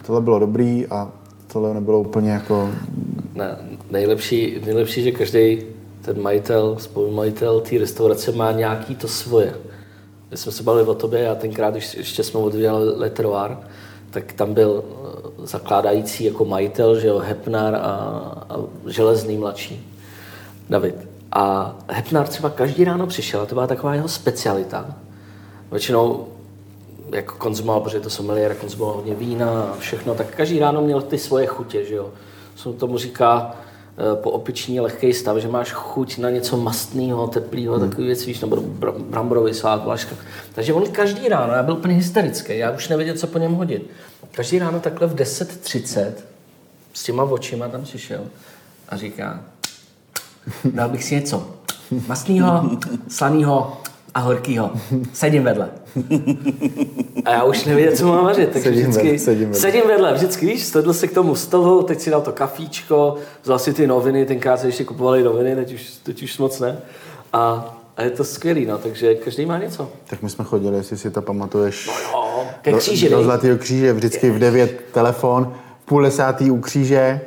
tohle 0.06 0.22
bylo 0.22 0.40
dobrý 0.40 0.88
a 0.88 1.12
tohle 1.48 1.74
nebylo 1.74 2.00
úplně 2.00 2.32
jako, 2.32 2.70
Ne, 3.36 3.58
nejlepší, 3.92 4.62
nejlepší, 4.66 5.04
že 5.04 5.12
každý 5.12 5.64
ten 6.02 6.22
majitel, 6.22 6.78
spolumajitel 6.80 7.60
té 7.60 7.78
restaurace 7.78 8.32
má 8.32 8.52
nějaký 8.52 8.96
to 8.96 9.08
svoje. 9.08 9.54
My 10.32 10.38
jsme 10.38 10.52
se 10.52 10.64
bavili 10.64 10.88
o 10.88 10.96
tobě 10.96 11.30
a 11.30 11.36
tenkrát, 11.36 11.72
když 11.72 11.96
ještě 11.96 12.24
jsme 12.24 12.40
otevírali 12.40 12.98
Letroir, 12.98 13.52
tak 14.12 14.34
tam 14.34 14.54
byl 14.54 14.84
eh, 14.84 15.48
zakládající 15.48 16.24
jako 16.24 16.46
majitel, 16.46 17.00
že 17.00 17.08
jo, 17.08 17.20
Hepnar 17.20 17.76
a, 17.76 17.80
a 18.50 18.58
železný 18.88 19.38
mladší, 19.38 19.94
David. 20.70 21.05
A 21.32 21.76
Hepnar 21.88 22.28
třeba 22.28 22.50
každý 22.50 22.84
ráno 22.84 23.08
přišel 23.08 23.42
a 23.42 23.46
to 23.46 23.56
byla 23.56 23.68
taková 23.68 23.96
jeho 23.96 24.08
specialita. 24.08 24.96
Většinou 25.72 26.28
jako 27.12 27.36
konzumoval, 27.36 27.82
protože 27.82 28.00
to 28.00 28.10
sommelier 28.10 28.56
konzumoval 28.56 28.96
hodně 28.96 29.16
vína 29.16 29.62
a 29.64 29.78
všechno, 29.80 30.16
tak 30.16 30.36
každý 30.36 30.60
ráno 30.60 30.82
měl 30.82 31.02
ty 31.02 31.18
svoje 31.18 31.48
chutě, 31.48 31.86
že 31.86 31.96
jo. 31.96 32.10
Se 32.56 32.74
tomu 32.74 32.98
říká 32.98 33.56
eh, 33.98 34.16
po 34.16 34.32
opiční 34.32 34.80
lehký 34.80 35.14
stav, 35.14 35.38
že 35.38 35.48
máš 35.48 35.72
chuť 35.72 36.18
na 36.18 36.30
něco 36.30 36.58
mastného, 36.58 37.28
teplého, 37.28 37.78
hmm. 37.78 37.90
takový 37.90 38.08
věc, 38.08 38.26
víš, 38.26 38.40
nebo 38.40 38.56
br- 38.56 39.00
bramborový 39.00 39.54
salát, 39.54 39.84
vlaška. 39.84 40.16
Takže 40.54 40.74
on 40.74 40.92
každý 40.92 41.30
ráno, 41.30 41.54
já 41.54 41.64
byl 41.64 41.74
úplně 41.74 41.94
hysterický, 41.94 42.58
já 42.58 42.72
už 42.72 42.88
nevěděl, 42.88 43.16
co 43.16 43.28
po 43.28 43.38
něm 43.38 43.54
hodit. 43.54 43.90
Každý 44.32 44.60
ráno 44.60 44.80
takhle 44.80 45.08
v 45.08 45.16
10.30 45.16 46.12
s 46.94 47.04
těma 47.04 47.24
očima 47.24 47.68
tam 47.68 47.84
přišel 47.84 48.22
a 48.90 48.98
říká, 48.98 49.44
dal 50.66 50.90
bych 50.90 51.04
si 51.04 51.16
něco 51.16 51.48
mastného, 52.08 52.70
slaného 53.08 53.78
a 54.14 54.20
horkýho. 54.20 54.72
Sedím 55.14 55.44
vedle. 55.44 55.70
A 57.26 57.32
já 57.32 57.44
už 57.44 57.66
nevěděl, 57.66 57.96
co 57.96 58.08
mám 58.08 58.26
vařit, 58.26 58.50
takže 58.50 58.70
Sedím 58.70 58.84
vždycky 58.84 59.04
vedle, 59.04 59.20
sedím 59.20 59.48
vedle. 59.50 59.60
sedím 59.62 59.82
vedle, 59.88 60.14
vždycky, 60.14 60.46
víš, 60.46 60.64
sedl 60.64 60.94
se 60.94 61.08
k 61.08 61.14
tomu 61.14 61.36
stolu, 61.36 61.84
teď 61.84 62.00
si 62.00 62.10
dal 62.10 62.22
to 62.22 62.32
kafíčko, 62.32 63.16
vzal 63.44 63.60
si 63.60 63.74
ty 63.74 63.88
noviny, 63.88 64.26
tenkrát 64.26 64.60
se 64.60 64.68
ještě 64.68 64.84
kupovali 64.84 65.24
noviny, 65.24 65.56
teď 65.56 65.74
už, 65.74 65.84
teď 66.04 66.24
už 66.24 66.38
moc 66.38 66.60
ne. 66.60 66.78
A, 67.34 67.76
a 67.98 68.02
je 68.04 68.10
to 68.10 68.24
skvělý, 68.24 68.66
no, 68.66 68.78
takže 68.78 69.16
každý 69.16 69.46
má 69.46 69.58
něco. 69.58 69.90
tak 70.10 70.22
my 70.22 70.30
jsme 70.30 70.46
chodili, 70.46 70.78
jestli 70.78 70.98
si 70.98 71.12
to 71.12 71.22
pamatuješ, 71.22 71.88
Jo, 71.88 72.44
ke 72.62 72.72
do, 72.72 72.78
kříži, 72.78 73.10
do 73.10 73.16
dej. 73.16 73.26
Zlatého 73.26 73.58
kříže, 73.58 73.94
vždycky 73.94 74.30
v 74.30 74.40
9 74.40 74.82
telefon, 74.94 75.54
v 75.84 75.86
půl 75.86 76.04
desátý 76.04 76.52
u 76.52 76.60
kříže, 76.60 77.22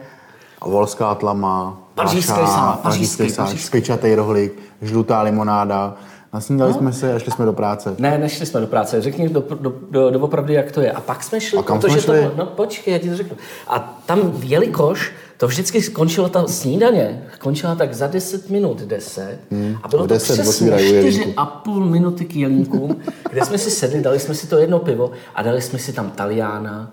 volská 0.66 1.14
tlama, 1.14 1.80
Pařížský 1.94 2.22
salát, 2.22 2.80
pařížský, 2.80 4.14
rohlík, 4.14 4.52
žlutá 4.82 5.22
limonáda. 5.22 5.94
Nasnídali 6.32 6.74
jsme 6.74 6.92
se 6.92 7.14
a 7.14 7.18
šli 7.18 7.32
jsme 7.32 7.44
do 7.44 7.52
práce. 7.52 7.94
Ne, 7.98 8.18
nešli 8.18 8.46
jsme 8.46 8.60
do 8.60 8.66
práce. 8.66 9.00
Řekni 9.00 9.28
do, 9.28 9.44
do, 9.60 9.74
do, 9.90 10.10
doopravdy, 10.10 10.54
jak 10.54 10.72
to 10.72 10.80
je. 10.80 10.92
A 10.92 11.00
pak 11.00 11.22
jsme 11.22 11.40
šli, 11.40 11.58
A 11.58 11.62
kam 11.62 11.80
protože 11.80 12.00
jsme 12.00 12.00
šli? 12.00 12.28
to... 12.28 12.32
No 12.36 12.46
počkej, 12.46 12.92
já 12.92 12.98
ti 12.98 13.10
to 13.10 13.16
řeknu. 13.16 13.36
A 13.68 13.78
tam, 14.06 14.32
jelikož 14.42 15.12
to 15.36 15.46
vždycky 15.46 15.82
skončilo 15.82 16.28
ta 16.28 16.46
snídaně, 16.46 17.22
končila 17.38 17.74
tak 17.74 17.94
za 17.94 18.06
10 18.06 18.50
minut 18.50 18.80
10 18.80 19.38
a 19.82 19.88
bylo 19.88 20.04
v 20.04 20.08
to 20.08 20.14
10 20.14 20.32
přesně 20.32 20.50
otvírají 20.50 20.92
u 20.92 20.94
jelínku. 20.94 21.40
4,5 21.40 21.90
minuty 21.90 22.24
k 22.24 22.36
jelínkům, 22.36 22.96
kde 23.30 23.44
jsme 23.44 23.58
si 23.58 23.70
sedli, 23.70 24.00
dali 24.00 24.18
jsme 24.20 24.34
si 24.34 24.46
to 24.46 24.58
jedno 24.58 24.78
pivo 24.78 25.10
a 25.34 25.42
dali 25.42 25.62
jsme 25.62 25.78
si 25.78 25.92
tam 25.92 26.10
taliána, 26.10 26.92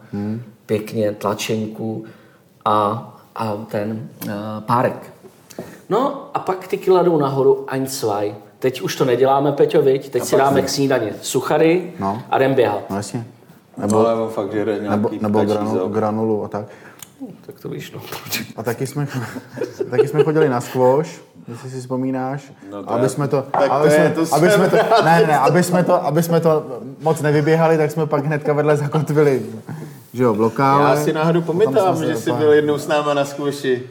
pěkně, 0.65 1.11
tlačenku 1.11 2.05
a, 2.65 3.11
a 3.35 3.57
ten 3.71 4.09
uh, 4.25 4.31
párek. 4.65 5.13
No 5.89 6.29
a 6.33 6.39
pak 6.39 6.67
ty 6.67 6.77
kila 6.77 7.03
jdou 7.03 7.17
nahoru, 7.17 7.65
ein, 7.67 7.87
zwei. 7.87 8.35
Teď 8.59 8.81
už 8.81 8.95
to 8.95 9.05
neděláme, 9.05 9.51
Peťo, 9.51 9.81
viď? 9.81 10.09
Teď 10.09 10.23
si 10.23 10.35
dáme 10.37 10.61
k 10.61 10.69
snídani 10.69 11.11
suchary 11.21 11.93
No. 11.99 12.21
a 12.29 12.37
jdem 12.37 12.53
běhat. 12.53 12.89
No 12.89 12.95
jasně. 12.97 13.25
Nebo, 13.77 13.99
ale 13.99 14.13
on 14.21 14.29
fakt 14.29 14.53
nějaký 14.53 14.89
Nebo, 14.89 15.09
nebo 15.21 15.39
ptačí 15.39 15.53
granu, 15.53 15.71
zok. 15.73 15.91
granulu 15.91 16.43
a 16.43 16.47
tak. 16.47 16.65
Tak 17.45 17.59
to 17.59 17.69
víš, 17.69 17.91
no. 17.91 18.01
A 18.55 18.63
taky 18.63 18.87
jsme, 18.87 19.07
taky 19.89 20.07
jsme 20.07 20.23
chodili 20.23 20.49
na 20.49 20.61
squash, 20.61 21.09
jestli 21.47 21.69
si 21.69 21.79
vzpomínáš. 21.79 22.51
No 22.71 22.83
to 22.83 22.91
aby 22.91 23.09
jsme 23.09 23.27
to, 23.27 23.41
tak 23.41 23.71
aby 23.71 23.89
to 23.89 23.95
jsme, 23.95 24.09
to 24.09 24.35
aby 24.35 24.51
jsme 24.51 24.69
to, 24.69 24.77
ne, 25.05 25.23
ne, 25.27 25.39
aby 25.39 25.63
jsme 25.63 25.83
to, 25.83 26.05
aby 26.05 26.23
jsme 26.23 26.39
to 26.39 26.79
moc 27.01 27.21
nevyběhali, 27.21 27.77
tak 27.77 27.91
jsme 27.91 28.05
pak 28.05 28.25
hnedka 28.25 28.53
vedle 28.53 28.77
zakotvili, 28.77 29.45
že 30.13 30.23
jo, 30.23 30.33
v 30.33 30.39
lokále. 30.39 30.89
Já 30.89 31.03
si 31.03 31.13
náhodou 31.13 31.41
pamatám, 31.41 32.05
že 32.05 32.15
jsi 32.15 32.31
byl 32.31 32.53
jednou 32.53 32.77
s 32.77 32.87
náma 32.87 33.13
na 33.13 33.25
skouši. 33.25 33.83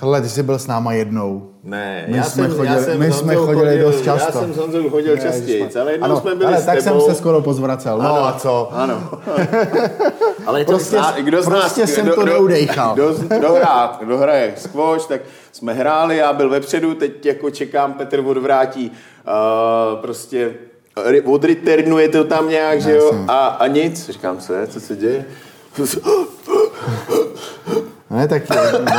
Hele, 0.00 0.20
ty 0.20 0.28
jsi 0.28 0.42
byl 0.42 0.58
s 0.58 0.66
náma 0.66 0.92
jednou. 0.92 1.48
Ne, 1.64 2.04
My 2.08 2.16
já 2.16 2.22
jsme 2.22 2.42
jsem, 2.48 2.56
chodili- 2.56 2.76
já 2.76 2.82
jsem 2.82 2.98
my 2.98 3.12
jsme 3.12 3.34
chodili 3.34 3.70
chodil, 3.70 3.84
dost 3.90 4.04
často. 4.04 4.38
Já 4.38 4.44
jsem 4.44 4.54
s 4.54 4.56
Honzou 4.56 4.90
chodil 4.90 5.16
častěji, 5.16 5.68
ale 5.80 5.92
jednou 5.92 6.04
ano, 6.04 6.20
jsme 6.20 6.34
byli 6.34 6.46
ale 6.46 6.62
s 6.62 6.66
tak 6.66 6.82
tebou. 6.84 7.00
jsem 7.00 7.10
se 7.14 7.18
skoro 7.18 7.42
pozvracel. 7.42 7.98
No 7.98 8.26
a 8.26 8.32
co? 8.32 8.68
Ano. 8.72 9.10
Ale 10.46 10.60
je 10.60 10.64
to 10.64 10.72
Prostě- 10.72 10.96
A 10.98 11.20
kdo 11.20 11.42
z 11.42 11.48
nás, 11.48 11.60
Prostě 11.60 11.86
jsem 11.86 12.04
kdo, 12.06 12.14
to 12.14 12.22
kdo, 12.22 12.32
neudejchal. 12.32 12.94
Kdo, 12.94 13.14
kdo, 13.38 13.52
hrá, 13.54 13.96
kdo 14.04 14.18
hraje 14.18 14.54
squash, 14.56 15.06
tak 15.06 15.20
jsme 15.52 15.72
hráli, 15.72 16.16
já 16.16 16.32
byl 16.32 16.50
vepředu, 16.50 16.94
teď 16.94 17.26
jako 17.26 17.50
čekám, 17.50 17.92
Petr 17.92 18.20
odvrátí 18.26 18.90
uh, 18.90 20.00
prostě 20.00 20.50
odreturnuje 21.24 22.08
to 22.08 22.24
tam 22.24 22.48
nějak, 22.48 22.80
že 22.82 22.96
jo, 22.96 23.12
a, 23.28 23.46
a 23.46 23.66
nic. 23.66 24.10
Říkám 24.10 24.40
se, 24.40 24.66
co 24.66 24.80
se 24.80 24.96
děje? 24.96 25.24
Ne, 28.12 28.28
tak 28.28 28.42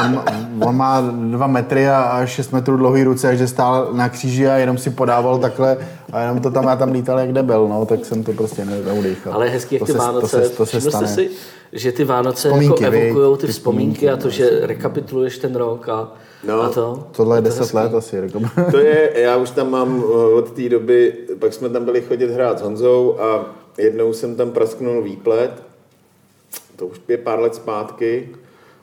on, 0.05 0.13
má- 0.13 0.25
on 0.67 0.75
má 0.77 1.01
dva 1.31 1.47
metry 1.47 1.89
a, 1.89 2.25
šest 2.25 2.51
metrů 2.51 2.77
dlouhý 2.77 3.03
ruce, 3.03 3.27
takže 3.27 3.47
stál 3.47 3.89
na 3.93 4.09
kříži 4.09 4.47
a 4.47 4.55
jenom 4.57 4.77
si 4.77 4.89
podával 4.89 5.37
takhle 5.39 5.77
a 6.11 6.21
jenom 6.21 6.39
to 6.39 6.51
tam, 6.51 6.63
já 6.67 6.75
tam 6.75 6.91
lítal 6.91 7.19
jak 7.19 7.31
debil, 7.33 7.67
no, 7.67 7.85
tak 7.85 8.05
jsem 8.05 8.23
to 8.23 8.33
prostě 8.33 8.65
ne- 8.65 8.81
neudýchal. 8.81 9.33
Ale 9.33 9.45
je 9.45 9.51
hezký, 9.51 9.75
jak 9.75 9.79
to 9.79 9.85
ty 9.85 9.91
se, 9.91 9.97
Vánoce. 9.97 10.27
To 10.41 10.43
se, 10.43 10.49
to 10.49 10.65
se 10.65 10.81
stane. 10.81 11.07
si, 11.07 11.29
že 11.73 11.91
ty 11.91 12.03
Vánoce 12.03 12.47
Vzpomínky, 12.47 12.83
jako 12.83 12.95
evokují 12.97 13.37
ty 13.37 13.45
Ty 13.47 13.53
vzpomínky 13.53 14.09
a 14.09 14.17
to, 14.17 14.29
vzpomínky, 14.29 14.59
že 14.59 14.67
rekapituluješ 14.67 15.37
ten 15.37 15.55
rok 15.55 15.89
a, 15.89 16.11
No. 16.47 16.61
a 16.61 16.69
to. 16.69 17.07
Tohle 17.11 17.37
je 17.37 17.41
to 17.41 17.45
10 17.47 17.59
hezký. 17.59 17.77
let 17.77 17.93
asi. 17.93 18.15
Jako. 18.15 18.39
To 18.71 18.77
je, 18.77 19.11
já 19.15 19.35
už 19.37 19.49
tam 19.49 19.71
mám 19.71 20.03
eh, 20.05 20.33
od 20.33 20.51
té 20.51 20.69
doby, 20.69 21.13
pak 21.39 21.53
jsme 21.53 21.69
tam 21.69 21.85
byli 21.85 22.01
chodit 22.01 22.31
hrát 22.31 22.59
s 22.59 22.61
Honzou 22.61 23.17
a 23.19 23.45
jednou 23.77 24.13
jsem 24.13 24.35
tam 24.35 24.51
prasknul 24.51 25.01
výplet, 25.03 25.51
to 26.75 26.85
už 26.87 27.01
je 27.07 27.17
pár 27.17 27.39
let 27.39 27.55
zpátky, 27.55 28.29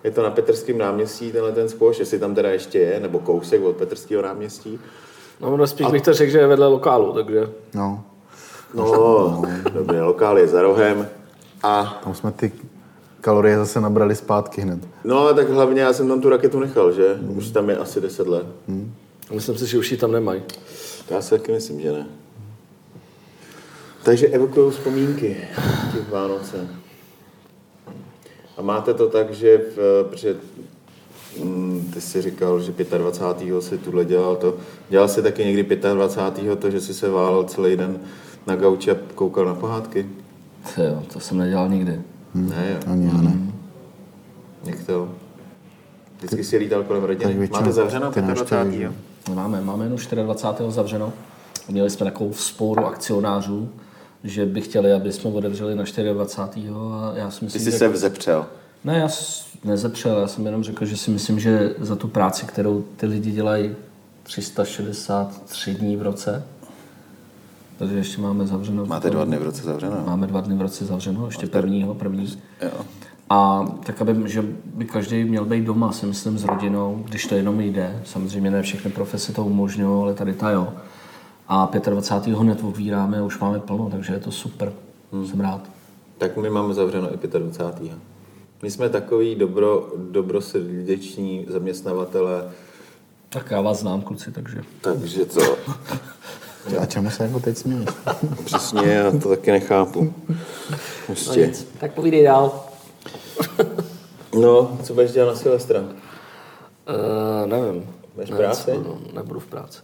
je 0.05 0.11
to 0.11 0.23
na 0.23 0.31
Petrském 0.31 0.79
náměstí, 0.79 1.33
tenhle 1.33 1.53
ten 1.53 1.69
squash, 1.69 1.99
jestli 1.99 2.19
tam 2.19 2.35
teda 2.35 2.51
ještě 2.51 2.79
je, 2.79 3.01
nebo 3.01 3.19
kousek 3.19 3.63
od 3.63 3.77
Petrského 3.77 4.23
náměstí. 4.23 4.79
No, 5.41 5.57
no 5.57 5.67
spíš 5.67 5.87
bych 5.87 6.03
to 6.03 6.15
řekl, 6.15 6.33
že 6.33 6.39
je 6.39 6.47
vedle 6.47 6.67
lokálu, 6.67 7.13
takže... 7.13 7.49
No, 7.75 8.05
No, 8.75 9.43
dobře, 9.73 10.03
lokál 10.03 10.39
je 10.39 10.47
za 10.49 10.63
rohem. 10.63 11.09
A 11.63 12.01
tam 12.05 12.15
jsme 12.15 12.33
ty 12.33 12.53
kalorie 13.21 13.59
zase 13.59 13.81
nabrali 13.81 14.17
zpátky 14.17 14.61
hned. 14.61 14.79
no 15.05 15.27
a 15.27 15.33
tak 15.33 15.51
hlavně 15.51 15.83
já 15.83 15.93
jsem 15.93 16.09
tam 16.09 16.21
tu 16.21 16.29
raketu 16.29 16.61
nechal, 16.61 16.93
že? 16.93 17.19
Už 17.29 17.51
tam 17.51 17.71
je 17.71 17.77
asi 17.77 18.01
10 18.01 18.27
let. 18.29 18.47
Myslím 19.33 19.59
si, 19.59 19.67
že 19.67 19.79
už 19.79 19.91
ji 19.91 19.97
tam 19.97 20.13
nemají. 20.13 20.43
To 21.09 21.15
já 21.15 21.23
si 21.23 21.31
taky 21.31 21.53
myslím, 21.53 21.81
že 21.81 21.93
ne. 21.93 22.07
Takže 24.03 24.27
evokují 24.27 24.71
vzpomínky 24.71 25.37
těch 25.93 26.11
Vánoce. 26.11 26.69
A 28.61 28.63
máte 28.63 28.95
to 28.95 29.09
tak, 29.09 29.35
že 29.35 29.59
v, 29.59 30.05
protože 30.11 30.37
mm, 31.45 31.91
ty 31.95 32.01
jsi 32.01 32.23
říkal, 32.23 32.61
že 32.61 32.73
25. 32.99 33.63
si 33.63 33.79
tuhle 33.79 34.05
dělal 34.05 34.37
to. 34.37 34.55
Dělal 34.89 35.09
jsi 35.09 35.23
taky 35.23 35.45
někdy 35.45 35.77
25. 35.95 36.59
to, 36.59 36.71
že 36.71 36.81
jsi 36.81 36.95
se 36.95 37.09
válel 37.09 37.45
celý 37.45 37.77
den 37.77 38.01
na 38.47 38.57
gauči 38.57 38.91
a 38.91 38.97
koukal 39.15 39.45
na 39.45 39.55
pohádky? 39.55 40.07
To, 40.75 40.83
jo, 40.83 41.03
to 41.13 41.21
jsem 41.21 41.39
nedělal 41.39 41.69
nikdy. 41.69 42.01
Ne, 42.35 42.71
jo. 42.73 42.93
Ani 42.93 43.07
já 43.07 43.13
ne. 43.13 43.39
Jak 44.65 44.85
to? 44.87 45.09
Vždycky 46.19 46.45
si 46.45 46.57
lítal 46.57 46.85
kolem 46.85 47.03
rodiny. 47.03 47.35
většinou 47.35 47.61
Máte 47.61 47.73
zavřeno 47.73 48.13
ty 48.13 48.23
25. 48.23 48.59
návštěvy, 48.59 48.83
že? 48.83 49.35
Máme, 49.35 49.61
máme 49.61 49.85
jenom 49.85 49.99
24. 50.25 50.71
zavřeno. 50.71 51.13
Měli 51.69 51.91
jsme 51.91 52.07
takovou 52.07 52.33
spouru 52.33 52.87
akcionářů, 52.87 53.69
že 54.25 54.47
by 54.47 54.61
chtěli, 54.61 54.93
aby 54.93 55.13
jsme 55.13 55.31
otevřeli 55.31 55.75
na 55.75 55.85
24. 56.13 56.69
a 56.71 57.13
já 57.15 57.31
si 57.31 57.39
Ty 57.39 57.45
myslím, 57.45 57.63
jsi 57.63 57.71
že... 57.71 57.79
se 57.79 57.89
vzepřel. 57.89 58.47
Ne, 58.85 58.99
já 58.99 59.09
nezepřel, 59.65 60.19
já 60.19 60.27
jsem 60.27 60.47
jenom 60.47 60.63
řekl, 60.63 60.85
že 60.85 60.97
si 60.97 61.11
myslím, 61.11 61.41
že 61.41 61.75
za 61.79 61.97
tu 61.97 62.09
práci, 62.09 62.47
kterou 62.47 62.85
ty 62.97 63.07
lidi 63.07 63.31
dělají 63.31 63.77
363 64.23 65.75
dní 65.75 65.97
v 65.97 66.03
roce, 66.03 66.45
takže 67.79 67.97
ještě 67.97 68.21
máme 68.21 68.47
zavřeno. 68.47 68.87
Máte 68.87 69.11
dva 69.11 69.25
dny 69.25 69.39
v 69.39 69.43
roce 69.43 69.63
zavřeno. 69.63 70.03
Máme 70.07 70.27
dva 70.27 70.41
dny 70.41 70.55
v 70.55 70.61
roce 70.61 70.85
zavřeno, 70.85 71.27
ještě 71.27 71.47
prvního, 71.47 71.95
první. 71.95 72.39
Jo. 72.63 72.71
A 73.31 73.67
tak, 73.87 74.01
aby, 74.01 74.31
že 74.31 74.45
by 74.75 74.85
každý 74.85 75.25
měl 75.25 75.45
být 75.45 75.65
doma, 75.65 75.93
si 75.93 76.07
myslím, 76.07 76.39
s 76.39 76.45
rodinou, 76.45 77.05
když 77.09 77.27
to 77.27 77.35
jenom 77.35 77.61
jde. 77.61 78.03
Samozřejmě 78.05 78.51
ne 78.51 78.63
všechny 78.63 78.91
profese 78.91 79.33
to 79.33 79.45
umožňují, 79.45 80.03
ale 80.03 80.15
tady 80.15 80.35
ta 80.35 80.51
jo. 80.51 80.69
A 81.49 81.71
25. 81.91 82.39
hned 82.39 82.65
otvíráme 82.65 83.19
a 83.19 83.23
už 83.23 83.39
máme 83.39 83.59
plno, 83.59 83.89
takže 83.91 84.13
je 84.13 84.19
to 84.19 84.31
super. 84.31 84.73
Hmm. 85.13 85.27
Jsem 85.27 85.41
rád. 85.41 85.71
Tak 86.19 86.37
my 86.37 86.51
máme 86.51 86.75
zavřeno 86.75 87.15
i 87.15 87.29
25. 87.39 87.93
My 88.63 88.71
jsme 88.71 88.89
takový 88.89 89.35
dobro, 89.35 89.93
dobrosrdeční 89.97 91.47
zaměstnavatele, 91.49 92.51
Tak 93.29 93.51
já 93.51 93.61
vás 93.61 93.79
znám, 93.81 94.03
kluci, 94.03 94.33
takže... 94.33 94.63
takže 94.81 95.25
to 95.25 95.41
A 96.81 96.87
čemu 96.87 97.11
se 97.11 97.23
jako 97.25 97.41
teď 97.41 97.57
směješ? 97.57 97.89
přesně, 98.45 98.81
já 98.89 99.11
to 99.11 99.29
taky 99.29 99.51
nechápu. 99.51 100.15
No 100.29 100.37
Prostě. 101.07 101.47
nic. 101.47 101.69
Tak 101.81 101.93
povídej 101.95 102.25
dál. 102.25 102.65
No, 104.41 104.79
co 104.85 104.95
budeš 104.95 105.13
dělat 105.13 105.33
na 105.33 105.39
Silvestra? 105.39 105.81
Uh, 105.81 105.87
nevím. 107.47 107.87
Budeš 108.15 108.31
Ne, 108.31 108.37
práci? 108.37 108.65
co 108.65 108.71
budu- 108.79 109.01
Nebudu 109.13 109.41
v 109.41 109.47
práci. 109.47 109.79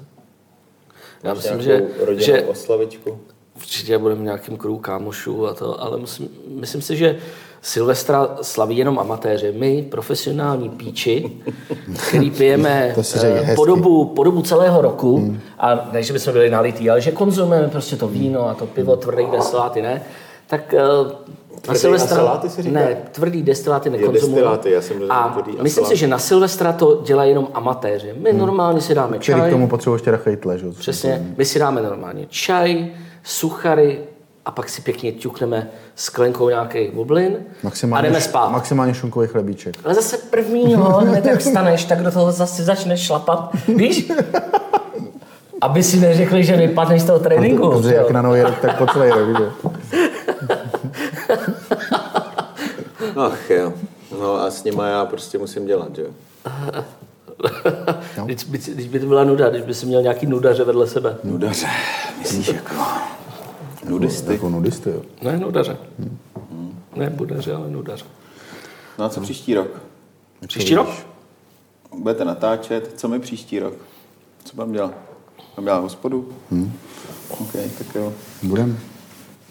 Já 1.22 1.34
Máš 1.34 1.44
myslím, 1.44 1.62
že, 1.62 1.82
že 2.16 2.42
oslavičku? 2.44 3.18
určitě 3.56 3.98
budeme 3.98 4.20
v 4.20 4.24
nějakém 4.24 4.56
kruhu 4.56 4.78
kámošů 4.78 5.46
a 5.46 5.54
to, 5.54 5.82
ale 5.82 5.96
musím, 5.98 6.28
myslím 6.48 6.82
si, 6.82 6.96
že 6.96 7.18
Silvestra 7.66 8.28
slaví 8.42 8.76
jenom 8.76 8.98
amatéři. 8.98 9.52
My, 9.52 9.82
profesionální 9.90 10.68
píči, 10.68 11.30
který 12.08 12.30
pijeme 12.30 12.94
po, 13.56 13.64
dobu, 13.64 14.04
po 14.04 14.24
dobu 14.24 14.42
celého 14.42 14.82
roku, 14.82 15.16
hmm. 15.16 15.40
a 15.58 15.88
ne, 15.92 16.02
že 16.02 16.12
bychom 16.12 16.32
byli 16.32 16.50
nalitý, 16.50 16.90
ale 16.90 17.00
že 17.00 17.12
konzumujeme 17.12 17.68
prostě 17.68 17.96
to 17.96 18.08
víno 18.08 18.48
a 18.48 18.54
to 18.54 18.66
pivo, 18.66 18.96
tvrdý 18.96 19.24
destiláty, 19.32 19.82
ne? 19.82 20.02
Tak 20.46 20.74
eh, 20.74 20.78
na 20.78 21.60
Tvrdý 21.60 21.78
Silvestra... 21.78 22.16
destiláty 22.16 22.50
si 22.50 22.62
říká? 22.62 22.74
Ne, 22.74 22.96
tvrdý 23.12 23.42
destiláty 23.42 23.90
nekonzumujeme. 23.90 24.34
destiláty, 24.34 24.70
já 24.70 24.80
jsem 24.82 24.96
A 25.08 25.28
tvrdý 25.28 25.58
myslím 25.62 25.86
si, 25.86 25.96
že 25.96 26.06
na 26.06 26.18
Silvestra 26.18 26.72
to 26.72 27.02
dělají 27.04 27.30
jenom 27.30 27.48
amatéři. 27.54 28.14
My 28.22 28.32
normálně 28.32 28.80
si 28.80 28.94
dáme 28.94 29.18
Který 29.18 29.40
čaj. 29.40 29.50
k 29.50 29.52
tomu 29.52 29.68
potřebuješ 29.68 30.02
teda 30.02 30.16
chejtle, 30.16 30.58
že? 30.58 30.66
jo? 30.66 30.72
Přesně, 30.78 31.26
my 31.36 31.44
si 31.44 31.58
dáme 31.58 31.82
normálně 31.82 32.26
čaj, 32.28 32.88
suchary 33.22 33.98
a 34.46 34.50
pak 34.50 34.68
si 34.68 34.82
pěkně 34.82 35.12
ťukneme 35.12 35.70
sklenkou 35.94 36.48
nějakých 36.48 36.90
bublin 36.90 37.36
a 37.92 38.00
jdeme 38.00 38.20
spát. 38.20 38.48
maximálně 38.50 38.94
šunkový 38.94 39.28
chlebíček. 39.28 39.76
Ale 39.84 39.94
zase 39.94 40.18
prvního, 40.18 40.84
hned 40.84 41.24
jak 41.26 41.40
vstaneš, 41.40 41.84
tak 41.84 42.02
do 42.02 42.10
toho 42.10 42.32
zase 42.32 42.64
začneš 42.64 43.00
šlapat. 43.06 43.50
Víš? 43.68 44.12
Aby 45.60 45.82
si 45.82 46.00
neřekli, 46.00 46.44
že 46.44 46.56
vypadneš 46.56 47.02
z 47.02 47.04
toho 47.04 47.18
tréninku. 47.18 47.70
Protože 47.70 47.94
jak 47.94 48.10
na 48.10 48.22
nový 48.22 48.42
rok, 48.42 48.58
tak 48.58 48.78
po 48.78 48.86
celý 48.86 49.10
rok, 49.10 49.38
že? 49.38 49.50
Ach 53.16 53.50
jo. 53.50 53.72
No 54.20 54.34
a 54.40 54.50
s 54.50 54.64
nima 54.64 54.88
já 54.88 55.04
prostě 55.04 55.38
musím 55.38 55.66
dělat, 55.66 55.96
že 55.96 56.02
jo? 56.02 56.08
Když, 58.24 58.44
by, 58.44 58.58
když 58.58 58.88
by 58.88 59.00
to 59.00 59.06
byla 59.06 59.24
nuda, 59.24 59.48
když 59.50 59.62
by 59.62 59.74
si 59.74 59.86
měl 59.86 60.02
nějaký 60.02 60.26
nudaře 60.26 60.64
vedle 60.64 60.86
sebe. 60.86 61.16
Nudaře, 61.24 61.66
myslíš 62.18 62.48
jako 62.48 62.74
nudisty? 63.88 64.32
Jako 64.32 64.48
nudisty, 64.48 64.90
jo. 64.90 65.02
Ne 65.22 65.36
nudaře. 65.38 65.76
Ne 66.96 67.10
budaře, 67.10 67.54
ale 67.54 67.70
nudaře. 67.70 68.04
No 68.98 69.04
a 69.04 69.08
co 69.08 69.20
příští 69.20 69.54
rok? 69.54 69.68
Příští 70.46 70.74
rok? 70.74 70.88
Budete 71.98 72.24
natáčet, 72.24 72.92
co 72.96 73.08
mi 73.08 73.20
příští 73.20 73.58
rok? 73.58 73.74
Co 74.44 74.56
budeme 74.56 74.72
dělat? 74.72 74.94
Budeme 75.54 75.66
dělat 75.70 75.78
hospodu? 75.80 76.28
Hmm. 76.50 76.72
OK, 77.28 77.52
tak 77.78 77.94
jo. 77.94 78.12
Budem. 78.42 78.78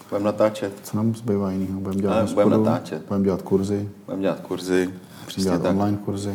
Budeme 0.09 0.25
natáčet. 0.25 0.73
Co 0.83 0.97
nám 0.97 1.15
zbývá 1.15 1.51
jinýho? 1.51 1.79
Budeme 1.79 2.01
dělat 2.01 2.21
hospodu, 2.21 2.43
budeme 2.49 2.63
natáčet. 2.63 3.05
Budeme 3.07 3.25
dělat 3.25 3.41
kurzy, 3.41 3.89
Budeme 4.05 4.21
dělat 4.21 4.39
kurzy. 4.39 4.85
budeme 4.85 4.99
Přesně 5.27 5.43
dělat 5.43 5.61
tak. 5.61 5.71
online 5.71 5.97
kurzy. 5.97 6.33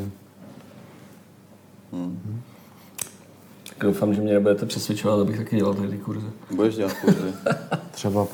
Tak 1.91 2.01
doufám, 3.81 4.14
že 4.14 4.20
mě 4.20 4.33
nebudete 4.33 4.66
přesvědčovat, 4.66 5.20
abych 5.20 5.37
taky 5.37 5.57
dělal 5.57 5.74
ty 5.74 5.99
kurzy. 5.99 6.26
Budeš 6.51 6.74
dělat 6.74 6.93
kurzy. 6.93 7.33
Třeba 7.91 8.26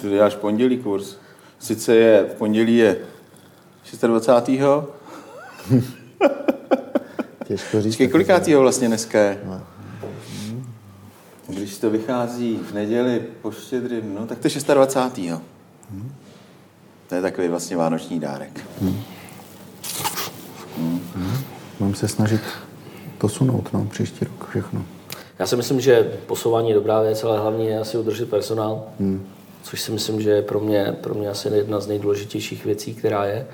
Ty 0.00 0.08
děláš 0.08 0.34
pondělí 0.34 0.78
kurz. 0.78 1.16
Sice 1.58 1.96
je, 1.96 2.26
v 2.34 2.38
pondělí 2.38 2.76
je 2.76 2.96
26. 4.06 4.60
těžko 7.46 7.82
říct. 7.82 7.92
Počkej, 7.92 8.08
kolikátýho 8.08 8.60
vlastně 8.60 8.88
dneska 8.88 9.18
je? 9.20 9.38
Když 11.48 11.78
to 11.78 11.90
vychází 11.90 12.60
v 12.70 12.74
neděli 12.74 13.22
po 13.42 13.50
štědrým, 13.50 14.14
no 14.14 14.26
tak 14.26 14.38
to 14.38 14.48
je 14.48 14.74
26. 14.74 15.42
To 17.08 17.14
je 17.14 17.22
takový 17.22 17.48
vlastně 17.48 17.76
vánoční 17.76 18.20
dárek. 18.20 18.66
Budeme 21.78 21.96
se 21.96 22.08
snažit 22.08 22.40
to 23.20 23.28
sunout, 23.28 23.72
no, 23.72 23.86
příští 23.90 24.24
rok 24.24 24.48
všechno. 24.48 24.84
Já 25.38 25.46
si 25.46 25.56
myslím, 25.56 25.80
že 25.80 26.18
posouvání 26.26 26.68
je 26.68 26.74
dobrá 26.74 27.00
věc, 27.02 27.24
ale 27.24 27.38
hlavně 27.38 27.68
je 27.68 27.78
asi 27.78 27.98
udržet 27.98 28.30
personál, 28.30 28.82
hmm. 29.00 29.26
což 29.62 29.80
si 29.80 29.92
myslím, 29.92 30.20
že 30.20 30.30
je 30.30 30.42
pro 30.42 30.60
mě, 30.60 30.96
pro 31.00 31.14
mě 31.14 31.28
asi 31.28 31.48
jedna 31.48 31.80
z 31.80 31.86
nejdůležitějších 31.86 32.64
věcí, 32.64 32.94
která 32.94 33.24
je. 33.24 33.46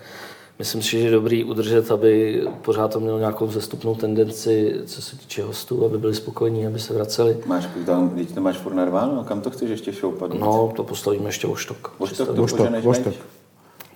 Myslím 0.59 0.83
si, 0.83 0.91
že 0.91 0.99
je 0.99 1.11
dobrý 1.11 1.45
udržet, 1.45 1.91
aby 1.91 2.43
pořád 2.62 2.93
to 2.93 3.01
mělo 3.01 3.19
nějakou 3.19 3.51
zestupnou 3.51 3.95
tendenci, 3.95 4.75
co 4.87 5.03
se 5.03 5.17
týče 5.17 5.43
hostů, 5.43 5.85
aby 5.85 5.99
byli 5.99 6.14
spokojení, 6.14 6.67
aby 6.67 6.79
se 6.79 6.95
vraceli. 6.95 7.37
Máš 7.47 7.69
tam, 7.87 8.09
když 8.09 8.33
to 8.33 8.41
máš 8.41 8.57
furt 8.57 8.75
narváno, 8.75 9.25
kam 9.25 9.41
to 9.41 9.51
chceš 9.51 9.71
ještě 9.71 9.93
šoupat? 9.93 10.35
No, 10.35 10.73
to 10.77 10.85
postavíme 10.85 11.29
ještě 11.29 11.47
o 11.47 11.55
štok. 11.55 11.95
Voštok 11.99 12.27
to 12.27 12.35
Voštok, 12.35 12.59
poženeš 12.59 12.85
voštok. 12.85 13.07
meč? 13.07 13.17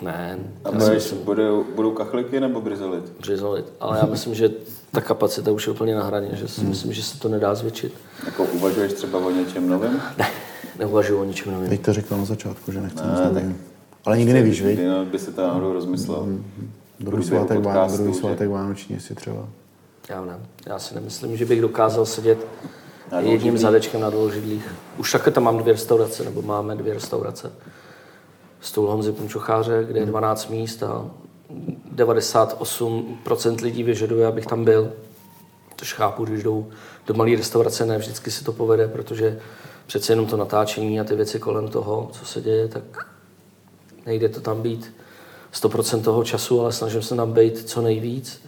Ne, 0.02 0.38
A 0.64 0.70
budeš, 0.72 0.88
myslím, 0.94 1.18
budou, 1.24 1.64
budou 1.74 1.90
kachliky 1.90 2.40
nebo 2.40 2.60
brizolit? 2.60 3.10
přizolit. 3.20 3.64
Ale 3.80 3.98
já 3.98 4.06
myslím, 4.06 4.34
že 4.34 4.50
ta 4.92 5.00
kapacita 5.00 5.50
už 5.52 5.66
je 5.66 5.72
úplně 5.72 5.94
na 5.94 6.04
hraně, 6.04 6.28
že 6.32 6.48
si 6.48 6.60
myslím, 6.64 6.92
že 6.92 7.02
se 7.02 7.18
to 7.18 7.28
nedá 7.28 7.54
zvětšit. 7.54 7.94
Jako 8.26 8.44
uvažuješ 8.44 8.92
třeba 8.92 9.18
o 9.18 9.30
něčem 9.30 9.68
novém? 9.68 10.02
Ne, 10.18 10.28
neuvažuji 10.78 11.20
o 11.20 11.24
ničem 11.24 11.52
novém. 11.52 11.68
Teď 11.68 11.80
to 11.84 11.92
řekl 11.92 12.16
na 12.16 12.24
začátku, 12.24 12.72
že 12.72 12.80
nechceme 12.80 13.10
nic 13.10 13.20
nového. 13.20 13.52
Ale 14.04 14.18
nikdy 14.18 14.32
nevíš? 14.32 14.62
Kdy 14.62 14.86
no, 14.88 15.04
by 15.04 15.18
se 15.18 15.32
to 15.32 15.42
náhodou 15.42 15.72
rozmyslel. 15.72 16.26
Druhý 16.26 16.40
Průběhu 17.00 17.22
svátek, 17.22 17.58
Vá- 17.58 17.62
podcastu, 17.62 17.96
druhý 17.98 18.12
že? 18.14 18.20
svátek 18.20 18.48
Vánoční 18.50 19.00
si 19.00 19.14
třeba. 19.14 19.48
Já 20.08 20.24
ne. 20.24 20.38
Já 20.66 20.78
si 20.78 20.94
nemyslím, 20.94 21.36
že 21.36 21.44
bych 21.44 21.60
dokázal 21.60 22.06
sedět 22.06 22.46
Na 23.12 23.20
jedním 23.20 23.58
zadečkem 23.58 24.00
na 24.00 24.10
dvou 24.10 24.30
židlích. 24.30 24.74
Už 24.98 25.12
také 25.12 25.30
tam 25.30 25.42
mám 25.44 25.58
dvě 25.58 25.72
restaurace, 25.72 26.24
nebo 26.24 26.42
máme 26.42 26.76
dvě 26.76 26.94
restaurace. 26.94 27.52
Stůl 28.60 28.90
Honzy 28.90 29.12
Punčocháře, 29.12 29.84
kde 29.88 30.00
je 30.00 30.06
12 30.06 30.48
míst 30.48 30.82
a 30.82 31.10
98% 31.94 33.62
lidí 33.62 33.82
vyžaduje, 33.82 34.26
abych 34.26 34.46
tam 34.46 34.64
byl. 34.64 34.92
Tož 35.76 35.92
chápu, 35.92 36.24
když 36.24 36.42
jdou 36.42 36.68
do 37.06 37.14
malé 37.14 37.36
restaurace, 37.36 37.86
ne 37.86 37.98
vždycky 37.98 38.30
si 38.30 38.44
to 38.44 38.52
povede, 38.52 38.88
protože 38.88 39.40
přece 39.86 40.12
jenom 40.12 40.26
to 40.26 40.36
natáčení 40.36 41.00
a 41.00 41.04
ty 41.04 41.16
věci 41.16 41.38
kolem 41.38 41.68
toho, 41.68 42.10
co 42.12 42.24
se 42.24 42.40
děje, 42.40 42.68
tak 42.68 42.82
nejde 44.06 44.28
to 44.28 44.40
tam 44.40 44.62
být 44.62 44.94
100% 45.52 46.02
toho 46.02 46.24
času, 46.24 46.60
ale 46.60 46.72
snažím 46.72 47.02
se 47.02 47.16
tam 47.16 47.32
být 47.32 47.68
co 47.68 47.82
nejvíc. 47.82 48.42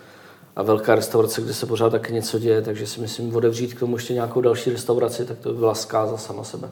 A 0.56 0.62
velká 0.62 0.94
restaurace, 0.94 1.42
kde 1.42 1.54
se 1.54 1.66
pořád 1.66 1.90
taky 1.90 2.12
něco 2.12 2.38
děje, 2.38 2.62
takže 2.62 2.86
si 2.86 3.00
myslím, 3.00 3.36
otevřít 3.36 3.74
k 3.74 3.80
tomu 3.80 3.96
ještě 3.96 4.14
nějakou 4.14 4.40
další 4.40 4.70
restauraci, 4.70 5.24
tak 5.24 5.38
to 5.38 5.52
by 5.52 5.58
byla 5.58 5.74
zkáza 5.74 6.16
sama 6.16 6.44
sebe. 6.44 6.70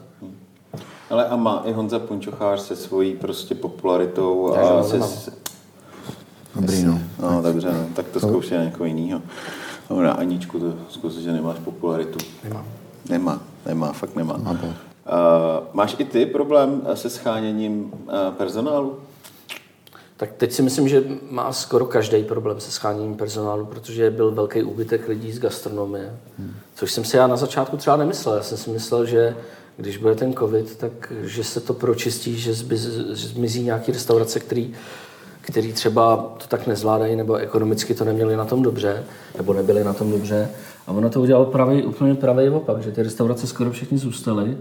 Ale 1.11 1.25
a 1.25 1.35
má 1.35 1.61
i 1.65 1.73
Honza 1.73 1.99
Punčochář 1.99 2.61
se 2.61 2.75
svojí 2.75 3.15
prostě 3.15 3.55
popularitou 3.55 4.53
Já, 4.55 4.61
a 4.61 4.83
se, 4.83 4.93
nemám. 4.93 5.09
Dobrý, 6.55 6.83
no. 6.83 6.99
No, 7.19 7.41
dobře, 7.41 7.71
no, 7.71 7.85
tak 7.95 8.05
to 8.07 8.19
zkoušej 8.19 8.57
na 8.57 8.63
někoho 8.63 8.85
jiného. 8.85 9.21
No, 9.89 10.01
na 10.01 10.11
Aničku 10.11 10.59
to 10.59 10.73
zkus, 10.89 11.17
že 11.17 11.31
nemáš 11.31 11.57
popularitu. 11.59 12.19
Nemám. 12.43 12.65
Nemá, 13.09 13.41
nemá, 13.65 13.93
fakt 13.93 14.15
nemá. 14.15 14.37
Má 14.37 14.53
bol. 14.53 14.69
Uh, 14.69 14.75
máš 15.73 15.95
i 15.99 16.05
ty 16.05 16.25
problém 16.25 16.81
se 16.93 17.09
scháněním 17.09 17.91
uh, 17.93 18.33
personálu? 18.37 18.99
Tak 20.17 20.31
teď 20.31 20.51
si 20.51 20.61
myslím, 20.61 20.87
že 20.87 21.03
má 21.29 21.53
skoro 21.53 21.85
každý 21.85 22.23
problém 22.23 22.59
se 22.59 22.71
scháněním 22.71 23.15
personálu, 23.15 23.65
protože 23.65 24.11
byl 24.11 24.31
velký 24.31 24.63
úbytek 24.63 25.07
lidí 25.07 25.31
z 25.31 25.39
gastronomie. 25.39 26.15
Hmm. 26.39 26.53
Což 26.75 26.91
jsem 26.91 27.03
si 27.03 27.17
já 27.17 27.27
na 27.27 27.37
začátku 27.37 27.77
třeba 27.77 27.95
nemyslel. 27.97 28.35
Já 28.35 28.43
jsem 28.43 28.57
si 28.57 28.69
myslel, 28.69 29.05
že 29.05 29.35
když 29.81 29.97
bude 29.97 30.15
ten 30.15 30.33
covid, 30.33 30.75
tak 30.75 30.91
že 31.21 31.43
se 31.43 31.59
to 31.59 31.73
pročistí, 31.73 32.37
že, 32.37 32.53
zmizí 33.13 33.63
nějaký 33.63 33.91
restaurace, 33.91 34.39
který, 34.39 34.71
který 35.41 35.73
třeba 35.73 36.15
to 36.37 36.47
tak 36.47 36.67
nezvládají, 36.67 37.15
nebo 37.15 37.35
ekonomicky 37.35 37.93
to 37.93 38.05
neměli 38.05 38.35
na 38.37 38.45
tom 38.45 38.61
dobře, 38.61 39.03
nebo 39.37 39.53
nebyli 39.53 39.83
na 39.83 39.93
tom 39.93 40.11
dobře. 40.11 40.49
A 40.87 40.91
ono 40.91 41.09
to 41.09 41.21
udělalo 41.21 41.45
pravý, 41.45 41.83
úplně 41.83 42.15
pravý 42.15 42.49
opak, 42.49 42.83
že 42.83 42.91
ty 42.91 43.03
restaurace 43.03 43.47
skoro 43.47 43.71
všechny 43.71 43.97
zůstaly, 43.97 44.57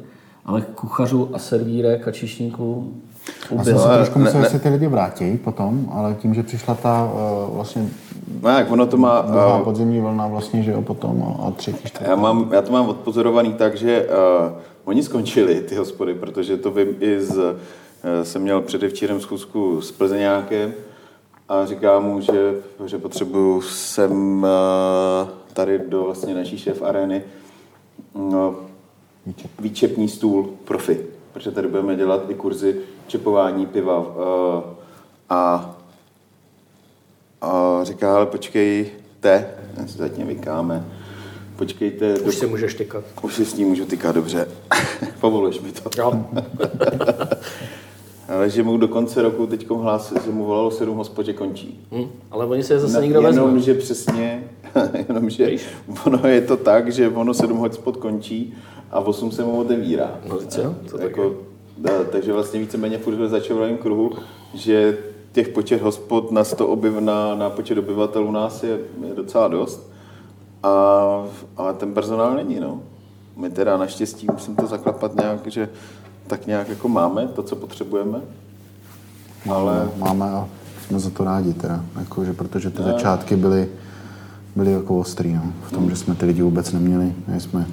ale 0.47 0.63
kuchařů 0.75 1.31
a 1.33 1.39
servírek 1.39 2.09
a 2.09 2.13
čišníků 2.13 2.93
Já 3.51 3.65
jsem 3.65 3.75
ubylo. 3.75 3.81
si 3.81 3.89
trošku 3.95 4.19
ne- 4.19 4.25
myslel, 4.25 4.43
ne- 4.43 4.49
že 4.49 4.53
se 4.53 4.59
ty 4.59 4.69
lidi 4.69 4.87
vrátí 4.87 5.37
potom, 5.37 5.89
ale 5.93 6.15
tím, 6.15 6.35
že 6.35 6.43
přišla 6.43 6.75
ta 6.75 7.11
uh, 7.49 7.55
vlastně 7.57 7.89
No, 8.43 8.51
jak 8.51 8.71
ono 8.71 8.87
to 8.87 8.97
má... 8.97 9.21
druhá 9.23 9.57
Uh, 9.59 9.65
podzemní 9.65 10.01
vlna 10.01 10.27
vlastně, 10.27 10.63
že 10.63 10.71
jo, 10.71 10.83
potom 10.83 11.23
a, 11.23 11.47
a 11.47 11.51
třetí, 11.51 11.89
čtvrtá. 11.89 12.11
já, 12.11 12.17
mám, 12.17 12.49
já 12.53 12.63
to 12.63 12.73
mám 12.73 12.89
odpozorovaný 12.89 13.53
tak, 13.53 13.77
že 13.77 14.07
uh, 14.09 14.53
oni 14.91 15.03
skončili, 15.03 15.61
ty 15.61 15.75
hospody, 15.75 16.15
protože 16.15 16.57
to 16.57 16.71
vím 16.71 16.97
i 17.01 17.21
z... 17.21 17.37
Uh, 17.37 18.23
jsem 18.23 18.43
měl 18.43 18.61
předevčírem 18.61 19.21
schůzku 19.21 19.81
s 19.83 19.93
Plzeňákem 19.93 20.75
a 21.49 21.67
říká 21.67 22.01
mu, 22.01 22.21
že, 22.21 22.55
že 22.87 22.99
potřebuju 22.99 23.63
sem 23.63 24.43
uh, 24.43 25.29
tady 25.53 25.79
do 25.79 26.05
vlastně 26.05 26.35
naší 26.35 26.59
šéf 26.59 26.83
arény 26.83 27.23
no, 28.15 28.57
Výčep. 29.27 29.51
výčepní 29.61 30.09
stůl 30.09 30.51
profi, 30.65 31.07
protože 31.33 31.51
tady 31.51 31.69
budeme 31.69 31.97
dělat 31.97 32.31
i 32.31 32.35
kurzy 32.35 32.81
čepování 33.07 33.67
piva 33.67 33.99
uh, 33.99 34.05
a, 35.29 35.75
a 37.41 37.81
říká, 37.83 38.17
ale 38.17 38.27
počkejte, 38.27 39.55
já 39.77 39.87
si 39.87 39.99
zatím 39.99 40.27
vykáme, 40.27 40.85
počkejte, 41.61 42.15
Už 42.21 42.35
si 42.35 42.47
můžeš 42.47 42.75
tykat. 42.75 43.05
už 43.23 43.35
si 43.35 43.45
s 43.45 43.55
ním 43.55 43.69
můžu 43.69 43.85
tykat 43.85 44.15
dobře, 44.15 44.49
povoluješ 45.21 45.61
mi 45.61 45.73
to. 45.73 45.91
Jo. 45.99 46.25
Ale 48.29 48.51
že 48.51 48.63
mu 48.63 48.77
do 48.77 48.89
konce 48.89 49.23
roku 49.23 49.47
teď 49.47 49.71
hlás, 49.71 50.13
že 50.25 50.31
mu 50.33 50.45
volalo 50.45 50.71
sedm 50.71 50.97
hospod, 50.97 51.27
že 51.27 51.33
končí. 51.33 51.81
Hm, 51.93 52.09
ale 52.31 52.47
oni 52.47 52.63
se 52.63 52.79
zase 52.79 52.95
No, 52.95 53.01
nikdo 53.03 53.21
jenom, 53.21 53.55
vezme. 53.55 53.61
že 53.61 53.75
přesně, 53.75 54.45
jenom, 55.09 55.31
že 55.31 55.51
ono 56.07 56.29
je 56.29 56.41
to 56.41 56.57
tak, 56.57 56.93
že 56.93 57.09
ono 57.09 57.35
sedm 57.35 57.59
hotspot 57.59 57.97
končí 57.97 58.55
a 58.91 59.01
osm 59.01 59.31
se 59.33 59.45
mu 59.45 59.61
otevírá. 59.61 60.19
No, 60.29 60.39
to 60.91 60.99
tak 60.99 61.01
jako, 61.03 61.35
da, 61.79 62.05
takže 62.05 62.33
vlastně 62.33 62.61
víceméně 62.61 62.99
furt 62.99 63.15
ve 63.15 63.29
začarovaném 63.29 63.77
kruhu, 63.79 64.13
že 64.55 64.99
těch 65.33 65.49
počet 65.49 65.83
hospod 65.83 66.31
na, 66.31 66.45
100 66.45 66.67
obyv, 66.67 66.93
na, 67.01 67.35
na 67.35 67.51
počet 67.51 67.79
obyvatel 67.79 68.25
u 68.25 68.31
nás 68.31 68.63
je, 68.63 68.79
je 69.09 69.15
docela 69.15 69.49
dost. 69.49 69.90
A, 70.63 71.25
a 71.57 71.73
ten 71.73 71.95
personál 71.95 72.35
není, 72.35 72.61
no. 72.61 72.81
My 73.37 73.51
teda 73.51 73.77
naštěstí 73.77 74.27
musím 74.33 74.57
to 74.57 74.67
zaklapat 74.67 75.15
nějak, 75.15 75.47
že 75.47 75.69
tak 76.27 76.47
nějak 76.47 76.69
jako 76.69 76.89
máme 76.89 77.27
to, 77.27 77.43
co 77.43 77.57
potřebujeme. 77.57 78.21
Ale 79.51 79.89
Máme 79.97 80.31
a 80.31 80.49
jsme 80.87 81.01
za 81.01 81.11
to 81.11 81.25
rádi 81.25 81.53
teda, 81.53 81.85
jako, 81.99 82.25
že 82.25 82.33
protože 82.33 82.71
ty 82.71 82.83
začátky 82.83 83.37
byly, 83.37 83.69
byly 84.57 84.73
jako 84.73 84.99
ostrý, 84.99 85.33
no, 85.35 85.53
v 85.69 85.73
tom, 85.73 85.91
že 85.91 85.97
jsme 85.97 86.15
ty 86.15 86.27
lidi 86.27 86.43
vůbec 86.43 86.73
neměli, 86.73 87.15
my 87.27 87.41
jsme, 87.41 87.67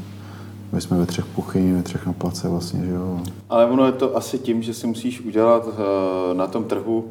my 0.72 0.82
jsme 0.82 0.98
ve 0.98 1.06
třech 1.06 1.26
kuchyni, 1.26 1.74
ve 1.74 1.84
třech 1.84 2.06
na 2.06 2.14
place 2.14 2.50
vlastně, 2.50 2.86
že 2.86 2.92
jo. 2.92 3.20
Ale 3.50 3.66
ono 3.66 3.86
je 3.86 3.92
to 3.92 4.18
asi 4.18 4.40
tím, 4.40 4.64
že 4.64 4.74
si 4.74 4.88
musíš 4.88 5.22
udělat 5.22 5.68
eh, 5.68 6.34
na 6.34 6.48
tom 6.48 6.64
trhu 6.64 7.06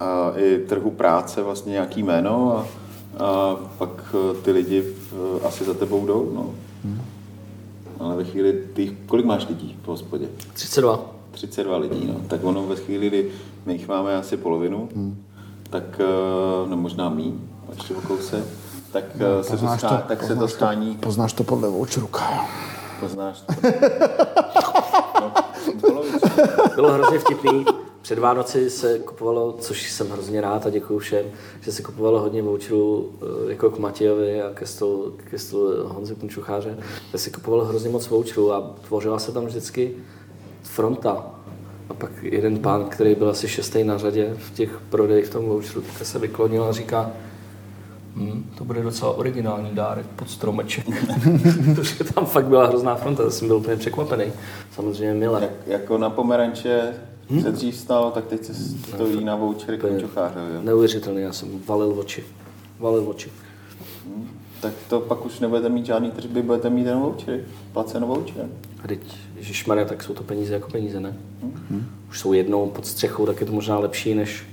a 0.00 0.32
i 0.36 0.58
trhu 0.58 0.90
práce 0.90 1.42
vlastně 1.42 1.72
nějaký 1.72 2.02
jméno 2.02 2.58
a, 2.58 2.66
a 3.18 3.56
pak 3.78 4.14
eh, 4.14 4.34
ty 4.42 4.50
lidi 4.52 4.84
eh, 5.12 5.46
asi 5.46 5.64
za 5.64 5.74
tebou 5.74 6.06
jdou. 6.06 6.30
No. 6.34 6.50
Ale 8.00 8.16
ve 8.16 8.24
chvíli, 8.24 8.52
ty, 8.72 8.96
kolik 9.06 9.26
máš 9.26 9.48
lidí 9.48 9.76
v 9.82 9.88
hospodě? 9.88 10.28
32. 10.52 11.00
32 11.30 11.76
lidí, 11.76 12.06
no. 12.06 12.14
tak 12.28 12.44
ono 12.44 12.66
ve 12.66 12.76
chvíli, 12.76 13.06
kdy 13.08 13.30
my 13.66 13.72
jich 13.72 13.88
máme 13.88 14.16
asi 14.16 14.36
polovinu, 14.36 14.88
tak, 15.70 16.00
eh, 16.00 16.68
no 16.70 16.76
možná 16.76 17.08
míň, 17.08 17.34
ještě 17.74 17.94
o 17.94 18.00
kousek, 18.00 18.44
tak, 18.92 19.04
no, 19.16 19.42
se 19.42 19.50
to, 19.50 19.56
poznáš 19.56 19.80
schá, 19.80 19.96
tak 20.08 20.22
se 20.22 20.28
to 20.28 20.34
poznáš 20.34 20.52
schání, 20.52 20.94
Poznáš 20.96 21.32
to 21.32 21.44
podle 21.44 21.68
voucheruka. 21.68 22.46
poznáš 23.00 23.40
to. 23.40 23.52
No. 25.20 26.02
Bylo 26.74 26.92
hrozně 26.92 27.18
vtipný. 27.18 27.64
Před 28.08 28.18
Vánoci 28.18 28.70
se 28.70 28.98
kupovalo, 28.98 29.56
což 29.60 29.90
jsem 29.90 30.10
hrozně 30.10 30.40
rád 30.40 30.66
a 30.66 30.70
děkuji 30.70 30.98
všem, 30.98 31.26
že 31.60 31.72
se 31.72 31.82
kupovalo 31.82 32.20
hodně 32.20 32.42
voucherů 32.42 33.10
eh, 33.22 33.50
jako 33.50 33.70
k 33.70 33.78
Matějovi 33.78 34.42
a 34.42 34.50
ke 34.54 34.66
stolu, 34.66 35.16
ke 35.30 35.38
stolu 35.38 35.88
Honzy 35.88 36.14
Punčucháře. 36.14 36.78
Tak 37.12 37.20
se 37.20 37.30
kupovalo 37.30 37.64
hrozně 37.64 37.90
moc 37.90 38.08
voucherů 38.08 38.52
a 38.52 38.74
tvořila 38.86 39.18
se 39.18 39.32
tam 39.32 39.46
vždycky 39.46 39.92
fronta. 40.62 41.26
A 41.88 41.94
pak 41.94 42.10
jeden 42.22 42.58
pán, 42.58 42.84
který 42.84 43.14
byl 43.14 43.28
asi 43.28 43.48
šestý 43.48 43.84
na 43.84 43.98
řadě 43.98 44.36
v 44.38 44.54
těch 44.54 44.80
prodejích 44.90 45.26
v 45.26 45.30
tom 45.30 45.44
voucheru, 45.44 45.80
tak 45.80 46.06
se 46.06 46.18
vyklonil 46.18 46.64
a 46.64 46.72
říká, 46.72 47.10
Hmm, 48.16 48.50
to 48.58 48.64
bude 48.64 48.82
docela 48.82 49.12
originální 49.12 49.70
dárek 49.74 50.06
pod 50.06 50.30
stromeček. 50.30 50.86
Protože 51.74 52.04
tam 52.04 52.26
fakt 52.26 52.46
byla 52.46 52.66
hrozná 52.66 52.94
fronta, 52.94 53.30
jsem 53.30 53.48
byl 53.48 53.56
úplně 53.56 53.76
překvapený. 53.76 54.32
Samozřejmě 54.74 55.14
milé. 55.14 55.42
Jak, 55.42 55.52
jako 55.66 55.98
na 55.98 56.10
pomeranče 56.10 56.94
se 57.42 57.52
dřív 57.52 57.76
stalo, 57.76 58.10
tak 58.10 58.26
teď 58.26 58.44
se 58.44 58.54
stojí 58.54 59.24
na 59.24 59.36
vouchery 59.36 59.78
končocháře. 59.78 60.38
Jo. 60.54 60.62
Neuvěřitelný, 60.62 61.22
já 61.22 61.32
jsem 61.32 61.48
valil 61.66 61.98
oči. 61.98 62.24
Valil 62.78 63.08
oči. 63.08 63.30
Tak 64.60 64.72
to 64.88 65.00
pak 65.00 65.26
už 65.26 65.40
nebudete 65.40 65.68
mít 65.68 65.86
žádný 65.86 66.10
tržby, 66.10 66.42
budete 66.42 66.70
mít 66.70 66.86
jenom 66.86 67.02
vouchery. 67.02 67.44
Placeno 67.72 68.06
voucherem. 68.06 68.50
A 68.84 68.88
teď, 68.88 69.00
Ježišmarja, 69.36 69.84
tak 69.84 70.02
jsou 70.02 70.14
to 70.14 70.22
peníze 70.22 70.54
jako 70.54 70.70
peníze, 70.70 71.00
ne? 71.00 71.16
Už 72.10 72.20
jsou 72.20 72.32
jednou 72.32 72.70
pod 72.70 72.86
střechou, 72.86 73.26
tak 73.26 73.40
je 73.40 73.46
to 73.46 73.52
možná 73.52 73.78
lepší, 73.78 74.14
než 74.14 74.46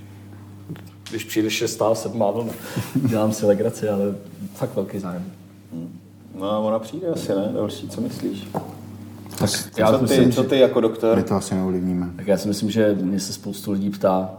když 1.09 1.23
přijde 1.23 1.49
šestá, 1.49 1.95
sedmá 1.95 2.31
vlna. 2.31 2.53
Dělám 3.09 3.33
si 3.33 3.45
legraci, 3.45 3.89
ale 3.89 4.15
fakt 4.53 4.75
velký 4.75 4.99
zájem. 4.99 5.31
No 6.39 6.51
a 6.51 6.59
ona 6.59 6.79
přijde 6.79 7.07
asi, 7.07 7.35
ne? 7.35 7.49
Další, 7.53 7.89
co 7.89 8.01
myslíš? 8.01 8.47
Tak 9.39 9.49
Já 9.77 9.91
co, 9.91 9.97
ty, 9.97 10.01
myslím, 10.03 10.31
co 10.31 10.43
že- 10.43 10.49
ty 10.49 10.59
jako 10.59 10.81
doktor? 10.81 11.17
My 11.17 11.23
to 11.23 11.35
asi 11.35 11.55
neovlivníme. 11.55 12.09
Tak 12.15 12.27
já 12.27 12.37
si 12.37 12.47
myslím, 12.47 12.71
že 12.71 12.97
mě 13.01 13.19
se 13.19 13.33
spoustu 13.33 13.71
lidí 13.71 13.89
ptá, 13.89 14.29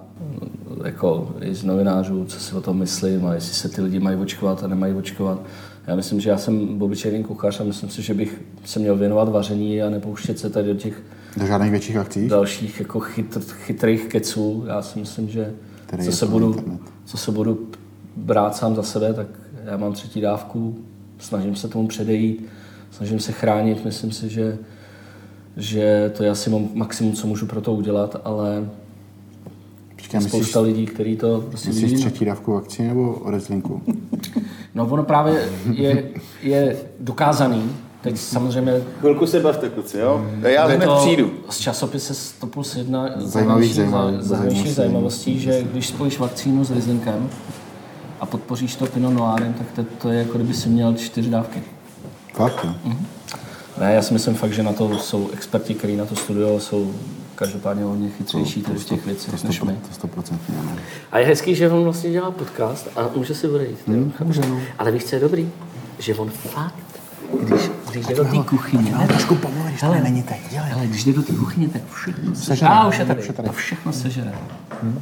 jako 0.84 1.34
i 1.40 1.54
z 1.54 1.64
novinářů, 1.64 2.24
co 2.24 2.40
si 2.40 2.54
o 2.54 2.60
tom 2.60 2.78
myslím 2.78 3.26
a 3.26 3.34
jestli 3.34 3.54
se 3.54 3.68
ty 3.68 3.82
lidi 3.82 4.00
mají 4.00 4.16
očkovat 4.16 4.64
a 4.64 4.66
nemají 4.66 4.94
očkovat. 4.94 5.40
Já 5.86 5.96
myslím, 5.96 6.20
že 6.20 6.30
já 6.30 6.38
jsem 6.38 6.82
obyčejný 6.82 7.24
kuchař 7.24 7.60
a 7.60 7.64
myslím 7.64 7.90
si, 7.90 8.02
že 8.02 8.14
bych 8.14 8.40
se 8.64 8.78
měl 8.78 8.96
věnovat 8.96 9.28
vaření 9.28 9.82
a 9.82 9.90
nepouštět 9.90 10.38
se 10.38 10.50
tady 10.50 10.68
do 10.68 10.74
těch 10.74 11.02
Do 11.36 11.46
žádných 11.46 11.70
větších 11.70 11.96
akcí? 11.96 12.28
dalších 12.28 12.80
jako 12.80 13.00
chytr, 13.00 13.40
chytrých 13.40 14.06
keců. 14.08 14.64
Já 14.66 14.82
si 14.82 14.98
myslím, 14.98 15.28
že 15.28 15.52
Který 15.86 16.04
co 16.04 16.12
se, 16.12 16.26
budu, 16.26 16.46
internet. 16.52 16.80
co 17.04 17.16
se 17.16 17.32
budu 17.32 17.68
brát 18.16 18.56
sám 18.56 18.74
za 18.76 18.82
sebe, 18.82 19.14
tak 19.14 19.26
já 19.64 19.76
mám 19.76 19.92
třetí 19.92 20.20
dávku, 20.20 20.76
snažím 21.18 21.56
se 21.56 21.68
tomu 21.68 21.88
předejít, 21.88 22.46
snažím 22.90 23.20
se 23.20 23.32
chránit, 23.32 23.84
myslím 23.84 24.12
si, 24.12 24.28
že, 24.28 24.58
že 25.56 26.12
to 26.16 26.24
je 26.24 26.30
asi 26.30 26.50
maximum, 26.74 27.12
co 27.12 27.26
můžu 27.26 27.46
pro 27.46 27.60
to 27.60 27.72
udělat, 27.72 28.16
ale 28.24 28.68
Počkej, 29.96 30.18
je 30.18 30.24
myslíš, 30.24 30.42
spousta 30.42 30.60
lidí, 30.60 30.86
kteří 30.86 31.16
to 31.16 31.40
prostě 31.48 31.68
myslíš 31.68 31.84
vidí. 31.90 31.96
třetí 31.96 32.24
dávku 32.24 32.52
vakcíny 32.52 32.88
nebo 32.88 33.22
rezlinku? 33.26 33.82
No 34.74 34.86
ono 34.86 35.02
právě 35.02 35.48
je, 35.72 36.04
je 36.42 36.76
dokázaný, 37.00 37.70
teď 38.00 38.18
samozřejmě 38.18 38.80
Chvilku 39.00 39.26
se 39.26 39.40
bavte, 39.40 39.68
kluci, 39.68 39.98
jo? 39.98 40.26
Já 40.42 40.70
je 40.70 40.76
hned 40.76 40.90
přijdu. 40.96 41.30
z 41.50 41.58
časopise 41.58 42.14
100 42.14 42.46
plus 42.46 42.76
1 42.76 43.08
Zajímavých, 43.16 43.74
zajímavostí. 43.74 44.72
zajímavostí, 44.72 45.40
že 45.40 45.62
když 45.72 45.86
spojíš 45.86 46.18
vakcínu 46.18 46.64
s 46.64 46.70
rizinkem 46.70 47.28
a 48.20 48.26
podpoříš 48.26 48.76
to 48.76 48.86
Pinot 48.86 49.12
Noirem, 49.14 49.54
tak 49.54 49.66
to, 49.76 49.84
to 50.02 50.08
je 50.10 50.18
jako 50.18 50.38
kdyby 50.38 50.54
si 50.54 50.68
měl 50.68 50.94
čtyři 50.94 51.30
dávky. 51.30 51.62
Fakt, 52.34 52.64
jo. 52.64 52.92
Ne, 53.80 53.94
já 53.94 54.02
si 54.02 54.12
myslím 54.12 54.34
fakt, 54.34 54.52
že 54.52 54.62
na 54.62 54.72
to 54.72 54.98
jsou 54.98 55.30
experti, 55.32 55.74
kteří 55.74 55.96
na 55.96 56.04
to 56.06 56.16
studují, 56.16 56.60
jsou 56.60 56.94
každopádně 57.34 57.84
hodně 57.84 58.08
chytřejší 58.10 58.62
tady 58.62 58.78
v 58.78 58.84
těch 58.84 59.06
věcech 59.06 59.40
To 59.40 59.46
než 59.46 59.60
my. 59.62 59.72
100%, 59.72 59.76
to 60.00 60.06
100% 60.08 60.36
ne. 60.48 60.76
A 61.12 61.18
je 61.18 61.26
hezký, 61.26 61.54
že 61.54 61.70
on 61.70 61.84
vlastně 61.84 62.10
dělá 62.10 62.30
podcast 62.30 62.88
a 62.96 63.08
může 63.16 63.34
si 63.34 63.48
odejít. 63.48 63.78
Hmm, 63.86 64.12
může, 64.24 64.40
no. 64.40 64.60
Ale 64.78 64.90
víš, 64.90 65.04
co 65.04 65.14
je 65.14 65.20
dobrý? 65.20 65.50
Že 65.98 66.14
on 66.14 66.30
fakt, 66.30 66.74
když, 67.42 67.70
když 67.90 68.06
jde 68.06 68.14
do 68.14 68.24
té 68.24 68.38
kuchyně, 68.46 68.94
Ale 68.94 69.06
trošku 69.06 69.34
pomalu, 69.34 69.64
když 69.68 69.80
to 69.80 69.94
není 70.02 70.22
teď. 70.22 70.38
Dělej. 70.50 70.72
ale 70.72 70.86
když 70.86 71.04
jde 71.04 71.12
do 71.12 71.22
té 71.22 71.32
kuchyně, 71.32 71.68
tak 71.68 71.82
všechno 71.92 72.34
Sežere. 72.34 72.70
A 72.70 72.86
už 72.88 72.98
je 72.98 73.04
tady, 73.06 73.22
to 73.44 73.52
všechno 73.52 73.92
sežere. 73.92 74.32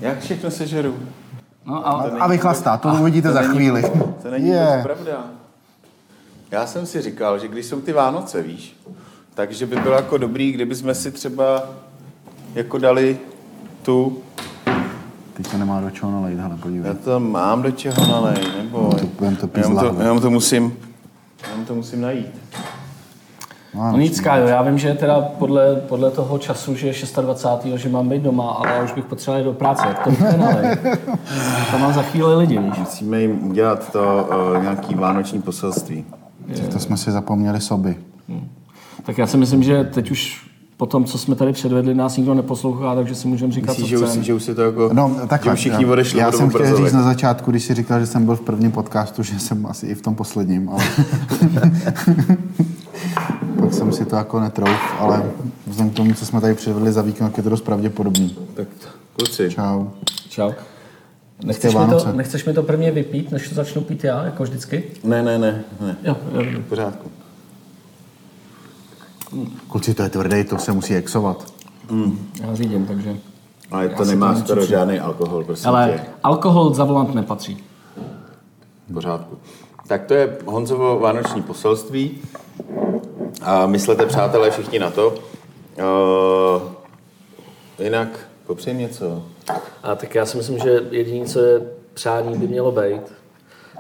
Jak 0.00 0.20
všechno 0.20 0.50
sežeru? 0.50 0.94
No 1.66 1.88
a 1.88 1.90
A 2.20 2.28
vychlastá, 2.28 2.76
to 2.76 2.88
uvidíte 2.88 3.32
za 3.32 3.42
chvíli. 3.42 3.82
To 4.22 4.30
není 4.30 4.48
Je. 4.48 4.80
pravda. 4.82 5.24
Já 6.54 6.66
jsem 6.66 6.86
si 6.86 7.02
říkal, 7.02 7.38
že 7.38 7.48
když 7.48 7.66
jsou 7.66 7.80
ty 7.80 7.92
Vánoce, 7.92 8.42
víš, 8.42 8.76
takže 9.34 9.66
by 9.66 9.76
bylo 9.76 9.94
jako 9.94 10.18
dobrý, 10.18 10.52
kdyby 10.52 10.74
jsme 10.74 10.94
si 10.94 11.10
třeba 11.12 11.62
jako 12.54 12.78
dali 12.78 13.18
tu, 13.82 14.18
Teď 15.36 15.50
to 15.50 15.58
nemá 15.58 15.80
do 15.80 15.90
čeho 15.90 16.12
nalejt, 16.12 16.38
hele, 16.38 16.56
podívej. 16.62 16.88
já 16.88 16.94
to 17.04 17.20
mám 17.20 17.62
do 17.62 17.70
čeho 17.70 18.06
nalej, 18.06 18.36
nebo 18.62 18.94
to- 18.94 19.06
budem 19.06 19.36
to 19.36 19.46
pít 19.48 19.60
jenom, 19.64 19.78
to, 19.78 20.02
jenom 20.02 20.20
to 20.20 20.30
musím, 20.30 20.76
jenom 21.50 21.64
to 21.66 21.74
musím 21.74 22.00
najít. 22.00 22.40
No 23.74 23.96
nic, 23.98 24.20
Kájo, 24.20 24.46
já 24.46 24.62
vím, 24.62 24.78
že 24.78 24.94
teda 24.94 25.20
podle, 25.20 25.76
podle 25.76 26.10
toho 26.10 26.38
času, 26.38 26.74
že 26.74 26.86
je 26.86 26.94
26. 27.20 27.80
že 27.80 27.88
mám 27.88 28.08
být 28.08 28.22
doma, 28.22 28.50
ale 28.50 28.68
já 28.68 28.82
už 28.82 28.92
bych 28.92 29.04
potřeboval 29.04 29.40
jít 29.40 29.44
do 29.44 29.52
práce. 29.52 29.86
Jak 29.88 30.04
to 30.04 30.10
ale 30.48 30.78
to 31.70 31.78
mám 31.78 31.92
za 31.92 32.02
chvíli 32.02 32.36
lidi, 32.36 32.58
víš? 32.58 32.78
Musíme 32.78 33.20
jim 33.20 33.50
udělat 33.50 33.92
to 33.92 34.28
uh, 34.56 34.62
nějaký 34.62 34.94
vánoční 34.94 35.42
poselství. 35.42 36.04
Tak 36.48 36.68
to 36.68 36.78
jsme 36.78 36.96
si 36.96 37.10
zapomněli 37.10 37.60
soby. 37.60 37.96
Tak 39.02 39.18
já 39.18 39.26
si 39.26 39.36
myslím, 39.36 39.62
že 39.62 39.84
teď 39.84 40.10
už 40.10 40.50
po 40.76 40.86
tom, 40.86 41.04
co 41.04 41.18
jsme 41.18 41.34
tady 41.34 41.52
předvedli, 41.52 41.94
nás 41.94 42.16
nikdo 42.16 42.34
neposlouchá, 42.34 42.94
takže 42.94 43.14
si 43.14 43.28
můžeme 43.28 43.52
říkat, 43.52 43.72
Myslíš, 43.72 43.88
že 43.88 43.98
co 43.98 44.04
už, 44.04 44.10
chceme. 44.10 44.24
že 44.24 44.34
už 44.34 44.42
si 44.42 44.54
to 44.54 44.62
jako, 44.62 44.90
No, 44.92 45.16
takhle. 45.28 45.50
že 45.50 45.54
už 45.54 45.58
všichni 45.60 45.84
já- 45.84 45.90
odešli 45.90 46.18
Já 46.20 46.32
jsem 46.32 46.48
chtěl 46.50 46.76
říct 46.76 46.92
na 46.92 47.02
začátku, 47.02 47.50
když 47.50 47.64
jsi 47.64 47.74
říkal, 47.74 48.00
že 48.00 48.06
jsem 48.06 48.24
byl 48.24 48.36
v 48.36 48.40
prvním 48.40 48.72
podcastu, 48.72 49.22
že 49.22 49.40
jsem 49.40 49.66
asi 49.66 49.86
i 49.86 49.94
v 49.94 50.02
tom 50.02 50.14
posledním, 50.14 50.68
ale... 50.68 50.84
Pak 53.60 53.72
jsem 53.74 53.92
si 53.92 54.04
to 54.04 54.16
jako 54.16 54.40
netrouf, 54.40 54.78
ale 54.98 55.22
vzhledem 55.66 55.92
k 55.92 55.96
tomu, 55.96 56.14
co 56.14 56.26
jsme 56.26 56.40
tady 56.40 56.54
předvedli 56.54 56.92
za 56.92 57.02
víkend, 57.02 57.26
tak 57.26 57.36
je 57.36 57.42
to 57.42 57.50
dost 57.50 57.60
pravděpodobný. 57.60 58.36
Tak 58.54 58.68
kluci, 59.16 59.50
Čau. 59.50 59.86
Čau. 60.28 60.50
Nechceš 61.42 61.74
mi, 61.74 61.80
to, 61.80 61.86
Vánoce. 61.86 62.12
nechceš 62.12 62.44
mi 62.44 62.52
to 62.52 62.62
prvně 62.62 62.90
vypít, 62.90 63.30
než 63.30 63.48
to 63.48 63.54
začnu 63.54 63.82
pít 63.82 64.04
já, 64.04 64.24
jako 64.24 64.42
vždycky? 64.42 64.84
ne, 65.04 65.22
ne, 65.22 65.38
ne, 65.38 65.64
ne, 65.80 65.96
Jo, 66.02 66.16
jo. 66.32 66.42
v 66.60 66.68
pořádku. 66.68 67.10
Kluci, 69.68 69.94
to 69.94 70.02
je 70.02 70.08
tvrdý, 70.08 70.44
to 70.44 70.58
se 70.58 70.72
musí 70.72 70.94
exovat. 70.94 71.52
Já 72.42 72.54
řídím, 72.54 72.86
takže... 72.86 73.16
Ale 73.70 73.88
to 73.88 74.04
nemá 74.04 74.34
to 74.34 74.40
skoro 74.40 74.66
žádný 74.66 75.00
alkohol, 75.00 75.44
prosím 75.44 75.68
Ale 75.68 75.92
tě. 75.92 76.10
alkohol 76.22 76.74
za 76.74 76.84
volant 76.84 77.14
nepatří. 77.14 77.64
V 78.88 78.92
pořádku. 78.94 79.38
Tak 79.86 80.04
to 80.04 80.14
je 80.14 80.36
Honzovo 80.46 80.98
vánoční 80.98 81.42
poselství. 81.42 82.18
A 83.42 83.66
myslete, 83.66 84.06
přátelé, 84.06 84.50
všichni 84.50 84.78
na 84.78 84.90
to. 84.90 85.08
Uh, 85.08 86.62
jinak, 87.84 88.08
popřej 88.46 88.74
něco. 88.74 89.22
A 89.82 89.94
tak 89.94 90.14
já 90.14 90.26
si 90.26 90.36
myslím, 90.36 90.58
že 90.58 90.82
jediné, 90.90 91.26
co 91.26 91.40
je 91.40 91.60
přání, 91.94 92.38
by 92.38 92.48
mělo 92.48 92.72
být, 92.72 93.02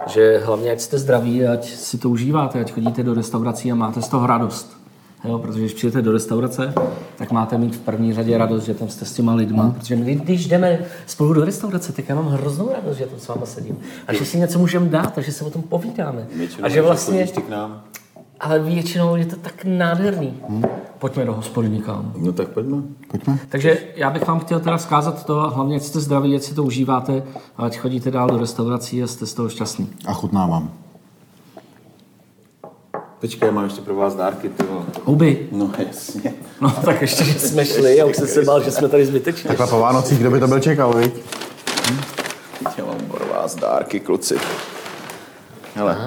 že 0.06 0.38
hlavně 0.44 0.72
ať 0.72 0.80
jste 0.80 0.98
zdraví, 0.98 1.46
ať 1.46 1.68
si 1.68 1.98
to 1.98 2.10
užíváte, 2.10 2.60
ať 2.60 2.72
chodíte 2.72 3.02
do 3.02 3.14
restaurací 3.14 3.72
a 3.72 3.74
máte 3.74 4.02
z 4.02 4.08
toho 4.08 4.26
radost. 4.26 4.76
Jo, 5.24 5.38
protože 5.38 5.60
když 5.60 5.72
přijdete 5.72 6.02
do 6.02 6.12
restaurace, 6.12 6.74
tak 7.16 7.32
máte 7.32 7.58
mít 7.58 7.76
v 7.76 7.80
první 7.80 8.14
řadě 8.14 8.38
radost, 8.38 8.64
že 8.64 8.74
tam 8.74 8.88
jste 8.88 9.04
s 9.04 9.12
těma 9.12 9.34
lidma. 9.34 9.62
Hmm. 9.62 9.72
Protože 9.72 9.96
my, 9.96 10.14
když 10.14 10.46
jdeme 10.46 10.78
spolu 11.06 11.32
do 11.32 11.44
restaurace, 11.44 11.92
tak 11.92 12.08
já 12.08 12.14
mám 12.14 12.28
hroznou 12.28 12.70
radost, 12.72 12.96
že 12.96 13.06
tam 13.06 13.20
s 13.20 13.28
váma 13.28 13.46
sedím. 13.46 13.78
A 14.06 14.12
že 14.12 14.24
si 14.24 14.38
něco 14.38 14.58
můžeme 14.58 14.88
dát 14.88 15.18
a 15.18 15.20
že 15.20 15.32
se 15.32 15.44
o 15.44 15.50
tom 15.50 15.62
povídáme. 15.62 16.26
Většinou, 16.36 16.66
A 16.66 16.68
že 16.68 16.82
vlastně, 16.82 17.26
ty 17.26 17.42
k 17.42 17.48
nám. 17.48 17.84
Ale 18.40 18.58
většinou 18.58 19.16
je 19.16 19.26
to 19.26 19.36
tak 19.36 19.64
nádherný. 19.64 20.34
Hmm. 20.48 20.64
Pojďme 20.98 21.24
do 21.24 21.32
hospody 21.32 21.68
někam. 21.68 22.12
No 22.16 22.32
tak 22.32 22.48
pojďme. 22.48 22.82
Pojďme. 23.10 23.38
Takže 23.48 23.78
já 23.96 24.10
bych 24.10 24.26
vám 24.26 24.40
chtěl 24.40 24.60
teda 24.60 24.76
vzkázat 24.76 25.26
to, 25.26 25.40
hlavně 25.54 25.80
jste 25.80 26.00
zdraví, 26.00 26.36
ať 26.36 26.42
si 26.42 26.54
to 26.54 26.62
užíváte, 26.62 27.22
a 27.56 27.64
ať 27.64 27.78
chodíte 27.78 28.10
dál 28.10 28.28
do 28.28 28.38
restaurací 28.38 29.02
a 29.02 29.06
jste 29.06 29.26
z 29.26 29.34
toho 29.34 29.48
šťastný. 29.48 29.88
A 30.06 30.12
chutnávám. 30.12 30.72
Počkej, 33.20 33.46
já 33.46 33.52
mám 33.52 33.64
ještě 33.64 33.80
pro 33.80 33.94
vás 33.94 34.14
dárky, 34.14 34.48
ty. 34.48 34.64
Huby. 35.04 35.48
No 35.52 35.70
jasně. 35.86 36.34
No 36.60 36.70
tak 36.70 37.02
ještě, 37.02 37.24
že 37.24 37.38
jsme 37.38 37.64
šli 37.64 38.00
a 38.00 38.04
už 38.04 38.16
jsem 38.16 38.26
se 38.26 38.42
bál, 38.42 38.62
že 38.62 38.70
jsme 38.70 38.88
tady 38.88 39.06
zbytečně. 39.06 39.48
Takhle 39.48 39.66
po 39.66 39.78
Vánocích, 39.78 40.18
kdo 40.18 40.30
by 40.30 40.40
to 40.40 40.48
byl 40.48 40.60
čekal, 40.60 40.92
viď? 40.92 41.14
Já 42.78 42.84
mám 42.84 42.98
pro 43.10 43.26
vás 43.26 43.54
dárky, 43.54 44.00
kluci. 44.00 44.36
Hele. 45.74 45.98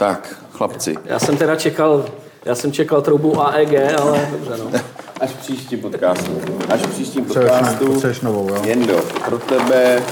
Tak, 0.00 0.36
chlapci. 0.52 0.96
Já 1.04 1.18
jsem 1.18 1.36
teda 1.36 1.56
čekal, 1.56 2.04
já 2.44 2.54
jsem 2.54 2.72
čekal 2.72 3.02
troubu 3.02 3.40
AEG, 3.40 4.00
ale 4.00 4.28
dobře 4.32 4.52
no. 4.64 4.80
Až 5.20 5.30
v 5.30 5.36
příštím 5.36 5.78
podcastu. 5.80 6.40
Až 6.68 6.80
v 6.82 6.90
příštím 6.90 7.24
Potřebuješ 7.24 7.52
no- 7.52 7.58
podcastu. 7.58 7.86
potřebuješ 7.86 8.20
novou, 8.20 8.48
jo? 8.48 8.62
Jendo, 8.64 9.02
pro 9.24 9.38
tebe 9.38 10.02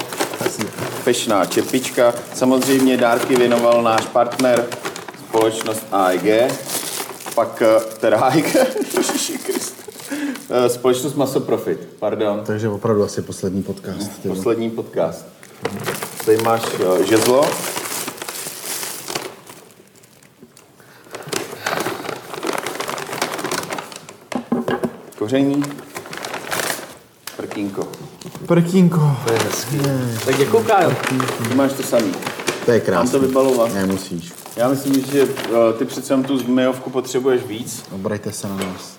fešná 1.02 1.44
čepička. 1.46 2.14
Samozřejmě 2.34 2.96
dárky 2.96 3.36
věnoval 3.36 3.82
náš 3.82 4.00
partner, 4.06 4.66
společnost 5.28 5.86
AEG. 5.92 6.52
Pak, 7.34 7.62
eh, 7.62 7.80
teda 8.00 8.18
AEG. 8.20 8.56
Eh, 10.50 10.68
Společnost 10.68 11.14
Maso 11.14 11.40
Profit, 11.40 11.88
pardon. 11.98 12.42
Takže 12.46 12.68
opravdu 12.68 13.02
asi 13.04 13.22
poslední 13.22 13.62
podcast. 13.62 14.10
Ty. 14.22 14.28
vole. 14.28 14.36
Poslední 14.36 14.70
podcast. 14.70 15.26
Tady 16.24 16.38
máš 16.42 16.62
eh, 17.00 17.04
žezlo. 17.04 17.44
Koření. 25.18 25.62
Prkínko. 27.36 27.88
Prkínko. 28.46 29.16
To 29.26 29.32
je 29.32 29.38
hezký. 29.38 29.78
Tak 30.26 30.36
děkuju, 30.36 30.62
Kájo. 30.62 30.92
Ty 31.48 31.54
máš 31.54 31.72
to 31.72 31.82
samý. 31.82 32.12
To 32.64 32.70
je 32.72 32.78
Mám 32.78 32.86
krásný. 32.86 33.10
to 33.10 33.20
vybalovat. 33.20 33.74
Nemusíš. 33.74 34.32
Já 34.56 34.68
myslím, 34.68 35.04
že 35.04 35.22
eh, 35.22 35.72
ty 35.78 35.84
přece 35.84 36.12
jenom 36.12 36.24
tu 36.24 36.38
zmijovku 36.38 36.90
potřebuješ 36.90 37.42
víc. 37.42 37.82
Obrajte 37.92 38.32
se 38.32 38.48
na 38.48 38.56
nás. 38.56 38.96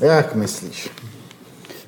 Jak 0.00 0.34
myslíš? 0.34 0.90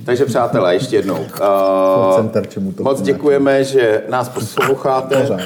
Takže 0.05 0.25
přátelé, 0.25 0.75
ještě 0.75 0.97
jednou. 0.97 1.21
Uh, 1.21 2.17
Jsem 2.17 2.29
terčem 2.29 2.67
útoku 2.67 2.83
moc 2.83 3.01
děkujeme, 3.03 3.65
že 3.65 4.03
nás 4.09 4.29
posloucháte. 4.29 5.17
Pořád. 5.21 5.41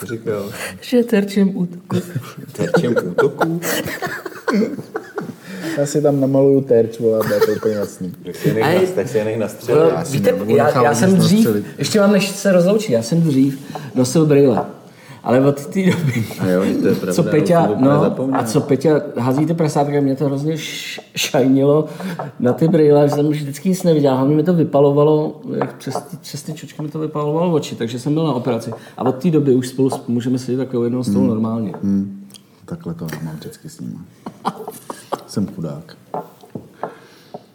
Co 0.00 0.06
říkal? 0.06 0.50
Že 0.80 1.02
terčem 1.02 1.56
útoku. 1.56 1.96
Terčem 2.52 2.94
útoků? 3.10 3.60
Já 5.78 5.86
si 5.86 6.02
tam 6.02 6.20
namaluju 6.20 6.60
terč, 6.60 7.00
vole, 7.00 7.20
to 7.46 7.52
úplně 7.56 7.74
jasný. 7.74 8.12
Tak 8.24 8.36
si 8.36 8.48
je 8.48 8.54
nech, 8.54 9.32
je 9.32 9.38
nastřelit. 9.38 9.92
Já 9.94 10.04
si 10.04 10.12
víte, 10.16 10.34
já, 10.46 10.82
já 10.82 10.94
jsem 10.94 11.16
dřív, 11.16 11.38
nastřelit. 11.38 11.64
ještě 11.78 12.00
vám 12.00 12.12
než 12.12 12.28
se 12.30 12.52
rozloučí, 12.52 12.92
já 12.92 13.02
jsem 13.02 13.20
dřív 13.20 13.58
nosil 13.94 14.26
brýle. 14.26 14.64
Ale 15.22 15.40
od 15.46 15.66
té 15.66 15.80
doby, 15.82 16.24
Jo, 16.52 16.62
to 16.82 16.88
je 16.88 16.94
pravda, 17.00 17.12
co 17.12 17.22
Peťa, 17.22 17.70
no, 17.78 18.14
a 18.32 18.44
co 18.44 18.60
Peťa 18.60 19.00
hází 19.18 19.46
ty 19.46 19.54
prasátka, 19.54 20.00
mě 20.00 20.16
to 20.16 20.24
hrozně 20.24 20.54
šajnilo 21.16 21.84
na 22.40 22.52
ty 22.52 22.68
brýle, 22.68 23.08
že 23.08 23.14
jsem 23.14 23.26
už 23.26 23.36
vždycky 23.42 23.68
nic 23.68 23.82
neviděl. 23.82 24.16
Hlavně 24.16 24.36
mi 24.36 24.42
to 24.42 24.54
vypalovalo, 24.54 25.40
jak 25.56 25.76
přes 25.76 25.94
ty, 25.94 26.16
přes 26.16 26.42
ty 26.42 26.52
čočky 26.52 26.82
mi 26.82 26.88
to 26.88 26.98
vypalovalo 26.98 27.52
oči, 27.52 27.74
takže 27.76 27.98
jsem 27.98 28.14
byl 28.14 28.24
na 28.24 28.32
operaci. 28.34 28.70
A 28.96 29.04
od 29.04 29.14
té 29.22 29.30
doby 29.30 29.54
už 29.54 29.68
spolu 29.68 29.88
sp- 29.88 30.08
můžeme 30.08 30.38
sedět 30.38 30.58
takovou 30.58 30.82
jednou 30.84 31.04
stolu 31.04 31.26
normálně. 31.26 31.72
Hmm. 31.82 32.20
Takhle 32.64 32.94
to 32.94 33.06
mám 33.24 33.36
vždycky 33.36 33.68
s 33.68 33.80
nimi. 33.80 33.94
Jsem 35.34 35.46
chudák. 35.54 35.96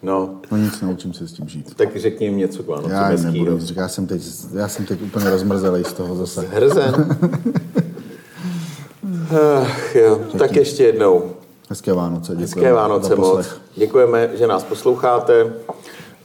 No, 0.02 0.30
No 0.50 0.56
nic, 0.56 0.80
naučím 0.80 1.12
se 1.14 1.28
s 1.28 1.32
tím 1.32 1.48
žít. 1.48 1.74
tak 1.76 1.96
řekni 1.96 2.26
jim 2.26 2.36
něco 2.36 2.62
k 2.62 2.66
Vánocům 2.66 2.92
Já 2.92 3.10
jim 3.10 3.24
nebudu 3.24 3.58
nic 3.58 3.70
já 3.76 3.88
jsem 3.88 4.06
teď, 4.06 4.22
já 4.54 4.68
jsem 4.68 4.86
teď 4.86 5.02
úplně 5.02 5.30
rozmrzelý 5.30 5.84
z 5.84 5.92
toho 5.92 6.16
zase. 6.16 6.46
Hrzen. 6.50 7.18
Ach, 9.62 9.96
jo. 9.96 10.20
Tak 10.38 10.56
ještě 10.56 10.84
jednou. 10.84 11.30
Hezké 11.70 11.92
Vánoce, 11.92 12.32
děkuji. 12.32 12.42
Hezké 12.42 12.72
Vánoce 12.72 13.16
moc. 13.16 13.46
Děkujeme, 13.76 14.30
že 14.34 14.46
nás 14.46 14.64
posloucháte 14.64 15.52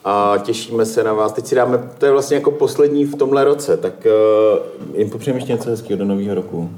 a 0.06 0.34
těšíme 0.44 0.86
se 0.86 1.04
na 1.04 1.14
vás. 1.14 1.32
Teď 1.34 1.48
si 1.48 1.56
dáme, 1.56 1.90
to 1.98 2.06
je 2.06 2.12
vlastně 2.12 2.36
jako 2.38 2.52
poslední 2.52 3.06
v 3.06 3.16
tomhle 3.16 3.44
roce, 3.44 3.78
tak 3.78 3.94
uh, 4.06 5.00
jim 5.00 5.10
popřejeme 5.10 5.40
ještě 5.40 5.54
něco 5.54 5.70
hezkého 5.70 5.98
do 5.98 6.06
nového 6.06 6.36
roku. 6.36 6.70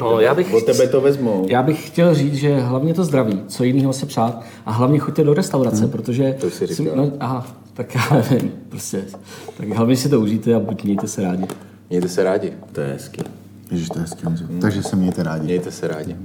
No, 0.00 0.20
já 0.20 0.34
bych, 0.34 0.54
Od 0.54 0.64
tebe 0.64 0.88
to 0.88 1.00
vezmou. 1.00 1.46
já 1.48 1.62
bych 1.62 1.86
chtěl 1.86 2.14
říct, 2.14 2.34
že 2.34 2.60
hlavně 2.60 2.94
to 2.94 3.04
zdraví, 3.04 3.40
co 3.48 3.64
jiného 3.64 3.92
se 3.92 4.06
přát 4.06 4.42
a 4.66 4.70
hlavně 4.72 4.98
choďte 4.98 5.24
do 5.24 5.34
restaurace, 5.34 5.82
Hmm. 5.82 5.90
protože... 5.90 6.36
To 6.40 6.50
jsi 6.50 6.66
říkal. 6.66 6.96
no, 6.96 7.12
aha, 7.20 7.46
tak 7.74 7.94
já 7.94 8.02
nevím, 8.30 8.52
prostě. 8.68 9.02
Tak 9.56 9.68
hlavně 9.68 9.96
si 9.96 10.08
to 10.08 10.20
užijte 10.20 10.54
a 10.54 10.60
buď 10.60 10.84
mějte 10.84 11.08
se 11.08 11.22
rádi. 11.22 11.44
Mějte 11.90 12.08
se 12.08 12.24
rádi. 12.24 12.52
To 12.72 12.80
je 12.80 12.86
hezký. 12.92 13.22
Ježiš, 13.70 13.88
to 13.88 13.98
je 13.98 14.02
hezký. 14.02 14.22
Takže 14.60 14.82
se 14.82 14.96
mějte 14.96 15.22
rádi. 15.22 15.44
Mějte 15.44 15.70
se 15.70 15.88
rádi. 15.88 16.16